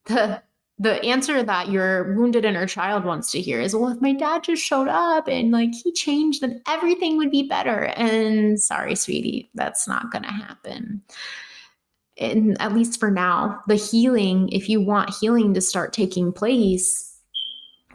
the 0.04 0.42
the 0.80 1.02
answer 1.02 1.42
that 1.42 1.70
your 1.70 2.14
wounded 2.14 2.44
inner 2.44 2.66
child 2.66 3.04
wants 3.04 3.32
to 3.32 3.40
hear 3.40 3.60
is 3.60 3.74
well 3.74 3.88
if 3.88 4.00
my 4.00 4.12
dad 4.12 4.44
just 4.44 4.62
showed 4.62 4.88
up 4.88 5.26
and 5.26 5.50
like 5.50 5.70
he 5.74 5.90
changed 5.92 6.42
then 6.42 6.60
everything 6.68 7.16
would 7.16 7.30
be 7.30 7.42
better 7.42 7.86
and 7.96 8.60
sorry 8.60 8.94
sweetie 8.94 9.50
that's 9.54 9.88
not 9.88 10.10
going 10.12 10.22
to 10.22 10.28
happen 10.28 11.02
and 12.18 12.60
at 12.60 12.74
least 12.74 12.98
for 12.98 13.10
now 13.10 13.60
the 13.68 13.76
healing 13.76 14.48
if 14.50 14.68
you 14.68 14.80
want 14.80 15.14
healing 15.20 15.54
to 15.54 15.60
start 15.60 15.92
taking 15.92 16.32
place 16.32 17.16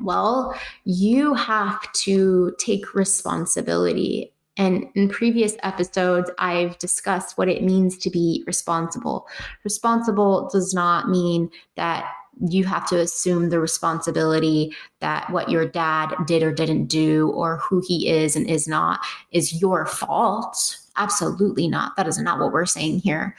well 0.02 0.56
you 0.86 1.34
have 1.34 1.80
to 1.94 2.54
take 2.60 2.94
responsibility 2.94 4.34
and 4.58 4.88
in 4.94 5.10
previous 5.10 5.56
episodes, 5.64 6.30
I've 6.38 6.78
discussed 6.78 7.38
what 7.38 7.50
it 7.50 7.64
means 7.64 7.98
to 8.00 8.10
be 8.10 8.44
responsible. 8.46 9.28
Responsible 9.64 10.50
does 10.52 10.74
not 10.74 11.10
mean 11.10 11.50
that 11.76 12.12
you 12.48 12.64
have 12.64 12.88
to 12.90 13.00
assume 13.00 13.50
the 13.50 13.60
responsibility 13.60 14.74
that 15.02 15.30
what 15.32 15.50
your 15.50 15.68
dad 15.68 16.14
did 16.26 16.44
or 16.44 16.52
didn't 16.52 16.88
do 16.88 17.30
or 17.30 17.58
who 17.58 17.82
he 17.88 18.10
is 18.10 18.36
and 18.36 18.48
is 18.48 18.68
not 18.68 19.00
is 19.32 19.62
your 19.62 19.86
fault. 19.86 20.78
Absolutely 20.98 21.68
not. 21.68 21.96
That 21.96 22.08
is 22.08 22.20
not 22.20 22.40
what 22.40 22.52
we're 22.52 22.66
saying 22.66 23.00
here. 23.00 23.36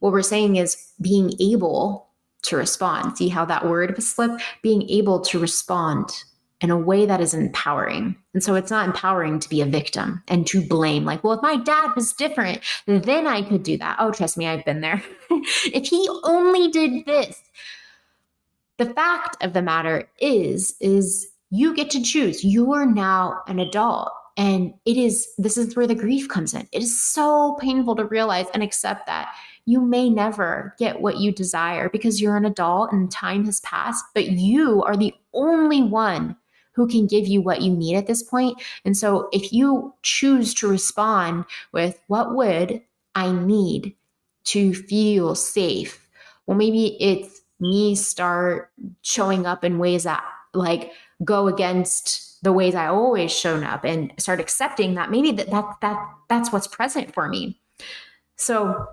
What 0.00 0.12
we're 0.12 0.22
saying 0.22 0.56
is 0.56 0.92
being 1.00 1.32
able 1.40 2.08
to 2.42 2.56
respond. 2.56 3.16
See 3.16 3.28
how 3.28 3.44
that 3.46 3.66
word 3.66 4.00
slipped? 4.02 4.42
Being 4.62 4.88
able 4.88 5.20
to 5.22 5.38
respond 5.38 6.10
in 6.60 6.70
a 6.70 6.78
way 6.78 7.04
that 7.04 7.20
is 7.20 7.34
empowering. 7.34 8.16
And 8.32 8.42
so 8.42 8.54
it's 8.54 8.70
not 8.70 8.86
empowering 8.86 9.40
to 9.40 9.48
be 9.48 9.60
a 9.60 9.66
victim 9.66 10.22
and 10.28 10.46
to 10.46 10.66
blame, 10.66 11.04
like, 11.04 11.22
well, 11.22 11.34
if 11.34 11.42
my 11.42 11.56
dad 11.56 11.92
was 11.94 12.14
different, 12.14 12.60
then 12.86 13.26
I 13.26 13.42
could 13.42 13.62
do 13.62 13.76
that. 13.78 13.96
Oh, 13.98 14.10
trust 14.10 14.38
me, 14.38 14.46
I've 14.46 14.64
been 14.64 14.80
there. 14.80 15.02
if 15.30 15.86
he 15.86 16.08
only 16.24 16.68
did 16.68 17.04
this, 17.04 17.42
the 18.78 18.86
fact 18.86 19.42
of 19.42 19.52
the 19.52 19.62
matter 19.62 20.08
is 20.20 20.74
is 20.80 21.28
you 21.50 21.74
get 21.74 21.90
to 21.90 22.02
choose 22.02 22.44
you 22.44 22.72
are 22.72 22.86
now 22.86 23.40
an 23.46 23.58
adult 23.58 24.10
and 24.36 24.74
it 24.84 24.96
is 24.96 25.28
this 25.38 25.56
is 25.56 25.76
where 25.76 25.86
the 25.86 25.94
grief 25.94 26.28
comes 26.28 26.52
in 26.52 26.68
it 26.72 26.82
is 26.82 27.02
so 27.02 27.56
painful 27.60 27.96
to 27.96 28.04
realize 28.04 28.46
and 28.52 28.62
accept 28.62 29.06
that 29.06 29.32
you 29.66 29.80
may 29.80 30.08
never 30.08 30.74
get 30.78 31.00
what 31.00 31.18
you 31.18 31.32
desire 31.32 31.88
because 31.88 32.20
you're 32.20 32.36
an 32.36 32.44
adult 32.44 32.92
and 32.92 33.10
time 33.10 33.44
has 33.44 33.60
passed 33.60 34.04
but 34.14 34.28
you 34.28 34.82
are 34.84 34.96
the 34.96 35.14
only 35.34 35.82
one 35.82 36.36
who 36.72 36.86
can 36.86 37.06
give 37.06 37.26
you 37.26 37.40
what 37.40 37.62
you 37.62 37.72
need 37.72 37.96
at 37.96 38.06
this 38.06 38.22
point. 38.22 38.60
and 38.84 38.96
so 38.96 39.28
if 39.32 39.52
you 39.52 39.92
choose 40.02 40.54
to 40.54 40.68
respond 40.68 41.44
with 41.72 42.00
what 42.06 42.34
would 42.34 42.80
i 43.14 43.30
need 43.30 43.94
to 44.44 44.72
feel 44.72 45.34
safe 45.34 46.08
well 46.46 46.56
maybe 46.56 46.96
it's 47.02 47.42
me 47.60 47.94
start 47.94 48.70
showing 49.02 49.46
up 49.46 49.64
in 49.64 49.78
ways 49.78 50.04
that 50.04 50.24
like 50.52 50.92
go 51.24 51.48
against 51.48 52.42
the 52.42 52.52
ways 52.52 52.74
I 52.74 52.86
always 52.86 53.32
shown 53.32 53.64
up 53.64 53.84
and 53.84 54.12
start 54.18 54.40
accepting 54.40 54.94
that 54.94 55.10
maybe 55.10 55.32
that, 55.32 55.50
that 55.50 55.76
that 55.80 56.08
that's 56.28 56.52
what's 56.52 56.66
present 56.66 57.12
for 57.14 57.28
me. 57.28 57.60
So 58.36 58.86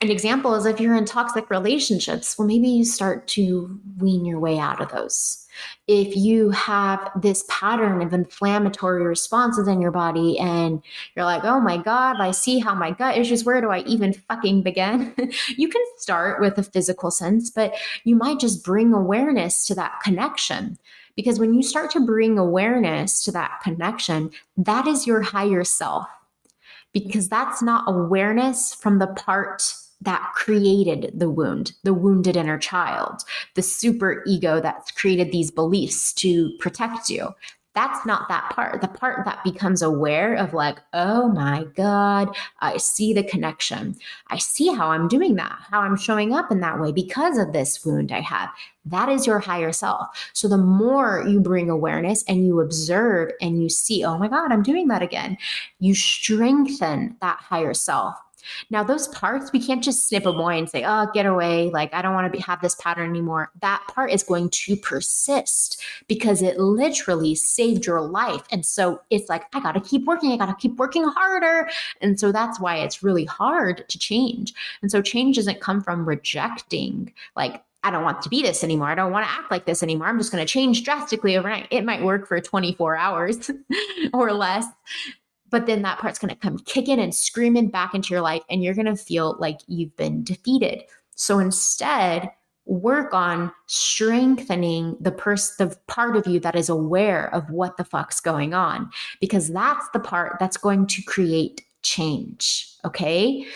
an 0.00 0.10
example 0.10 0.54
is 0.54 0.64
if 0.64 0.80
you're 0.80 0.96
in 0.96 1.04
toxic 1.04 1.50
relationships, 1.50 2.38
well 2.38 2.46
maybe 2.46 2.68
you 2.68 2.84
start 2.84 3.26
to 3.28 3.80
wean 3.98 4.24
your 4.24 4.38
way 4.38 4.58
out 4.58 4.80
of 4.80 4.90
those 4.90 5.46
if 5.86 6.14
you 6.16 6.50
have 6.50 7.10
this 7.20 7.44
pattern 7.48 8.02
of 8.02 8.12
inflammatory 8.12 9.02
responses 9.04 9.66
in 9.66 9.80
your 9.80 9.90
body 9.90 10.38
and 10.38 10.82
you're 11.14 11.24
like, 11.24 11.44
oh 11.44 11.60
my 11.60 11.78
God, 11.78 12.20
I 12.20 12.30
see 12.30 12.58
how 12.58 12.74
my 12.74 12.90
gut 12.90 13.16
issues, 13.16 13.44
where 13.44 13.60
do 13.60 13.70
I 13.70 13.80
even 13.80 14.12
fucking 14.12 14.62
begin? 14.62 15.14
you 15.56 15.68
can 15.68 15.82
start 15.96 16.40
with 16.40 16.58
a 16.58 16.62
physical 16.62 17.10
sense, 17.10 17.50
but 17.50 17.74
you 18.04 18.16
might 18.16 18.38
just 18.38 18.64
bring 18.64 18.92
awareness 18.92 19.66
to 19.66 19.74
that 19.76 20.00
connection. 20.02 20.78
Because 21.16 21.40
when 21.40 21.54
you 21.54 21.62
start 21.62 21.90
to 21.92 22.00
bring 22.00 22.38
awareness 22.38 23.24
to 23.24 23.32
that 23.32 23.60
connection, 23.62 24.30
that 24.56 24.86
is 24.86 25.06
your 25.06 25.22
higher 25.22 25.64
self. 25.64 26.06
Because 26.92 27.28
that's 27.28 27.60
not 27.60 27.84
awareness 27.88 28.74
from 28.74 28.98
the 28.98 29.08
part 29.08 29.74
that 30.00 30.32
created 30.34 31.12
the 31.14 31.30
wound, 31.30 31.72
the 31.82 31.94
wounded 31.94 32.36
inner 32.36 32.58
child, 32.58 33.22
the 33.54 33.62
super 33.62 34.22
ego 34.26 34.60
that's 34.60 34.90
created 34.92 35.32
these 35.32 35.50
beliefs 35.50 36.12
to 36.14 36.52
protect 36.58 37.10
you. 37.10 37.28
That's 37.74 38.04
not 38.04 38.28
that 38.28 38.50
part. 38.50 38.80
The 38.80 38.88
part 38.88 39.24
that 39.24 39.44
becomes 39.44 39.82
aware 39.82 40.34
of, 40.34 40.52
like, 40.52 40.80
oh 40.94 41.28
my 41.28 41.64
God, 41.76 42.34
I 42.58 42.76
see 42.76 43.12
the 43.12 43.22
connection. 43.22 43.94
I 44.28 44.38
see 44.38 44.74
how 44.74 44.88
I'm 44.88 45.06
doing 45.06 45.36
that, 45.36 45.56
how 45.70 45.82
I'm 45.82 45.96
showing 45.96 46.34
up 46.34 46.50
in 46.50 46.58
that 46.58 46.80
way 46.80 46.90
because 46.90 47.38
of 47.38 47.52
this 47.52 47.84
wound 47.84 48.10
I 48.10 48.20
have. 48.20 48.48
That 48.84 49.08
is 49.08 49.28
your 49.28 49.38
higher 49.38 49.70
self. 49.70 50.08
So 50.32 50.48
the 50.48 50.58
more 50.58 51.24
you 51.28 51.38
bring 51.38 51.70
awareness 51.70 52.24
and 52.26 52.44
you 52.44 52.60
observe 52.60 53.30
and 53.40 53.62
you 53.62 53.68
see, 53.68 54.04
oh 54.04 54.18
my 54.18 54.26
God, 54.26 54.50
I'm 54.50 54.64
doing 54.64 54.88
that 54.88 55.02
again, 55.02 55.38
you 55.78 55.94
strengthen 55.94 57.16
that 57.20 57.38
higher 57.38 57.74
self 57.74 58.16
now, 58.70 58.82
those 58.82 59.08
parts, 59.08 59.52
we 59.52 59.60
can't 59.60 59.82
just 59.82 60.06
snip 60.06 60.24
them 60.24 60.38
away 60.38 60.58
and 60.58 60.68
say, 60.68 60.84
oh, 60.84 61.08
get 61.12 61.26
away. 61.26 61.70
Like, 61.70 61.92
I 61.94 62.02
don't 62.02 62.14
want 62.14 62.30
to 62.30 62.36
be, 62.36 62.42
have 62.42 62.60
this 62.60 62.74
pattern 62.76 63.10
anymore. 63.10 63.50
That 63.60 63.82
part 63.88 64.10
is 64.10 64.22
going 64.22 64.50
to 64.50 64.76
persist 64.76 65.82
because 66.06 66.42
it 66.42 66.58
literally 66.58 67.34
saved 67.34 67.86
your 67.86 68.00
life. 68.00 68.42
And 68.50 68.64
so 68.64 69.00
it's 69.10 69.28
like, 69.28 69.44
I 69.54 69.60
got 69.60 69.72
to 69.72 69.80
keep 69.80 70.04
working. 70.04 70.32
I 70.32 70.36
got 70.36 70.46
to 70.46 70.54
keep 70.54 70.76
working 70.76 71.04
harder. 71.04 71.68
And 72.00 72.18
so 72.18 72.32
that's 72.32 72.60
why 72.60 72.76
it's 72.76 73.02
really 73.02 73.24
hard 73.24 73.88
to 73.88 73.98
change. 73.98 74.54
And 74.82 74.90
so 74.90 75.02
change 75.02 75.36
doesn't 75.36 75.60
come 75.60 75.80
from 75.80 76.08
rejecting 76.08 77.12
like 77.36 77.62
I 77.84 77.90
don't 77.92 78.02
want 78.02 78.22
to 78.22 78.28
be 78.28 78.42
this 78.42 78.64
anymore. 78.64 78.88
I 78.88 78.96
don't 78.96 79.12
want 79.12 79.24
to 79.24 79.30
act 79.30 79.50
like 79.52 79.64
this 79.64 79.82
anymore. 79.82 80.08
I'm 80.08 80.18
just 80.18 80.32
going 80.32 80.44
to 80.44 80.52
change 80.52 80.82
drastically 80.82 81.36
overnight. 81.36 81.68
It 81.70 81.84
might 81.84 82.02
work 82.02 82.26
for 82.26 82.40
24 82.40 82.96
hours 82.96 83.50
or 84.12 84.32
less. 84.32 84.66
But 85.50 85.66
then 85.66 85.82
that 85.82 85.98
part's 85.98 86.18
going 86.18 86.30
to 86.30 86.40
come 86.40 86.58
kicking 86.58 86.98
and 86.98 87.14
screaming 87.14 87.70
back 87.70 87.94
into 87.94 88.10
your 88.10 88.20
life, 88.20 88.42
and 88.50 88.62
you're 88.62 88.74
going 88.74 88.86
to 88.86 88.96
feel 88.96 89.36
like 89.38 89.60
you've 89.66 89.96
been 89.96 90.24
defeated. 90.24 90.82
So 91.14 91.38
instead, 91.38 92.30
work 92.66 93.14
on 93.14 93.50
strengthening 93.66 94.96
the 95.00 95.10
person 95.10 95.68
the 95.68 95.76
part 95.86 96.16
of 96.16 96.26
you 96.26 96.38
that 96.38 96.54
is 96.54 96.68
aware 96.68 97.32
of 97.34 97.48
what 97.48 97.78
the 97.78 97.84
fuck's 97.84 98.20
going 98.20 98.52
on 98.52 98.90
because 99.22 99.50
that's 99.50 99.88
the 99.94 99.98
part 99.98 100.36
that's 100.38 100.58
going 100.58 100.86
to 100.86 101.00
create 101.04 101.64
change 101.80 102.68
okay 102.84 103.46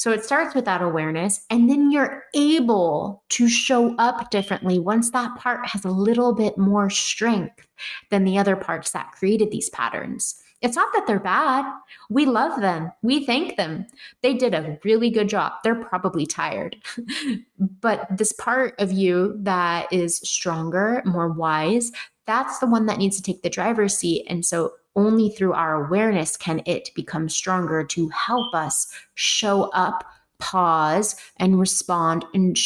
so 0.00 0.12
it 0.12 0.24
starts 0.24 0.54
with 0.54 0.64
that 0.64 0.80
awareness, 0.80 1.44
and 1.50 1.68
then 1.68 1.90
you're 1.90 2.24
able 2.34 3.22
to 3.28 3.50
show 3.50 3.94
up 3.96 4.30
differently 4.30 4.78
once 4.78 5.10
that 5.10 5.36
part 5.36 5.66
has 5.66 5.84
a 5.84 5.90
little 5.90 6.34
bit 6.34 6.56
more 6.56 6.88
strength 6.88 7.66
than 8.08 8.24
the 8.24 8.38
other 8.38 8.56
parts 8.56 8.92
that 8.92 9.12
created 9.12 9.50
these 9.50 9.68
patterns. 9.68 10.42
It's 10.62 10.76
not 10.76 10.92
that 10.92 11.06
they're 11.06 11.18
bad. 11.18 11.64
We 12.10 12.26
love 12.26 12.60
them. 12.60 12.92
We 13.02 13.24
thank 13.24 13.56
them. 13.56 13.86
They 14.22 14.34
did 14.34 14.54
a 14.54 14.78
really 14.84 15.10
good 15.10 15.28
job. 15.28 15.52
They're 15.64 15.74
probably 15.74 16.26
tired. 16.26 16.76
but 17.58 18.06
this 18.16 18.32
part 18.32 18.74
of 18.78 18.92
you 18.92 19.36
that 19.40 19.92
is 19.92 20.18
stronger, 20.18 21.02
more 21.04 21.28
wise, 21.28 21.92
that's 22.26 22.58
the 22.58 22.66
one 22.66 22.86
that 22.86 22.98
needs 22.98 23.16
to 23.16 23.22
take 23.22 23.42
the 23.42 23.50
driver's 23.50 23.96
seat. 23.96 24.26
And 24.28 24.44
so 24.44 24.72
only 24.96 25.30
through 25.30 25.52
our 25.52 25.86
awareness 25.86 26.36
can 26.36 26.62
it 26.66 26.90
become 26.94 27.28
stronger 27.28 27.84
to 27.84 28.08
help 28.08 28.54
us 28.54 28.86
show 29.14 29.64
up, 29.70 30.04
pause, 30.38 31.16
and 31.38 31.58
respond 31.58 32.24
and 32.34 32.56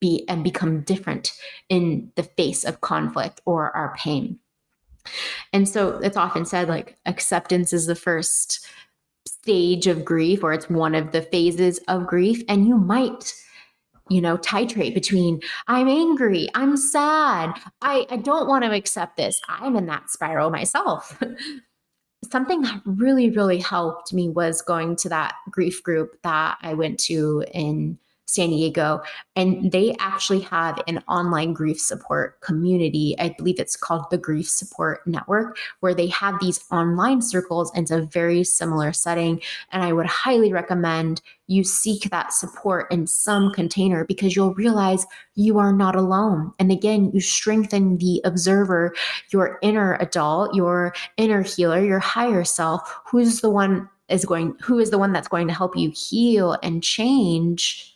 be 0.00 0.24
and 0.28 0.44
become 0.44 0.82
different 0.82 1.32
in 1.68 2.12
the 2.16 2.22
face 2.22 2.64
of 2.64 2.80
conflict 2.80 3.40
or 3.44 3.74
our 3.76 3.94
pain. 3.96 4.38
And 5.52 5.68
so 5.68 5.98
it's 5.98 6.16
often 6.16 6.44
said 6.44 6.68
like 6.68 6.96
acceptance 7.06 7.72
is 7.72 7.86
the 7.86 7.94
first 7.94 8.66
stage 9.26 9.86
of 9.86 10.04
grief 10.04 10.42
or 10.42 10.52
it's 10.52 10.70
one 10.70 10.94
of 10.94 11.12
the 11.12 11.22
phases 11.22 11.78
of 11.88 12.06
grief 12.06 12.42
and 12.48 12.66
you 12.66 12.76
might 12.76 13.34
you 14.10 14.20
know 14.20 14.36
titrate 14.36 14.92
between 14.92 15.40
i'm 15.66 15.88
angry 15.88 16.48
i'm 16.54 16.76
sad 16.76 17.50
i 17.80 18.06
i 18.10 18.16
don't 18.16 18.48
want 18.48 18.64
to 18.64 18.70
accept 18.70 19.16
this 19.16 19.40
i'm 19.48 19.76
in 19.76 19.86
that 19.86 20.10
spiral 20.10 20.50
myself. 20.50 21.22
Something 22.30 22.62
that 22.62 22.80
really, 22.86 23.28
really 23.28 23.58
helped 23.58 24.14
me 24.14 24.30
was 24.30 24.62
going 24.62 24.96
to 24.96 25.10
that 25.10 25.34
grief 25.50 25.82
group 25.82 26.16
that 26.22 26.56
I 26.62 26.72
went 26.72 26.98
to 27.00 27.44
in 27.52 27.98
San 28.34 28.50
Diego. 28.50 29.00
And 29.36 29.72
they 29.72 29.94
actually 29.98 30.40
have 30.40 30.82
an 30.86 31.02
online 31.08 31.52
grief 31.52 31.80
support 31.80 32.40
community. 32.40 33.14
I 33.18 33.34
believe 33.36 33.58
it's 33.58 33.76
called 33.76 34.10
the 34.10 34.18
Grief 34.18 34.48
Support 34.48 35.06
Network, 35.06 35.58
where 35.80 35.94
they 35.94 36.08
have 36.08 36.40
these 36.40 36.64
online 36.70 37.22
circles. 37.22 37.70
And 37.74 37.84
it's 37.84 37.90
a 37.90 38.02
very 38.02 38.44
similar 38.44 38.92
setting. 38.92 39.40
And 39.72 39.82
I 39.82 39.92
would 39.92 40.06
highly 40.06 40.52
recommend 40.52 41.22
you 41.46 41.62
seek 41.62 42.10
that 42.10 42.32
support 42.32 42.90
in 42.90 43.06
some 43.06 43.52
container 43.52 44.04
because 44.04 44.34
you'll 44.34 44.54
realize 44.54 45.06
you 45.34 45.58
are 45.58 45.72
not 45.72 45.94
alone. 45.94 46.52
And 46.58 46.72
again, 46.72 47.10
you 47.12 47.20
strengthen 47.20 47.98
the 47.98 48.20
observer, 48.24 48.94
your 49.30 49.58
inner 49.62 49.96
adult, 50.00 50.54
your 50.54 50.94
inner 51.16 51.42
healer, 51.42 51.84
your 51.84 51.98
higher 51.98 52.44
self, 52.44 52.98
who's 53.06 53.40
the 53.40 53.50
one 53.50 53.88
is 54.08 54.24
going 54.24 54.54
who 54.60 54.78
is 54.78 54.90
the 54.90 54.98
one 54.98 55.12
that's 55.12 55.28
going 55.28 55.48
to 55.48 55.54
help 55.54 55.76
you 55.76 55.90
heal 55.90 56.58
and 56.62 56.82
change 56.82 57.93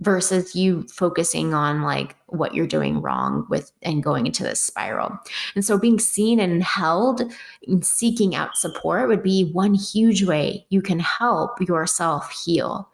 versus 0.00 0.54
you 0.54 0.84
focusing 0.84 1.54
on 1.54 1.82
like 1.82 2.14
what 2.26 2.54
you're 2.54 2.66
doing 2.66 3.00
wrong 3.00 3.46
with 3.48 3.72
and 3.82 4.02
going 4.02 4.26
into 4.26 4.42
this 4.42 4.62
spiral. 4.62 5.18
And 5.54 5.64
so 5.64 5.78
being 5.78 5.98
seen 5.98 6.38
and 6.38 6.62
held 6.62 7.22
and 7.66 7.84
seeking 7.84 8.34
out 8.34 8.56
support 8.56 9.08
would 9.08 9.22
be 9.22 9.50
one 9.52 9.74
huge 9.74 10.24
way 10.24 10.64
you 10.68 10.82
can 10.82 11.00
help 11.00 11.60
yourself 11.60 12.30
heal. 12.44 12.88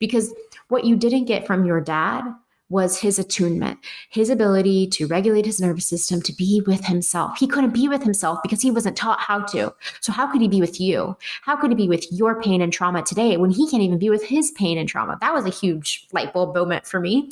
Because 0.00 0.34
what 0.68 0.84
you 0.84 0.96
didn't 0.96 1.26
get 1.26 1.46
from 1.46 1.64
your 1.64 1.80
dad 1.80 2.24
was 2.70 2.98
his 2.98 3.18
attunement, 3.18 3.78
his 4.10 4.28
ability 4.28 4.86
to 4.88 5.06
regulate 5.06 5.46
his 5.46 5.60
nervous 5.60 5.86
system, 5.86 6.20
to 6.22 6.32
be 6.32 6.62
with 6.66 6.84
himself. 6.84 7.38
He 7.38 7.46
couldn't 7.46 7.72
be 7.72 7.88
with 7.88 8.02
himself 8.02 8.38
because 8.42 8.60
he 8.60 8.70
wasn't 8.70 8.96
taught 8.96 9.20
how 9.20 9.40
to. 9.46 9.74
So, 10.00 10.12
how 10.12 10.30
could 10.30 10.42
he 10.42 10.48
be 10.48 10.60
with 10.60 10.80
you? 10.80 11.16
How 11.42 11.56
could 11.56 11.70
he 11.70 11.76
be 11.76 11.88
with 11.88 12.06
your 12.12 12.40
pain 12.42 12.60
and 12.60 12.72
trauma 12.72 13.02
today 13.02 13.36
when 13.36 13.50
he 13.50 13.70
can't 13.70 13.82
even 13.82 13.98
be 13.98 14.10
with 14.10 14.24
his 14.24 14.50
pain 14.52 14.76
and 14.76 14.88
trauma? 14.88 15.16
That 15.20 15.32
was 15.32 15.46
a 15.46 15.50
huge 15.50 16.06
light 16.12 16.32
bulb 16.32 16.54
moment 16.54 16.86
for 16.86 17.00
me. 17.00 17.30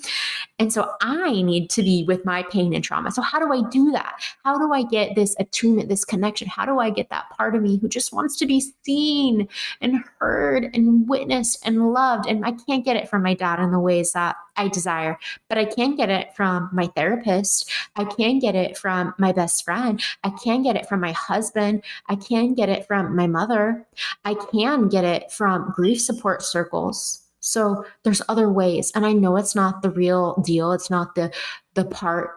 And 0.59 0.72
so, 0.72 0.91
I 1.03 1.43
need 1.43 1.68
to 1.70 1.82
be 1.82 2.05
with 2.05 2.24
my 2.24 2.43
pain 2.45 2.74
and 2.74 2.82
trauma. 2.82 3.11
So, 3.11 3.20
how 3.20 3.39
do 3.39 3.53
I 3.53 3.68
do 3.68 3.91
that? 3.93 4.14
How 4.45 4.59
do 4.59 4.72
I 4.72 4.84
get 4.84 5.14
this 5.14 5.37
attunement, 5.39 5.89
this 5.89 6.05
connection? 6.05 6.49
How 6.49 6.64
do 6.64 6.78
I 6.78 6.91
get 6.91 7.11
that 7.11 7.28
part 7.37 7.55
of 7.55 7.62
me 7.62 7.78
who 7.78 7.89
just 7.89 8.12
wants 8.12 8.37
to 8.39 8.47
be 8.47 8.64
seen 8.84 9.49
and 9.82 10.03
heard 10.18 10.70
and 10.74 11.09
witnessed 11.09 11.66
and 11.66 11.93
loved? 11.93 12.26
And 12.26 12.45
I 12.45 12.53
can't 12.53 12.84
get 12.84 12.97
it 12.97 13.09
from 13.09 13.22
my 13.22 13.34
dad 13.34 13.61
in 13.61 13.70
the 13.70 13.80
ways 13.80 14.12
that 14.12 14.37
I 14.57 14.69
desire, 14.69 15.19
but 15.49 15.59
I 15.59 15.65
can 15.65 15.97
get 15.97 16.11
it 16.11 16.35
from 16.35 16.71
my 16.73 16.87
therapist. 16.89 17.71
I 17.97 18.05
can 18.05 18.39
get 18.39 18.55
it 18.55 18.77
from 18.77 19.15
my 19.19 19.33
best 19.33 19.65
friend. 19.65 20.03
I 20.25 20.31
can 20.31 20.63
get 20.63 20.77
it 20.77 20.89
from 20.89 21.01
my 21.01 21.13
husband. 21.13 21.83
I 22.09 22.17
can 22.17 22.55
get 22.55 22.69
it 22.69 22.87
from 22.87 23.15
my 23.15 23.27
mother. 23.27 23.87
I 24.25 24.35
can 24.35 24.89
get 24.89 25.05
it 25.05 25.31
from 25.31 25.73
grief 25.75 26.01
support 26.01 26.43
circles. 26.43 27.23
So 27.41 27.85
there's 28.03 28.23
other 28.29 28.51
ways. 28.51 28.91
And 28.95 29.07
I 29.07 29.13
know 29.13 29.37
it's 29.37 29.55
not 29.55 29.83
the 29.83 29.91
real 29.91 30.41
deal. 30.45 30.73
It's 30.73 30.91
not 30.91 31.15
the 31.15 31.33
the 31.75 31.85
part 31.85 32.31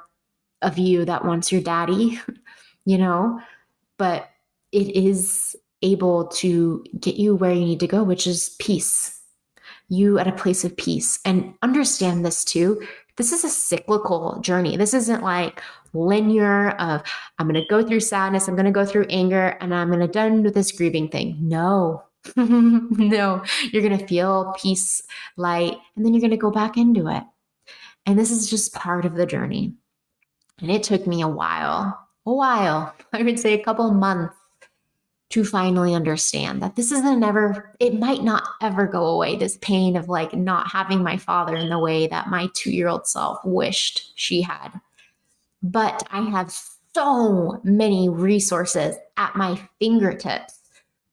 of 0.62 0.78
you 0.78 1.06
that 1.06 1.26
wants 1.26 1.52
your 1.52 1.62
daddy, 1.62 2.20
you 2.86 2.98
know, 2.98 3.40
but 3.98 4.30
it 4.72 4.96
is 4.96 5.56
able 5.82 6.28
to 6.28 6.84
get 7.00 7.16
you 7.16 7.36
where 7.36 7.54
you 7.54 7.66
need 7.66 7.80
to 7.80 7.88
go, 7.88 8.04
which 8.04 8.28
is 8.28 8.56
peace 8.60 9.19
you 9.90 10.20
at 10.20 10.28
a 10.28 10.32
place 10.32 10.64
of 10.64 10.78
peace. 10.78 11.20
And 11.26 11.54
understand 11.62 12.26
this 12.26 12.46
too. 12.46 12.82
This 13.18 13.32
is 13.32 13.44
a 13.44 13.50
cyclical 13.50 14.40
journey. 14.40 14.78
This 14.78 14.94
isn't 14.94 15.24
like 15.24 15.62
linear 15.94 16.70
of 16.72 17.04
I'm 17.38 17.48
going 17.48 17.62
to 17.62 17.68
go 17.70 17.86
through 17.86 18.00
sadness, 18.00 18.48
I'm 18.48 18.56
going 18.56 18.66
to 18.66 18.72
go 18.72 18.86
through 18.86 19.08
anger, 19.10 19.58
and 19.60 19.74
I'm 19.74 19.90
going 19.90 20.00
to 20.00 20.08
done 20.08 20.44
with 20.44 20.54
this 20.54 20.72
grieving 20.72 21.10
thing. 21.10 21.38
No. 21.42 22.04
no, 22.36 23.44
you're 23.72 23.82
going 23.82 23.98
to 23.98 24.08
feel 24.08 24.54
peace, 24.62 25.02
light, 25.38 25.78
and 25.96 26.06
then 26.06 26.14
you're 26.14 26.22
going 26.22 26.32
to 26.32 26.38
go 26.38 26.52
back 26.52 26.78
into 26.78 27.08
it. 27.08 27.24
And 28.06 28.20
this 28.20 28.32
is 28.32 28.50
just 28.50 28.74
part 28.74 29.06
of 29.06 29.16
the 29.16 29.26
journey. 29.26 29.74
And 30.62 30.70
it 30.70 30.84
took 30.84 31.08
me 31.08 31.22
a 31.22 31.28
while, 31.28 31.98
a 32.26 32.34
while, 32.34 32.94
I 33.14 33.24
would 33.24 33.40
say 33.40 33.54
a 33.54 33.64
couple 33.64 33.92
months 33.92 34.36
to 35.30 35.46
finally 35.46 35.94
understand 35.94 36.62
that 36.62 36.76
this 36.76 36.92
isn't 36.92 37.24
ever, 37.24 37.76
it 37.80 38.00
might 38.00 38.24
not 38.24 38.44
ever 38.62 38.88
go 38.88 39.06
away. 39.06 39.36
This 39.36 39.58
pain 39.62 39.96
of 39.96 40.10
like 40.10 40.34
not 40.34 40.72
having 40.72 41.04
my 41.04 41.18
father 41.18 41.56
in 41.56 41.70
the 41.70 41.80
way 41.80 42.08
that 42.08 42.30
my 42.30 42.50
two 42.54 42.72
year 42.72 42.88
old 42.88 43.08
self 43.08 43.40
wished 43.46 44.12
she 44.16 44.42
had. 44.42 44.70
But 45.62 46.04
I 46.12 46.22
have 46.22 46.52
so 46.96 47.62
many 47.64 48.10
resources 48.10 48.96
at 49.18 49.36
my 49.36 49.62
fingertips 49.80 50.60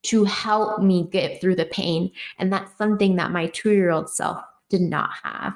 to 0.04 0.24
help 0.24 0.80
me 0.80 1.08
get 1.10 1.40
through 1.40 1.56
the 1.56 1.66
pain. 1.66 2.10
And 2.38 2.52
that's 2.52 2.76
something 2.78 3.16
that 3.16 3.32
my 3.32 3.46
two 3.48 3.72
year 3.72 3.90
old 3.90 4.08
self 4.08 4.40
did 4.70 4.80
not 4.80 5.10
have. 5.22 5.54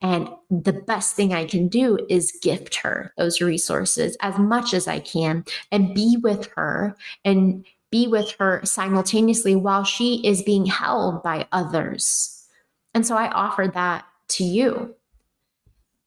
And 0.00 0.28
the 0.50 0.72
best 0.72 1.16
thing 1.16 1.32
I 1.32 1.46
can 1.46 1.68
do 1.68 1.98
is 2.10 2.38
gift 2.42 2.74
her 2.76 3.14
those 3.16 3.40
resources 3.40 4.16
as 4.20 4.38
much 4.38 4.74
as 4.74 4.86
I 4.86 5.00
can 5.00 5.44
and 5.70 5.94
be 5.94 6.18
with 6.22 6.46
her 6.56 6.96
and 7.24 7.64
be 7.94 8.08
with 8.08 8.34
her 8.40 8.60
simultaneously 8.64 9.54
while 9.54 9.84
she 9.84 10.16
is 10.26 10.42
being 10.42 10.66
held 10.66 11.22
by 11.22 11.46
others. 11.52 12.44
And 12.92 13.06
so 13.06 13.16
I 13.16 13.28
offer 13.28 13.70
that 13.72 14.04
to 14.30 14.42
you. 14.42 14.96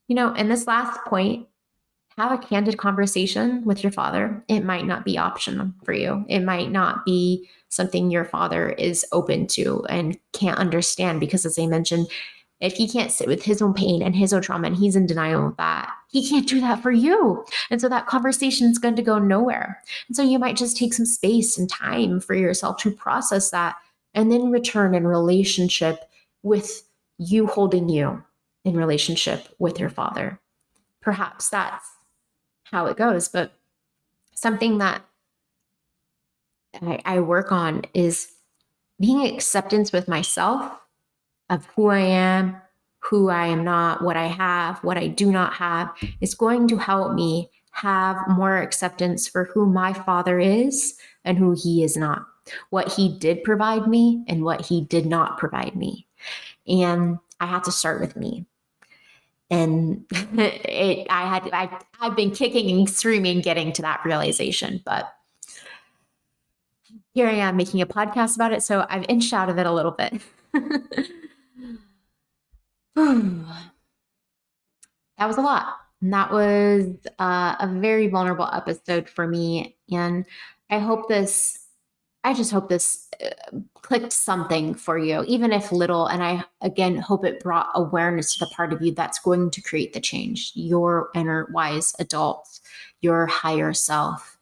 You 0.09 0.15
know, 0.17 0.33
in 0.33 0.49
this 0.49 0.67
last 0.67 0.99
point, 1.05 1.47
have 2.17 2.33
a 2.33 2.37
candid 2.45 2.77
conversation 2.77 3.63
with 3.63 3.83
your 3.83 3.93
father. 3.93 4.43
It 4.49 4.65
might 4.65 4.85
not 4.85 5.05
be 5.05 5.17
optional 5.17 5.71
for 5.85 5.93
you. 5.93 6.25
It 6.27 6.41
might 6.41 6.71
not 6.71 7.05
be 7.05 7.47
something 7.69 8.11
your 8.11 8.25
father 8.25 8.71
is 8.71 9.05
open 9.13 9.47
to 9.47 9.85
and 9.85 10.19
can't 10.33 10.59
understand 10.59 11.21
because, 11.21 11.45
as 11.45 11.57
I 11.57 11.67
mentioned, 11.67 12.07
if 12.59 12.73
he 12.73 12.87
can't 12.87 13.11
sit 13.11 13.27
with 13.27 13.43
his 13.43 13.61
own 13.61 13.73
pain 13.73 14.01
and 14.01 14.15
his 14.15 14.33
own 14.33 14.41
trauma 14.41 14.67
and 14.67 14.75
he's 14.75 14.95
in 14.95 15.05
denial 15.05 15.47
of 15.47 15.57
that, 15.57 15.91
he 16.09 16.27
can't 16.27 16.47
do 16.47 16.59
that 16.61 16.81
for 16.81 16.91
you. 16.91 17.45
And 17.69 17.79
so 17.79 17.87
that 17.89 18.07
conversation 18.07 18.69
is 18.69 18.79
going 18.79 18.95
to 18.95 19.01
go 19.01 19.19
nowhere. 19.19 19.81
And 20.07 20.15
so 20.15 20.23
you 20.23 20.39
might 20.39 20.55
just 20.55 20.75
take 20.75 20.93
some 20.93 21.05
space 21.05 21.57
and 21.57 21.69
time 21.69 22.19
for 22.19 22.33
yourself 22.33 22.77
to 22.77 22.91
process 22.91 23.51
that 23.51 23.75
and 24.13 24.31
then 24.31 24.49
return 24.49 24.95
in 24.95 25.05
relationship 25.05 26.09
with 26.41 26.83
you 27.19 27.45
holding 27.45 27.89
you 27.89 28.23
in 28.65 28.75
relationship 28.75 29.47
with 29.59 29.79
your 29.79 29.89
father. 29.89 30.39
Perhaps 31.01 31.49
that's 31.49 31.87
how 32.63 32.87
it 32.87 32.97
goes. 32.97 33.27
But 33.27 33.53
something 34.33 34.79
that 34.79 35.03
I, 36.81 36.99
I 37.05 37.19
work 37.19 37.51
on 37.51 37.83
is 37.93 38.31
being 38.99 39.25
acceptance 39.27 39.91
with 39.91 40.07
myself 40.07 40.71
of 41.49 41.65
who 41.75 41.87
I 41.87 41.99
am, 41.99 42.57
who 42.99 43.29
I 43.29 43.47
am 43.47 43.63
not, 43.63 44.03
what 44.03 44.17
I 44.17 44.27
have, 44.27 44.83
what 44.83 44.97
I 44.97 45.07
do 45.07 45.31
not 45.31 45.53
have, 45.53 45.93
is 46.19 46.35
going 46.35 46.67
to 46.69 46.77
help 46.77 47.13
me 47.13 47.49
have 47.71 48.17
more 48.27 48.57
acceptance 48.57 49.27
for 49.27 49.45
who 49.45 49.65
my 49.65 49.93
father 49.93 50.39
is 50.39 50.97
and 51.23 51.37
who 51.37 51.51
he 51.51 51.83
is 51.83 51.95
not, 51.95 52.25
what 52.69 52.91
he 52.93 53.17
did 53.17 53.43
provide 53.43 53.87
me 53.87 54.23
and 54.27 54.43
what 54.43 54.65
he 54.65 54.81
did 54.81 55.05
not 55.05 55.37
provide 55.37 55.75
me. 55.75 56.07
And 56.67 57.19
I 57.39 57.45
had 57.45 57.63
to 57.65 57.71
start 57.71 58.01
with 58.01 58.15
me. 58.15 58.45
And 59.49 60.05
it, 60.11 61.07
I 61.09 61.27
had, 61.27 61.49
I, 61.53 61.79
I've 62.01 62.15
been 62.15 62.31
kicking 62.31 62.69
and 62.75 62.89
screaming 62.89 63.41
getting 63.41 63.71
to 63.73 63.81
that 63.83 64.03
realization, 64.03 64.81
but 64.83 65.13
here 67.13 67.27
I 67.27 67.33
am 67.33 67.55
making 67.57 67.81
a 67.81 67.85
podcast 67.85 68.35
about 68.35 68.53
it. 68.53 68.63
So 68.63 68.85
I've 68.89 69.05
inched 69.07 69.33
out 69.33 69.49
of 69.49 69.57
it 69.57 69.65
a 69.65 69.71
little 69.71 69.91
bit. 69.91 70.21
that 75.17 75.27
was 75.27 75.37
a 75.37 75.41
lot. 75.41 75.75
And 76.01 76.11
that 76.13 76.31
was 76.31 76.95
uh, 77.19 77.55
a 77.59 77.67
very 77.79 78.07
vulnerable 78.07 78.49
episode 78.51 79.07
for 79.07 79.27
me. 79.27 79.77
And 79.91 80.25
I 80.71 80.79
hope 80.79 81.07
this, 81.07 81.67
I 82.23 82.33
just 82.33 82.51
hope 82.51 82.69
this 82.69 83.07
uh, 83.23 83.59
clicked 83.75 84.13
something 84.13 84.73
for 84.73 84.97
you, 84.97 85.23
even 85.27 85.53
if 85.53 85.71
little. 85.71 86.07
And 86.07 86.23
I, 86.23 86.43
again, 86.61 86.97
hope 86.97 87.23
it 87.23 87.39
brought 87.39 87.69
awareness 87.75 88.35
to 88.35 88.45
the 88.45 88.51
part 88.55 88.73
of 88.73 88.81
you 88.81 88.93
that's 88.93 89.19
going 89.19 89.51
to 89.51 89.61
create 89.61 89.93
the 89.93 89.99
change 89.99 90.51
your 90.55 91.09
inner 91.13 91.49
wise 91.51 91.93
adult, 91.99 92.59
your 93.01 93.27
higher 93.27 93.73
self. 93.73 94.39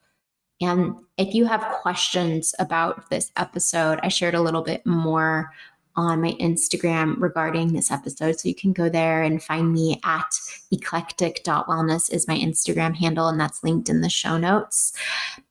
And 0.61 0.95
if 1.17 1.33
you 1.33 1.45
have 1.45 1.61
questions 1.81 2.55
about 2.57 3.09
this 3.09 3.33
episode, 3.35 3.99
I 4.01 4.07
shared 4.07 4.35
a 4.35 4.41
little 4.41 4.61
bit 4.61 4.85
more 4.85 5.51
on 5.95 6.21
my 6.21 6.33
Instagram 6.33 7.15
regarding 7.19 7.73
this 7.73 7.91
episode. 7.91 8.39
So 8.39 8.49
you 8.49 8.55
can 8.55 8.73
go 8.73 8.89
there 8.89 9.23
and 9.23 9.41
find 9.41 9.71
me 9.71 9.99
at 10.03 10.25
eclectic.wellness 10.71 12.11
is 12.11 12.27
my 12.27 12.37
Instagram 12.37 12.95
handle, 12.95 13.27
and 13.27 13.39
that's 13.39 13.63
linked 13.63 13.89
in 13.89 14.01
the 14.01 14.09
show 14.09 14.37
notes. 14.37 14.93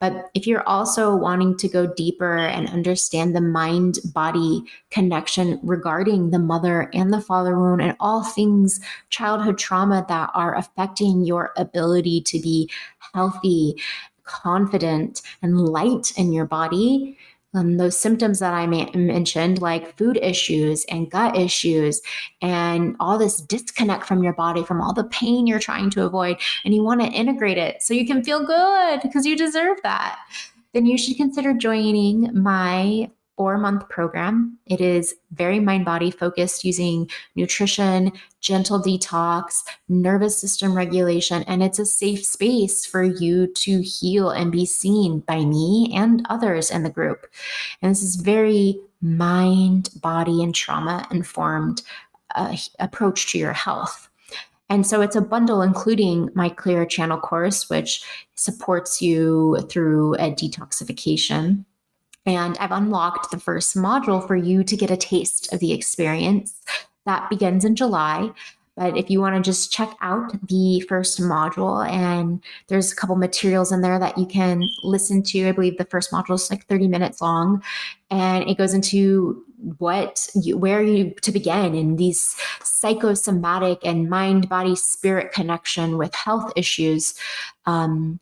But 0.01 0.31
if 0.35 0.47
you're 0.47 0.69
also 0.69 1.15
wanting 1.15 1.57
to 1.59 1.69
go 1.69 1.87
deeper 1.87 2.37
and 2.37 2.69
understand 2.69 3.35
the 3.35 3.41
mind 3.41 3.99
body 4.13 4.65
connection 4.91 5.59
regarding 5.63 6.31
the 6.31 6.39
mother 6.39 6.91
and 6.93 7.13
the 7.13 7.21
father 7.21 7.59
wound 7.59 7.81
and 7.81 7.97
all 8.01 8.23
things 8.23 8.81
childhood 9.11 9.59
trauma 9.59 10.05
that 10.09 10.31
are 10.35 10.57
affecting 10.57 11.25
your 11.25 11.53
ability 11.57 12.21
to 12.23 12.41
be 12.41 12.71
healthy, 13.15 13.81
confident, 14.25 15.23
and 15.43 15.61
light 15.61 16.13
in 16.17 16.33
your 16.33 16.47
body, 16.47 17.17
um, 17.55 17.77
those 17.77 17.99
symptoms 17.99 18.41
that 18.41 18.53
I 18.53 18.67
ma- 18.67 18.91
mentioned, 18.95 19.61
like 19.61 19.97
food 19.97 20.19
issues 20.21 20.85
and 20.87 21.11
gut 21.11 21.37
issues, 21.37 22.01
and 22.43 22.97
all 23.01 23.17
this 23.17 23.41
disconnect 23.41 24.07
from 24.07 24.23
your 24.23 24.33
body 24.33 24.65
from 24.65 24.81
all 24.81 24.93
the 24.93 25.05
pain 25.05 25.47
you're 25.47 25.59
trying 25.59 25.91
to 25.91 26.05
avoid, 26.05 26.39
and 26.65 26.75
you 26.75 26.83
want 26.83 27.01
to 27.01 27.07
integrate 27.07 27.59
it 27.59 27.83
so 27.83 27.95
you 27.95 28.07
can 28.07 28.25
feel 28.25 28.45
good 28.45 29.01
because 29.03 29.25
you 29.25 29.37
deserve 29.37 29.79
that, 29.83 30.19
then 30.73 30.87
you 30.87 30.99
should 30.99 31.17
consider 31.17 31.55
joining 31.55 32.31
my 32.43 33.11
four 33.37 33.59
month 33.59 33.89
program. 33.89 34.59
It 34.67 34.81
is 34.81 35.15
very 35.33 35.61
mind 35.61 35.85
body 35.85 36.11
focused 36.11 36.65
using 36.65 37.11
nutrition, 37.35 38.13
gentle 38.41 38.81
detox, 38.81 39.63
nervous 39.89 40.41
system 40.41 40.75
regulation, 40.75 41.43
and 41.45 41.63
it's 41.63 41.79
a 41.79 41.87
safe 41.87 42.25
space 42.25 42.87
for 42.87 43.03
you 43.03 43.47
to 43.49 43.83
heal 43.83 44.31
and 44.31 44.53
be 44.53 44.67
seen 44.67 45.21
by 45.21 45.45
me 45.45 45.93
and 45.95 46.25
others 46.29 46.71
in 46.71 46.83
the 46.83 46.91
group. 46.91 47.27
And 47.83 47.91
this 47.91 48.03
is 48.03 48.17
very 48.17 48.79
mind, 49.01 49.91
body, 50.01 50.43
and 50.43 50.55
trauma 50.55 51.07
informed 51.11 51.83
uh, 52.35 52.57
approach 52.79 53.31
to 53.33 53.39
your 53.39 53.53
health. 53.53 54.09
And 54.71 54.87
so 54.87 55.03
it's 55.03 55.17
a 55.17 55.21
bundle, 55.21 55.61
including 55.61 56.31
my 56.35 56.49
Clear 56.49 56.87
Channel 56.87 57.19
course, 57.19 57.69
which 57.69 58.03
supports 58.35 59.03
you 59.03 59.59
through 59.69 60.15
a 60.15 60.33
detoxification 60.33 61.65
and 62.27 62.57
I've 62.59 62.73
unlocked 62.73 63.31
the 63.31 63.41
first 63.41 63.77
module 63.77 64.27
for 64.27 64.37
you 64.37 64.65
to 64.65 64.77
get 64.77 64.91
a 64.91 64.97
taste 64.97 65.53
of 65.53 65.61
the 65.61 65.73
experience. 65.73 66.61
That 67.07 67.29
begins 67.29 67.65
in 67.65 67.77
July. 67.77 68.33
But 68.77 68.97
if 68.97 69.09
you 69.09 69.21
want 69.21 69.37
to 69.37 69.49
just 69.49 69.73
check 69.73 69.95
out 70.01 70.33
the 70.49 70.81
first 70.89 71.21
module, 71.21 71.89
and 71.89 72.43
there's 72.67 72.91
a 72.91 72.97
couple 72.97 73.15
materials 73.15 73.71
in 73.71 73.83
there 73.83 74.01
that 74.01 74.19
you 74.19 74.27
can 74.27 74.69
listen 74.83 75.23
to. 75.25 75.49
I 75.49 75.53
believe 75.53 75.79
the 75.79 75.85
first 75.85 76.11
module 76.11 76.35
is 76.35 76.51
like 76.51 76.67
30 76.67 76.89
minutes 76.89 77.23
long, 77.23 77.63
and 78.11 78.49
it 78.51 78.59
goes 78.59 78.75
into 78.75 79.45
what 79.79 80.27
you, 80.35 80.59
where 80.59 80.83
you 80.83 81.15
to 81.23 81.31
begin 81.31 81.75
in 81.77 81.97
these 81.97 82.37
psychosomatic 82.65 83.79
and 83.85 84.11
mind 84.11 84.49
body 84.49 84.75
spirit 84.75 85.33
connection 85.33 85.97
with 85.97 86.15
health 86.15 86.53
issues 86.57 87.15
um, 87.67 88.19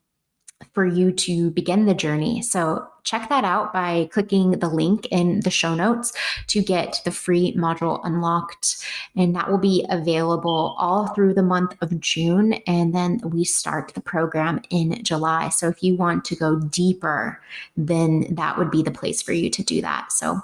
for 0.73 0.87
you 0.87 1.13
to 1.13 1.51
begin 1.51 1.87
the 1.87 1.95
journey. 1.95 2.43
So 2.43 2.87
check 3.05 3.29
that 3.29 3.45
out 3.45 3.73
by 3.73 4.09
clicking 4.13 4.53
the 4.53 4.69
link 4.69 5.07
in 5.11 5.41
the 5.41 5.51
show 5.51 5.75
notes 5.75 6.13
to 6.47 6.63
get 6.63 7.01
the 7.05 7.11
free 7.11 7.53
module 7.57 8.01
unlocked. 8.05 8.85
And 9.17 9.35
that 9.35 9.51
will 9.51 9.59
be 9.59 9.85
available 9.91 10.77
all 10.79 11.09
through 11.09 11.35
the 11.35 11.43
month 11.43 11.75
of 11.81 11.99
June. 12.01 12.55
And 12.67 12.95
then 12.95 13.21
we 13.25 13.45
start 13.45 13.93
the 13.95 14.01
program 14.01 14.63
in 14.71 15.03
July. 15.03 15.49
So 15.49 15.69
if 15.69 15.83
you 15.83 15.97
want 15.97 16.25
to 16.27 16.37
go 16.37 16.61
deeper, 16.61 17.41
then 17.77 18.35
that 18.35 18.57
would 18.57 18.71
be 18.71 18.83
the 18.83 18.91
place 18.91 19.21
for 19.21 19.33
you 19.33 19.51
to 19.51 19.63
do 19.63 19.81
that. 19.83 20.13
So 20.13 20.41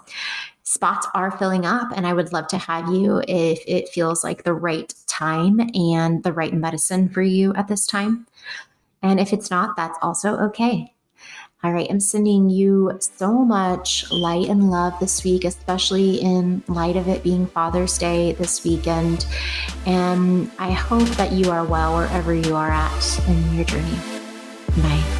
spots 0.68 1.06
are 1.14 1.30
filling 1.38 1.64
up 1.64 1.88
and 1.96 2.06
i 2.06 2.12
would 2.12 2.30
love 2.30 2.46
to 2.46 2.58
have 2.58 2.92
you 2.92 3.22
if 3.26 3.58
it 3.66 3.88
feels 3.88 4.22
like 4.22 4.42
the 4.42 4.52
right 4.52 4.92
time 5.06 5.60
and 5.74 6.22
the 6.24 6.32
right 6.32 6.52
medicine 6.52 7.08
for 7.08 7.22
you 7.22 7.54
at 7.54 7.68
this 7.68 7.86
time 7.86 8.26
and 9.02 9.20
if 9.20 9.32
it's 9.32 9.50
not, 9.50 9.76
that's 9.76 9.98
also 10.02 10.36
okay. 10.38 10.94
All 11.64 11.72
right, 11.72 11.88
I'm 11.90 11.98
sending 11.98 12.48
you 12.48 12.96
so 13.00 13.32
much 13.32 14.08
light 14.12 14.48
and 14.48 14.70
love 14.70 14.94
this 15.00 15.24
week, 15.24 15.44
especially 15.44 16.20
in 16.20 16.62
light 16.68 16.94
of 16.94 17.08
it 17.08 17.24
being 17.24 17.48
Father's 17.48 17.98
Day 17.98 18.32
this 18.32 18.62
weekend. 18.62 19.26
And 19.84 20.52
I 20.60 20.70
hope 20.70 21.08
that 21.16 21.32
you 21.32 21.50
are 21.50 21.64
well 21.64 21.96
wherever 21.96 22.32
you 22.32 22.54
are 22.54 22.70
at 22.70 23.28
in 23.28 23.54
your 23.54 23.64
journey. 23.64 23.98
Bye. 24.76 25.17